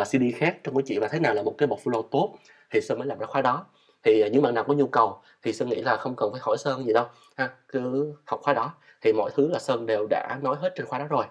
uh, 0.00 0.08
CD 0.08 0.22
khác 0.36 0.56
trong 0.64 0.74
cái 0.74 0.82
chuyện 0.86 1.00
là 1.00 1.08
thế 1.08 1.18
nào 1.20 1.34
là 1.34 1.42
một 1.42 1.54
cái 1.58 1.68
portfolio 1.68 2.02
tốt 2.02 2.34
thì 2.70 2.80
sơn 2.80 2.98
mới 2.98 3.06
làm 3.08 3.18
ra 3.18 3.26
khóa 3.26 3.42
đó. 3.42 3.66
Thì 4.02 4.30
những 4.30 4.42
bạn 4.42 4.54
nào 4.54 4.64
có 4.64 4.74
nhu 4.74 4.86
cầu 4.86 5.20
thì 5.42 5.52
sơn 5.52 5.68
nghĩ 5.68 5.82
là 5.82 5.96
không 5.96 6.16
cần 6.16 6.32
phải 6.32 6.40
hỏi 6.44 6.58
sơn 6.58 6.86
gì 6.86 6.92
đâu 6.92 7.06
ha 7.36 7.50
cứ 7.68 8.12
học 8.24 8.40
khóa 8.42 8.54
đó. 8.54 8.74
Thì 9.00 9.12
mọi 9.12 9.30
thứ 9.34 9.48
là 9.48 9.58
sơn 9.58 9.86
đều 9.86 10.06
đã 10.10 10.38
nói 10.42 10.56
hết 10.60 10.72
trên 10.76 10.86
khóa 10.86 10.98
đó 10.98 11.06
rồi. 11.10 11.24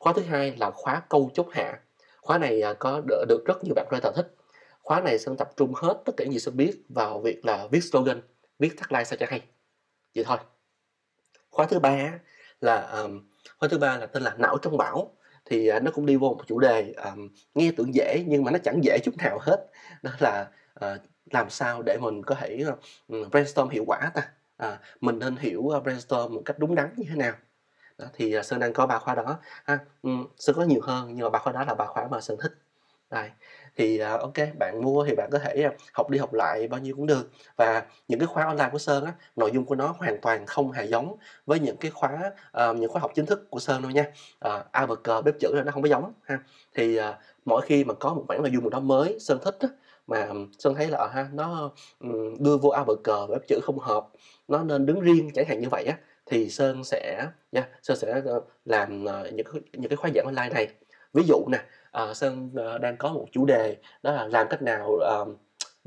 Khóa 0.00 0.12
thứ 0.12 0.22
hai 0.22 0.54
là 0.58 0.70
khóa 0.70 1.02
câu 1.08 1.30
chốt 1.34 1.46
hạ. 1.52 1.78
Khóa 2.20 2.38
này 2.38 2.62
có 2.78 3.02
được 3.28 3.44
rất 3.46 3.64
nhiều 3.64 3.74
bạn 3.74 3.86
writer 3.90 4.12
thích 4.12 4.34
khóa 4.82 5.00
này 5.00 5.18
sơn 5.18 5.36
tập 5.36 5.50
trung 5.56 5.72
hết 5.74 6.02
tất 6.04 6.12
cả 6.16 6.24
những 6.24 6.32
gì 6.32 6.38
sơn 6.38 6.56
biết 6.56 6.82
vào 6.88 7.20
việc 7.20 7.44
là 7.44 7.66
viết 7.70 7.80
slogan 7.80 8.20
viết 8.58 8.76
tagline 8.80 9.04
sao 9.04 9.16
cho 9.16 9.26
hay. 9.28 9.42
Vậy 10.14 10.24
thôi. 10.24 10.38
Khóa 11.50 11.66
thứ 11.66 11.78
ba 11.78 12.18
là 12.60 12.80
um, 12.80 13.28
khóa 13.58 13.68
thứ 13.68 13.78
ba 13.78 13.96
là 13.96 14.06
tên 14.06 14.22
là 14.22 14.34
não 14.38 14.58
trong 14.62 14.76
bão. 14.76 15.16
Thì 15.44 15.70
uh, 15.76 15.82
nó 15.82 15.90
cũng 15.90 16.06
đi 16.06 16.16
vô 16.16 16.28
một 16.28 16.44
chủ 16.46 16.58
đề 16.58 16.92
um, 16.92 17.28
nghe 17.54 17.72
tưởng 17.76 17.94
dễ 17.94 18.24
nhưng 18.26 18.44
mà 18.44 18.50
nó 18.50 18.58
chẳng 18.58 18.84
dễ 18.84 18.98
chút 19.04 19.16
nào 19.18 19.38
hết. 19.40 19.66
Đó 20.02 20.10
là 20.18 20.50
uh, 20.84 21.00
làm 21.30 21.50
sao 21.50 21.82
để 21.82 21.98
mình 22.00 22.22
có 22.22 22.34
thể 22.34 22.64
uh, 23.16 23.30
brainstorm 23.30 23.68
hiệu 23.68 23.84
quả 23.86 24.10
ta? 24.14 24.30
À, 24.56 24.80
mình 25.00 25.18
nên 25.18 25.36
hiểu 25.36 25.60
uh, 25.60 25.82
brainstorm 25.82 26.34
một 26.34 26.42
cách 26.44 26.58
đúng 26.58 26.74
đắn 26.74 26.94
như 26.96 27.04
thế 27.08 27.16
nào? 27.16 27.34
Đó, 27.98 28.06
thì 28.14 28.38
uh, 28.38 28.44
sơn 28.44 28.60
đang 28.60 28.72
có 28.72 28.86
ba 28.86 28.98
khóa 28.98 29.14
đó. 29.14 29.38
À, 29.64 29.78
ha 29.78 29.78
um, 30.02 30.26
sơn 30.36 30.56
có 30.56 30.62
nhiều 30.62 30.80
hơn 30.82 31.14
nhưng 31.14 31.24
mà 31.24 31.30
ba 31.30 31.38
khóa 31.38 31.52
đó 31.52 31.64
là 31.64 31.74
ba 31.74 31.86
khóa 31.86 32.08
mà 32.10 32.20
sơn 32.20 32.36
thích. 32.42 32.52
Đây 33.10 33.30
thì 33.76 34.00
uh, 34.14 34.20
ok 34.20 34.34
bạn 34.58 34.82
mua 34.84 35.04
thì 35.04 35.14
bạn 35.14 35.28
có 35.32 35.38
thể 35.38 35.66
uh, 35.66 35.74
học 35.92 36.10
đi 36.10 36.18
học 36.18 36.34
lại 36.34 36.68
bao 36.68 36.80
nhiêu 36.80 36.96
cũng 36.96 37.06
được. 37.06 37.30
Và 37.56 37.82
những 38.08 38.20
cái 38.20 38.26
khóa 38.26 38.44
online 38.44 38.68
của 38.72 38.78
sơn 38.78 39.04
á 39.04 39.12
nội 39.36 39.50
dung 39.54 39.64
của 39.64 39.74
nó 39.74 39.94
hoàn 39.98 40.20
toàn 40.20 40.46
không 40.46 40.72
hề 40.72 40.84
giống 40.84 41.16
với 41.46 41.60
những 41.60 41.76
cái 41.76 41.90
khóa 41.90 42.32
uh, 42.70 42.76
những 42.76 42.90
khóa 42.90 43.00
học 43.00 43.10
chính 43.14 43.26
thức 43.26 43.50
của 43.50 43.58
sơn 43.60 43.82
đâu 43.82 43.90
nha. 43.90 44.06
Ờ, 44.38 44.56
uh, 44.56 44.72
abc 44.72 45.24
bếp 45.24 45.34
chữ 45.40 45.54
là 45.54 45.62
nó 45.62 45.72
không 45.72 45.82
có 45.82 45.88
giống 45.88 46.12
ha. 46.22 46.38
Thì 46.74 46.98
uh, 46.98 47.04
mỗi 47.44 47.62
khi 47.62 47.84
mà 47.84 47.94
có 47.94 48.14
một 48.14 48.24
bản 48.28 48.42
nội 48.42 48.50
dung 48.52 48.62
nào 48.62 48.70
đó 48.70 48.80
mới 48.80 49.16
sơn 49.20 49.38
thích 49.44 49.56
á, 49.60 49.68
mà 50.06 50.28
sơn 50.58 50.74
thấy 50.74 50.88
là 50.88 50.98
ờ 50.98 51.06
ha 51.06 51.28
nó 51.32 51.70
um, 52.00 52.36
đưa 52.38 52.56
vô 52.56 52.68
abc 52.70 53.08
bếp 53.30 53.48
chữ 53.48 53.60
không 53.62 53.78
hợp 53.78 54.08
nó 54.48 54.62
nên 54.62 54.86
đứng 54.86 55.00
riêng 55.00 55.30
chẳng 55.34 55.46
hạn 55.48 55.60
như 55.60 55.68
vậy 55.70 55.84
á 55.84 55.98
thì 56.26 56.48
sơn 56.50 56.84
sẽ 56.84 57.26
nha 57.52 57.68
sơn 57.82 57.96
sẽ 57.96 58.22
làm 58.64 59.04
uh, 59.04 59.32
những 59.32 59.46
những 59.72 59.88
cái 59.88 59.96
khóa 59.96 60.10
giảng 60.14 60.26
online 60.26 60.54
này 60.54 60.68
ví 61.12 61.22
dụ 61.26 61.46
nè 61.48 61.64
uh, 62.02 62.16
sơn 62.16 62.50
uh, 62.74 62.80
đang 62.80 62.96
có 62.96 63.08
một 63.08 63.26
chủ 63.32 63.44
đề 63.44 63.76
đó 64.02 64.12
là 64.12 64.26
làm 64.26 64.46
cách 64.50 64.62
nào 64.62 64.90
uh, 64.92 65.28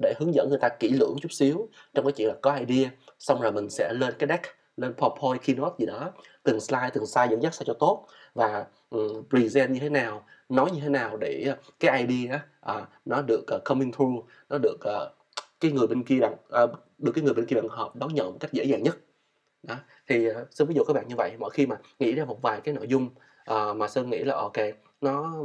để 0.01 0.13
hướng 0.19 0.33
dẫn 0.33 0.49
người 0.49 0.59
ta 0.61 0.69
kỹ 0.69 0.89
lưỡng 0.89 1.15
chút 1.21 1.31
xíu 1.31 1.69
trong 1.93 2.05
cái 2.05 2.11
chuyện 2.11 2.27
là 2.27 2.35
có 2.41 2.55
idea 2.55 2.89
xong 3.19 3.41
rồi 3.41 3.51
mình 3.51 3.69
sẽ 3.69 3.93
lên 3.93 4.13
cái 4.19 4.27
deck 4.27 4.45
lên 4.77 4.93
PowerPoint 4.97 5.37
keynote 5.37 5.75
gì 5.79 5.85
đó 5.85 6.11
từng 6.43 6.59
slide 6.59 6.89
từng 6.93 7.05
slide 7.05 7.27
dẫn 7.31 7.43
dắt 7.43 7.53
sao 7.53 7.63
cho 7.65 7.73
tốt 7.73 8.07
và 8.33 8.65
um, 8.89 9.23
present 9.29 9.71
như 9.71 9.79
thế 9.79 9.89
nào 9.89 10.25
nói 10.49 10.71
như 10.71 10.79
thế 10.81 10.89
nào 10.89 11.17
để 11.17 11.55
cái 11.79 12.05
idea 12.07 12.39
uh, 12.71 12.87
nó 13.05 13.21
được 13.21 13.45
uh, 13.55 13.63
coming 13.65 13.91
through 13.91 14.25
nó 14.49 14.57
được 14.57 14.77
uh, 14.79 15.11
cái 15.59 15.71
người 15.71 15.87
bên 15.87 16.03
kia 16.03 16.19
đằng 16.19 16.33
uh, 16.63 16.69
được 16.97 17.11
cái 17.15 17.23
người 17.23 17.33
bên 17.33 17.45
kia 17.45 17.55
đằng 17.55 17.69
hợp 17.69 17.95
đón 17.95 18.13
nhận 18.13 18.31
một 18.31 18.37
cách 18.39 18.53
dễ 18.53 18.63
dàng 18.63 18.83
nhất. 18.83 18.97
Đó 19.63 19.75
thì 20.07 20.29
uh, 20.29 20.35
sơn 20.51 20.67
ví 20.67 20.75
dụ 20.75 20.83
các 20.83 20.93
bạn 20.93 21.07
như 21.07 21.15
vậy 21.17 21.31
mỗi 21.39 21.49
khi 21.49 21.65
mà 21.67 21.77
nghĩ 21.99 22.13
ra 22.13 22.25
một 22.25 22.41
vài 22.41 22.61
cái 22.61 22.73
nội 22.73 22.87
dung 22.87 23.09
uh, 23.51 23.75
mà 23.75 23.87
sơn 23.87 24.09
nghĩ 24.09 24.19
là 24.23 24.35
ok 24.35 24.57
nó 25.01 25.43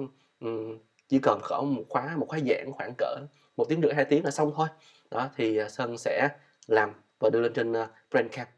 chỉ 1.08 1.18
cần 1.22 1.40
cỡ 1.48 1.60
một 1.60 1.84
khóa 1.88 2.16
một 2.16 2.26
khóa 2.28 2.38
giảng 2.38 2.72
khoảng 2.72 2.94
cỡ 2.98 3.16
một 3.56 3.64
tiếng 3.68 3.80
rưỡi 3.82 3.94
hai 3.94 4.04
tiếng 4.04 4.24
là 4.24 4.30
xong 4.30 4.52
thôi. 4.56 4.68
Đó 5.10 5.28
thì 5.36 5.56
à, 5.56 5.68
sơn 5.68 5.98
sẽ 5.98 6.28
làm 6.66 6.92
và 7.18 7.30
đưa 7.30 7.40
lên 7.40 7.52
trên 7.54 7.72
à, 7.72 7.88
brandcamp. 8.10 8.48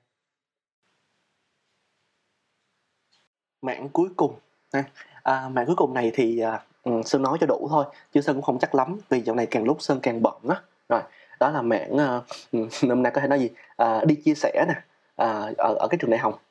Mảng 3.62 3.88
cuối 3.88 4.08
cùng 4.16 4.34
ha. 4.72 4.84
À, 5.22 5.48
mảng 5.48 5.66
cuối 5.66 5.76
cùng 5.76 5.94
này 5.94 6.10
thì 6.14 6.38
à, 6.38 6.64
sơn 7.04 7.22
nói 7.22 7.38
cho 7.40 7.46
đủ 7.46 7.66
thôi 7.70 7.84
chứ 8.12 8.20
sơn 8.20 8.36
cũng 8.36 8.44
không 8.44 8.58
chắc 8.58 8.74
lắm 8.74 8.98
vì 9.08 9.20
dạo 9.20 9.36
này 9.36 9.46
càng 9.46 9.64
lúc 9.64 9.82
sơn 9.82 10.00
càng 10.02 10.22
bận 10.22 10.42
á. 10.48 10.62
Rồi 10.88 11.00
đó 11.40 11.50
là 11.50 11.62
mảng 11.62 11.98
à, 11.98 12.20
hôm 12.88 13.02
nay 13.02 13.12
có 13.14 13.20
thể 13.20 13.28
nói 13.28 13.40
gì? 13.40 13.50
À, 13.76 14.04
đi 14.04 14.14
chia 14.14 14.34
sẻ 14.34 14.64
nè. 14.68 14.74
À, 15.16 15.52
ở 15.58 15.74
ở 15.78 15.88
cái 15.90 15.98
trường 16.00 16.10
đại 16.10 16.20
học 16.20 16.42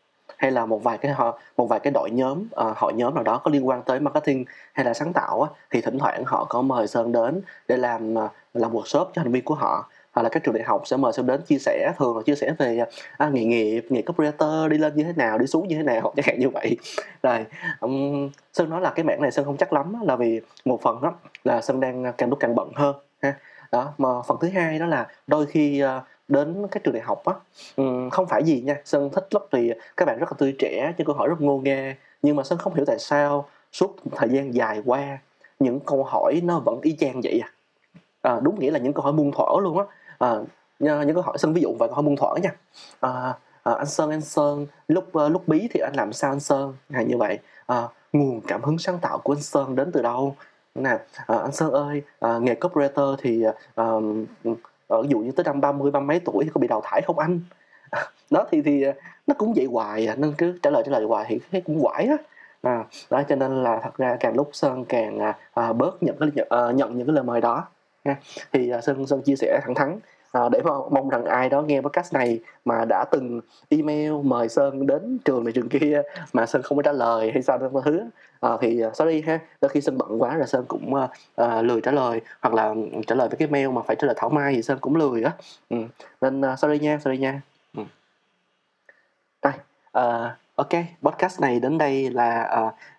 hay 0.42 0.52
là 0.52 0.66
một 0.66 0.84
vài 0.84 0.98
cái 0.98 1.12
họ 1.12 1.40
một 1.58 1.66
vài 1.66 1.80
cái 1.80 1.92
đội 1.92 2.12
nhóm 2.12 2.44
ờ, 2.52 2.70
uh, 2.72 2.78
hội 2.78 2.94
nhóm 2.94 3.16
nào 3.16 3.24
đó 3.24 3.38
có 3.44 3.52
liên 3.52 3.68
quan 3.68 3.84
tới 3.84 4.00
marketing 4.00 4.46
hay 4.74 4.86
là 4.86 4.94
sáng 4.94 5.14
tạo 5.14 5.42
á, 5.42 5.50
thì 5.72 5.82
thỉnh 5.82 6.00
thoảng 6.00 6.24
họ 6.26 6.46
có 6.50 6.62
mời 6.62 6.88
sơn 6.88 7.12
đến 7.12 7.42
để 7.68 7.78
làm 7.78 8.14
uh, 8.14 8.32
làm 8.54 8.74
workshop 8.74 9.06
cho 9.06 9.12
thành 9.16 9.32
viên 9.32 9.44
của 9.44 9.56
họ. 9.56 9.90
Hoặc 10.12 10.24
là 10.24 10.30
các 10.30 10.44
trường 10.44 10.54
đại 10.54 10.64
học 10.64 10.82
sẽ 10.86 10.98
mời 10.98 11.14
sơn 11.14 11.26
đến 11.26 11.42
chia 11.42 11.58
sẻ 11.58 11.92
thường 11.98 12.18
là 12.18 12.24
chia 12.26 12.36
sẻ 12.36 12.54
về 12.60 12.86
à, 13.18 13.30
nghề 13.30 13.44
nghiệp 13.44 13.86
nghề 13.90 14.02
copywriter 14.02 14.70
đi 14.70 14.78
lên 14.78 14.96
như 14.96 15.04
thế 15.04 15.14
nào 15.16 15.38
đi 15.38 15.48
xuống 15.48 15.68
như 15.68 15.76
thế 15.76 15.84
nào 15.84 16.14
chẳng 16.16 16.26
hạn 16.28 16.40
như 16.40 16.50
vậy. 16.50 16.78
Rồi 17.24 17.46
um, 17.80 18.30
sơn 18.54 18.70
nói 18.70 18.82
là 18.82 18.90
cái 18.90 19.06
mảng 19.06 19.22
này 19.22 19.32
sơn 19.32 19.46
không 19.46 19.58
chắc 19.58 19.74
lắm 19.74 19.96
là 20.04 20.16
vì 20.16 20.42
một 20.66 20.82
phần 20.82 21.02
đó 21.02 21.14
là 21.44 21.62
sơn 21.62 21.80
đang 21.80 22.14
càng 22.18 22.30
lúc 22.30 22.40
càng 22.40 22.56
bận 22.56 22.72
hơn 22.76 22.96
ha. 23.22 23.34
Đó 23.72 23.94
mà 23.98 24.10
phần 24.28 24.38
thứ 24.42 24.50
hai 24.50 24.80
đó 24.80 24.86
là 24.86 25.08
đôi 25.28 25.46
khi 25.46 25.84
uh, 25.84 25.90
đến 26.32 26.68
các 26.72 26.84
trường 26.84 26.94
đại 26.94 27.04
học 27.04 27.26
á. 27.26 27.34
Ừ, 27.76 27.84
không 28.12 28.28
phải 28.28 28.44
gì 28.44 28.62
nha 28.62 28.76
sơn 28.86 29.10
thích 29.14 29.28
lắm 29.32 29.44
vì 29.52 29.74
các 29.98 30.06
bạn 30.06 30.20
rất 30.20 30.32
là 30.32 30.36
tươi 30.38 30.56
trẻ 30.60 30.94
những 30.98 31.08
câu 31.08 31.16
hỏi 31.16 31.28
rất 31.28 31.42
ngô 31.42 31.58
nghê 31.58 31.96
nhưng 32.22 32.36
mà 32.36 32.44
sơn 32.44 32.58
không 32.58 32.74
hiểu 32.74 32.86
tại 32.86 33.00
sao 33.00 33.46
suốt 33.72 33.96
thời 34.16 34.30
gian 34.30 34.54
dài 34.54 34.82
qua 34.86 35.18
những 35.60 35.80
câu 35.80 36.04
hỏi 36.04 36.42
nó 36.44 36.60
vẫn 36.60 36.80
y 36.82 36.96
chang 37.00 37.22
vậy 37.24 37.42
à, 37.44 37.50
à 38.22 38.40
đúng 38.44 38.60
nghĩa 38.60 38.72
là 38.72 38.80
những 38.80 38.94
câu 38.94 39.04
hỏi 39.04 39.14
muôn 39.14 39.32
thuở 39.32 39.62
luôn 39.62 39.78
á. 39.78 39.86
À, 40.20 40.36
những 40.80 41.14
câu 41.14 41.24
hỏi 41.24 41.38
sơn 41.38 41.54
ví 41.54 41.62
dụ 41.62 41.76
vài 41.80 41.90
câu 41.90 41.96
hỏi 41.96 42.04
muôn 42.04 42.16
thuở 42.16 42.36
nha. 42.44 42.56
À, 43.00 43.34
à, 43.64 43.74
anh 43.74 43.86
sơn 43.86 44.10
anh 44.10 44.22
sơn 44.22 44.68
lúc 44.88 45.18
uh, 45.18 45.32
lúc 45.32 45.48
bí 45.48 45.68
thì 45.74 45.80
anh 45.80 45.94
làm 45.96 46.14
sao 46.14 46.32
anh 46.32 46.40
sơn? 46.40 46.74
Hay 46.90 47.06
như 47.06 47.18
vậy. 47.18 47.40
À, 47.66 47.88
nguồn 48.14 48.42
cảm 48.48 48.64
hứng 48.64 48.78
sáng 48.78 49.00
tạo 49.00 49.18
của 49.18 49.34
anh 49.34 49.42
sơn 49.42 49.76
đến 49.76 49.92
từ 49.92 50.02
đâu? 50.02 50.36
Nè 50.76 50.98
à, 51.28 51.38
anh 51.38 51.52
sơn 51.52 51.72
ơi 51.72 52.02
à, 52.20 52.38
nghề 52.38 52.54
copywriter 52.54 53.16
thì 53.20 53.44
à, 53.76 53.84
ở 54.92 55.02
ví 55.02 55.10
dụ 55.10 55.20
như 55.20 55.32
tới 55.32 55.44
năm 55.44 55.62
ba 55.62 55.72
mươi 55.72 55.92
ba 55.92 56.00
mấy 56.00 56.20
tuổi 56.20 56.44
thì 56.44 56.52
có 56.54 56.60
bị 56.60 56.68
đào 56.68 56.82
thải 56.84 57.02
không 57.02 57.20
anh? 57.20 57.40
Đó 58.32 58.46
thì 58.52 58.62
thì 58.62 58.82
ờ, 58.84 58.94
nó 59.28 59.36
cũng 59.38 59.54
vậy 59.56 59.66
hoài 59.66 60.08
à 60.08 60.16
nên 60.16 60.34
cứ 60.38 60.60
trả 60.64 60.70
lời 60.70 60.84
trả 60.86 60.92
lời 60.92 61.06
hoài 61.06 61.26
thì 61.28 61.40
thấy 61.52 61.62
cũng 61.62 61.82
quải 61.82 62.06
á. 62.06 62.18
À, 62.62 62.86
đó 63.10 63.24
cho 63.30 63.36
nên 63.36 63.64
là 63.64 63.80
thật 63.84 63.98
ra 63.98 64.18
càng 64.20 64.36
lúc 64.36 64.50
sơn 64.54 64.86
càng 64.86 65.20
à, 65.20 65.38
à 65.54 65.74
bớt 65.74 66.04
nhận 66.04 66.16
cái 66.20 66.30
nhận, 66.36 66.48
à, 66.50 66.72
nhận 66.72 66.98
những 66.98 67.08
cái 67.08 67.14
lời 67.14 67.24
mời 67.24 67.42
đó 67.42 67.68
ha. 68.06 68.16
thì 68.54 68.70
à, 68.70 68.82
sơn 68.82 69.08
sơn 69.08 69.22
chia 69.22 69.36
sẻ 69.36 69.60
thẳng 69.64 69.76
thắn 69.76 70.00
à, 70.32 70.50
để 70.50 70.60
mong 70.92 71.10
rằng 71.10 71.26
ai 71.26 71.50
đó 71.50 71.62
nghe 71.62 71.82
podcast 71.82 72.14
này 72.14 72.40
mà 72.66 72.86
đã 72.86 73.06
từng 73.12 73.42
email 73.70 74.14
mời 74.24 74.50
sơn 74.50 74.88
đến 74.88 75.18
trường 75.26 75.44
này 75.44 75.54
trường 75.54 75.70
kia 75.70 76.02
mà 76.34 76.46
sơn 76.46 76.62
không 76.62 76.78
có 76.78 76.84
trả 76.84 76.92
lời 76.92 77.32
hay 77.32 77.42
sao 77.42 77.58
đó 77.58 77.68
vâng, 77.68 77.84
thứ 77.86 78.00
à, 78.00 78.10
ờ, 78.40 78.58
thì 78.62 78.80
ờ, 78.80 78.92
sorry 78.94 79.22
ha 79.22 79.40
đôi 79.62 79.70
khi 79.70 79.82
sơn 79.82 79.98
bận 79.98 80.22
quá 80.22 80.36
rồi 80.36 80.48
sơn 80.48 80.66
cũng 80.68 80.94
à, 81.36 81.62
lười 81.62 81.82
trả 81.82 81.92
lời 81.92 82.22
hoặc 82.42 82.54
là 82.54 82.68
ừ, 82.68 83.02
trả 83.08 83.16
lời 83.16 83.28
với 83.28 83.38
cái 83.38 83.48
mail 83.48 83.70
mà 83.70 83.82
phải 83.82 83.96
trả 83.96 84.08
lời 84.08 84.16
thảo 84.20 84.30
mai 84.30 84.54
thì 84.56 84.62
sơn 84.62 84.78
cũng 84.82 84.96
lười 84.96 85.24
á 85.24 85.32
ừ. 85.70 85.78
nên 86.22 86.42
uh, 86.42 86.60
sorry 86.60 86.80
nha 86.80 87.00
sorry 87.04 87.18
nha 87.18 87.42
ừ. 87.78 87.84
đây 89.44 89.54
à, 89.92 90.38
ok 90.56 90.70
podcast 91.02 91.42
này 91.42 91.60
đến 91.60 91.78
đây 91.78 92.10
là 92.10 92.56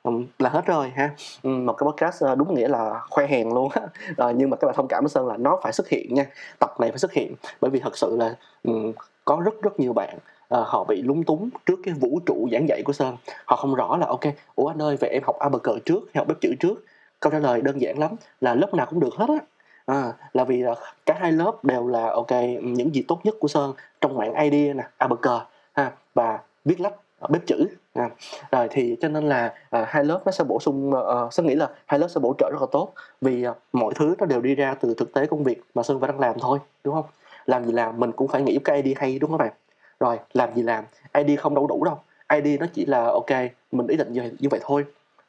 uh, 0.09 0.15
là 0.39 0.51
hết 0.51 0.67
rồi 0.67 0.91
ha. 0.91 1.11
Một 1.43 1.73
cái 1.73 1.87
podcast 1.87 2.25
uh, 2.25 2.39
đúng 2.39 2.55
nghĩa 2.55 2.69
là 2.69 3.01
khoe 3.11 3.27
hèn 3.27 3.49
luôn 3.49 3.69
á. 3.73 3.83
Uh, 4.27 4.37
nhưng 4.37 4.51
mà 4.51 4.57
các 4.57 4.67
bạn 4.67 4.75
thông 4.77 4.89
cảm 4.89 5.05
với 5.05 5.09
sơn 5.09 5.27
là 5.27 5.37
nó 5.37 5.59
phải 5.63 5.73
xuất 5.73 5.89
hiện 5.89 6.15
nha. 6.15 6.27
Tập 6.59 6.81
này 6.81 6.91
phải 6.91 6.99
xuất 6.99 7.13
hiện. 7.13 7.35
Bởi 7.61 7.71
vì 7.71 7.81
thật 7.81 7.99
sự 7.99 8.17
là 8.17 8.35
um, 8.65 8.93
có 9.25 9.43
rất 9.45 9.63
rất 9.63 9.81
nhiều 9.81 9.93
bạn 9.93 10.19
uh, 10.55 10.67
họ 10.67 10.85
bị 10.85 11.03
lúng 11.03 11.25
túng 11.25 11.51
trước 11.67 11.79
cái 11.85 11.95
vũ 11.95 12.21
trụ 12.27 12.49
giảng 12.53 12.69
dạy 12.69 12.83
của 12.85 12.93
sơn. 12.93 13.17
Họ 13.45 13.57
không 13.57 13.75
rõ 13.75 13.97
là 13.97 14.07
ok 14.07 14.25
ủa 14.55 14.67
anh 14.67 14.83
ơi 14.83 14.97
vậy 15.01 15.11
em 15.11 15.23
học 15.23 15.37
abc 15.39 15.85
trước 15.85 16.01
hay 16.15 16.21
học 16.21 16.29
bếp 16.29 16.41
chữ 16.41 16.55
trước? 16.61 16.85
Câu 17.21 17.33
trả 17.33 17.39
lời 17.39 17.61
đơn 17.61 17.81
giản 17.81 17.99
lắm 17.99 18.11
là 18.41 18.55
lớp 18.55 18.75
nào 18.75 18.87
cũng 18.91 19.01
được 19.01 19.15
hết 19.15 19.29
á. 19.29 19.39
À, 19.87 20.13
là 20.33 20.45
vì 20.45 20.63
là 20.63 20.75
cả 21.07 21.17
hai 21.21 21.33
lớp 21.33 21.65
đều 21.65 21.87
là 21.87 22.11
ok 22.11 22.31
những 22.63 22.95
gì 22.95 23.05
tốt 23.09 23.21
nhất 23.25 23.35
của 23.41 23.49
sơn 23.49 23.73
trong 24.01 24.17
mạng 24.17 24.35
idea 24.35 24.75
nè 24.75 24.85
abc 24.99 25.27
ha 25.73 25.93
và 26.15 26.39
viết 26.65 26.81
lách. 26.81 26.95
Ờ, 27.23 27.29
bếp 27.31 27.47
chữ. 27.47 27.67
À, 27.95 28.11
rồi 28.53 28.69
thì 28.71 28.97
cho 29.01 29.09
nên 29.09 29.29
là 29.29 29.55
à, 29.71 29.85
hai 29.89 30.05
lớp 30.05 30.23
nó 30.27 30.33
sẽ 30.33 30.45
bổ 30.45 30.61
sung 30.61 30.95
ờ, 30.95 31.27
à, 31.27 31.31
sơn 31.31 31.47
nghĩ 31.47 31.55
là 31.55 31.69
hai 31.87 32.01
lớp 32.01 32.09
sẽ 32.09 32.21
bổ 32.21 32.35
trợ 32.39 32.51
rất 32.53 32.61
là 32.61 32.67
tốt 32.73 32.93
vì 33.21 33.45
à, 33.45 33.55
mọi 33.73 33.95
thứ 33.95 34.15
nó 34.19 34.27
đều 34.27 34.41
đi 34.41 34.55
ra 34.55 34.75
từ 34.81 34.95
thực 34.95 35.13
tế 35.13 35.27
công 35.27 35.45
việc 35.45 35.63
mà 35.75 35.83
sơn 35.83 35.99
vẫn 35.99 36.11
đang 36.11 36.21
làm 36.21 36.37
thôi 36.41 36.59
đúng 36.85 36.95
không? 36.95 37.05
Làm 37.47 37.65
gì 37.65 37.73
làm 37.73 38.01
mình 38.01 38.13
cũng 38.13 38.29
phải 38.29 38.43
nghĩ 38.43 38.59
cái 38.65 38.83
ID 38.83 38.97
hay 38.97 39.19
đúng 39.19 39.31
không 39.31 39.39
các 39.39 39.45
bạn? 39.45 39.55
Rồi 40.01 40.19
làm 40.33 40.55
gì 40.55 40.63
làm 40.63 40.85
ID 41.15 41.39
không 41.39 41.55
đâu 41.55 41.67
đủ 41.67 41.85
đâu. 41.85 41.99
ID 42.35 42.61
nó 42.61 42.67
chỉ 42.75 42.87
là 42.87 43.05
ok 43.05 43.31
mình 43.73 43.87
ý 43.87 43.97
định 43.97 44.13
như, 44.13 44.33
như 44.39 44.49
vậy 44.51 44.61
thôi. 44.63 44.85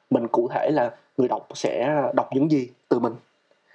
Mình 0.10 0.28
cụ 0.28 0.48
thể 0.52 0.70
là 0.72 0.92
người 1.18 1.28
đọc 1.28 1.48
sẽ 1.54 2.04
đọc 2.14 2.30
những 2.34 2.52
gì 2.52 2.70
từ 2.90 3.00
mình. 3.00 3.14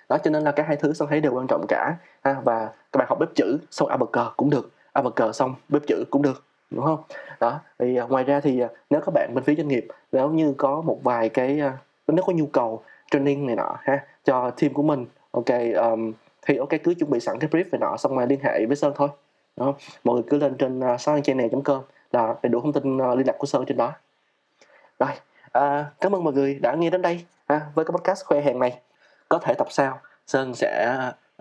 Đó 0.09 0.19
cho 0.19 0.31
nên 0.31 0.45
là 0.45 0.53
cái 0.53 0.67
hai 0.67 0.77
thứ 0.77 0.93
sơn 0.93 1.09
thấy 1.09 1.21
đều 1.21 1.35
quan 1.35 1.47
trọng 1.47 1.65
cả 1.69 1.97
ha, 2.25 2.37
và 2.45 2.71
các 2.93 2.99
bạn 2.99 3.09
học 3.09 3.19
bếp 3.21 3.29
chữ 3.35 3.59
xong 3.71 3.89
abc 3.89 4.37
cũng 4.37 4.51
được. 4.51 4.71
Abc 4.93 5.35
xong 5.35 5.55
bếp 5.69 5.83
chữ 5.87 6.05
cũng 6.11 6.23
được 6.23 6.45
đúng 6.71 6.85
không? 6.85 7.03
Đó 7.41 7.61
thì 7.79 7.97
à, 7.97 8.05
ngoài 8.05 8.25
ra 8.25 8.41
thì 8.41 8.61
à, 8.61 8.69
nếu 8.91 9.01
các 9.01 9.15
bạn 9.15 9.35
bên 9.35 9.45
phía 9.45 9.55
doanh 9.55 9.69
nghiệp 9.69 9.87
nếu 10.13 10.31
như 10.31 10.55
có 10.59 10.81
một 10.81 10.99
vài 11.03 11.29
cái 11.29 11.61
à, 11.61 11.79
nếu 12.09 12.25
có 12.27 12.33
nhu 12.33 12.47
cầu 12.47 12.83
training 13.11 13.47
này 13.47 13.57
nọ 13.57 13.77
ha 13.81 14.07
cho 14.25 14.51
team 14.51 14.73
của 14.73 14.83
mình 14.83 15.07
ok 15.31 15.47
um, 15.77 16.13
thì 16.43 16.57
ok 16.57 16.69
cứ 16.85 16.95
chuẩn 16.95 17.11
bị 17.11 17.21
sẵn 17.21 17.39
cái 17.39 17.51
brief 17.51 17.65
về 17.71 17.79
nọ 17.79 17.97
xong 17.97 18.17
rồi 18.17 18.27
liên 18.27 18.41
hệ 18.43 18.67
với 18.67 18.77
sơn 18.77 18.93
thôi 18.97 19.09
đó. 19.57 19.75
mọi 20.05 20.15
người 20.15 20.25
cứ 20.31 20.39
lên 20.39 20.57
trên 20.59 20.81
uh, 20.81 21.01
sunchannel.com 21.01 21.83
là 22.13 22.35
đầy 22.43 22.51
đủ 22.51 22.61
thông 22.61 22.73
tin 22.73 22.97
uh, 22.97 23.19
liên 23.19 23.27
lạc 23.27 23.35
của 23.39 23.47
sơn 23.47 23.65
trên 23.67 23.77
đó. 23.77 23.93
Rồi 24.99 25.11
uh, 25.47 25.87
cảm 26.01 26.15
ơn 26.15 26.25
mọi 26.25 26.33
người 26.33 26.55
đã 26.55 26.75
nghe 26.75 26.91
đến 26.91 27.03
đây 27.03 27.25
ha, 27.49 27.61
với 27.75 27.85
cái 27.85 27.93
podcast 27.93 28.25
khoe 28.25 28.41
hàng 28.41 28.59
này. 28.59 28.81
Có 29.29 29.39
thể 29.39 29.55
tập 29.55 29.67
sau 29.71 30.01
sơn 30.27 30.55
sẽ 30.55 30.97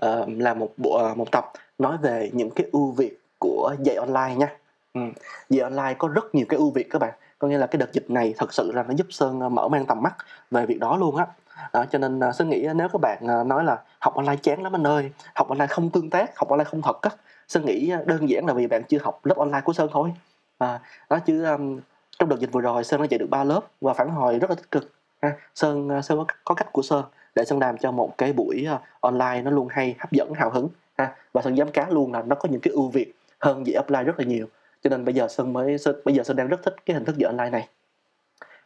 uh, 0.06 0.10
làm 0.28 0.60
một 0.60 0.70
bộ 0.78 1.12
uh, 1.12 1.18
một 1.18 1.32
tập 1.32 1.52
nói 1.80 1.98
về 2.02 2.30
những 2.34 2.50
cái 2.50 2.68
ưu 2.72 2.92
việt 2.92 3.20
của 3.40 3.76
dạy 3.84 3.96
online 3.96 4.36
nha 4.36 4.56
ừ. 4.94 5.02
dạy 5.50 5.64
online 5.64 5.94
có 5.94 6.08
rất 6.08 6.36
nhiều 6.36 6.46
cái 6.50 6.58
ưu 6.58 6.72
việt 6.72 6.88
các 6.90 7.00
bạn. 7.00 7.14
Có 7.40 7.48
nghĩa 7.48 7.58
là 7.58 7.68
cái 7.68 7.78
đợt 7.78 7.94
dịch 7.94 8.10
này 8.10 8.34
thật 8.38 8.54
sự 8.54 8.72
là 8.72 8.84
nó 8.84 8.94
giúp 8.94 9.08
sơn 9.10 9.42
à, 9.42 9.50
mở 9.50 9.68
mang 9.68 9.86
tầm 9.86 10.02
mắt 10.02 10.16
về 10.52 10.66
việc 10.66 10.80
đó 10.80 10.98
luôn 10.98 11.16
á. 11.16 11.26
Đó, 11.74 11.86
cho 11.92 12.00
nên 12.00 12.20
à, 12.20 12.32
sơn 12.32 12.50
nghĩ 12.50 12.68
nếu 12.76 12.88
các 12.94 13.02
bạn 13.02 13.28
à, 13.28 13.44
nói 13.44 13.64
là 13.64 13.78
học 14.00 14.16
online 14.16 14.36
chán 14.36 14.64
lắm 14.64 14.76
anh 14.76 14.88
ơi 14.88 15.12
học 15.36 15.50
online 15.50 15.68
không 15.68 15.90
tương 15.90 16.10
tác 16.10 16.38
học 16.38 16.50
online 16.50 16.70
không 16.70 16.82
thật 16.82 17.02
á 17.02 17.10
sơn 17.48 17.66
nghĩ 17.66 17.92
đơn 18.06 18.30
giản 18.30 18.46
là 18.46 18.54
vì 18.54 18.68
bạn 18.68 18.84
chưa 18.84 19.00
học 19.02 19.26
lớp 19.26 19.38
online 19.38 19.62
của 19.62 19.74
sơn 19.74 19.90
thôi. 19.92 20.14
À, 20.58 20.80
đó 21.10 21.20
chứ 21.20 21.44
um, 21.44 21.80
trong 22.20 22.30
đợt 22.30 22.40
dịch 22.40 22.52
vừa 22.52 22.62
rồi 22.62 22.84
sơn 22.84 23.02
đã 23.02 23.08
dạy 23.10 23.18
được 23.18 23.30
ba 23.30 23.44
lớp 23.44 23.62
và 23.82 23.94
phản 23.94 24.10
hồi 24.10 24.40
rất 24.40 24.50
là 24.50 24.56
tích 24.56 24.72
cực. 24.72 24.92
Ha. 25.22 25.34
sơn 25.56 26.02
sơn 26.04 26.18
có, 26.18 26.26
có 26.46 26.56
cách 26.56 26.72
của 26.72 26.82
sơn 26.82 27.06
để 27.36 27.46
sơn 27.46 27.60
làm 27.60 27.78
cho 27.78 27.92
một 27.92 28.18
cái 28.18 28.34
buổi 28.34 28.68
online 29.00 29.42
nó 29.42 29.52
luôn 29.52 29.68
hay 29.72 29.96
hấp 30.00 30.12
dẫn 30.12 30.34
hào 30.34 30.50
hứng. 30.50 30.70
Ha 30.98 31.16
và 31.34 31.42
sơn 31.42 31.58
dám 31.58 31.72
cá 31.72 31.90
luôn 31.90 32.14
là 32.14 32.22
nó 32.22 32.36
có 32.36 32.50
những 32.50 32.62
cái 32.62 32.74
ưu 32.74 32.90
việt 32.90 33.14
hơn 33.40 33.68
dạy 33.68 33.84
offline 33.84 34.04
rất 34.04 34.20
là 34.20 34.26
nhiều 34.26 34.48
cho 34.84 34.90
nên 34.90 35.06
bây 35.06 35.16
giờ 35.16 35.28
sơn 35.28 35.54
mới 35.54 35.78
sơn, 35.78 36.02
bây 36.06 36.16
giờ 36.16 36.24
sơn 36.24 36.38
đang 36.38 36.48
rất 36.48 36.64
thích 36.64 36.76
cái 36.86 36.94
hình 36.94 37.06
thức 37.06 37.18
dạy 37.18 37.28
online 37.28 37.50
này. 37.50 37.68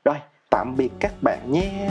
Rồi 0.06 0.18
tạm 0.50 0.76
biệt 0.78 0.92
các 1.00 1.14
bạn 1.22 1.52
nhé. 1.52 1.90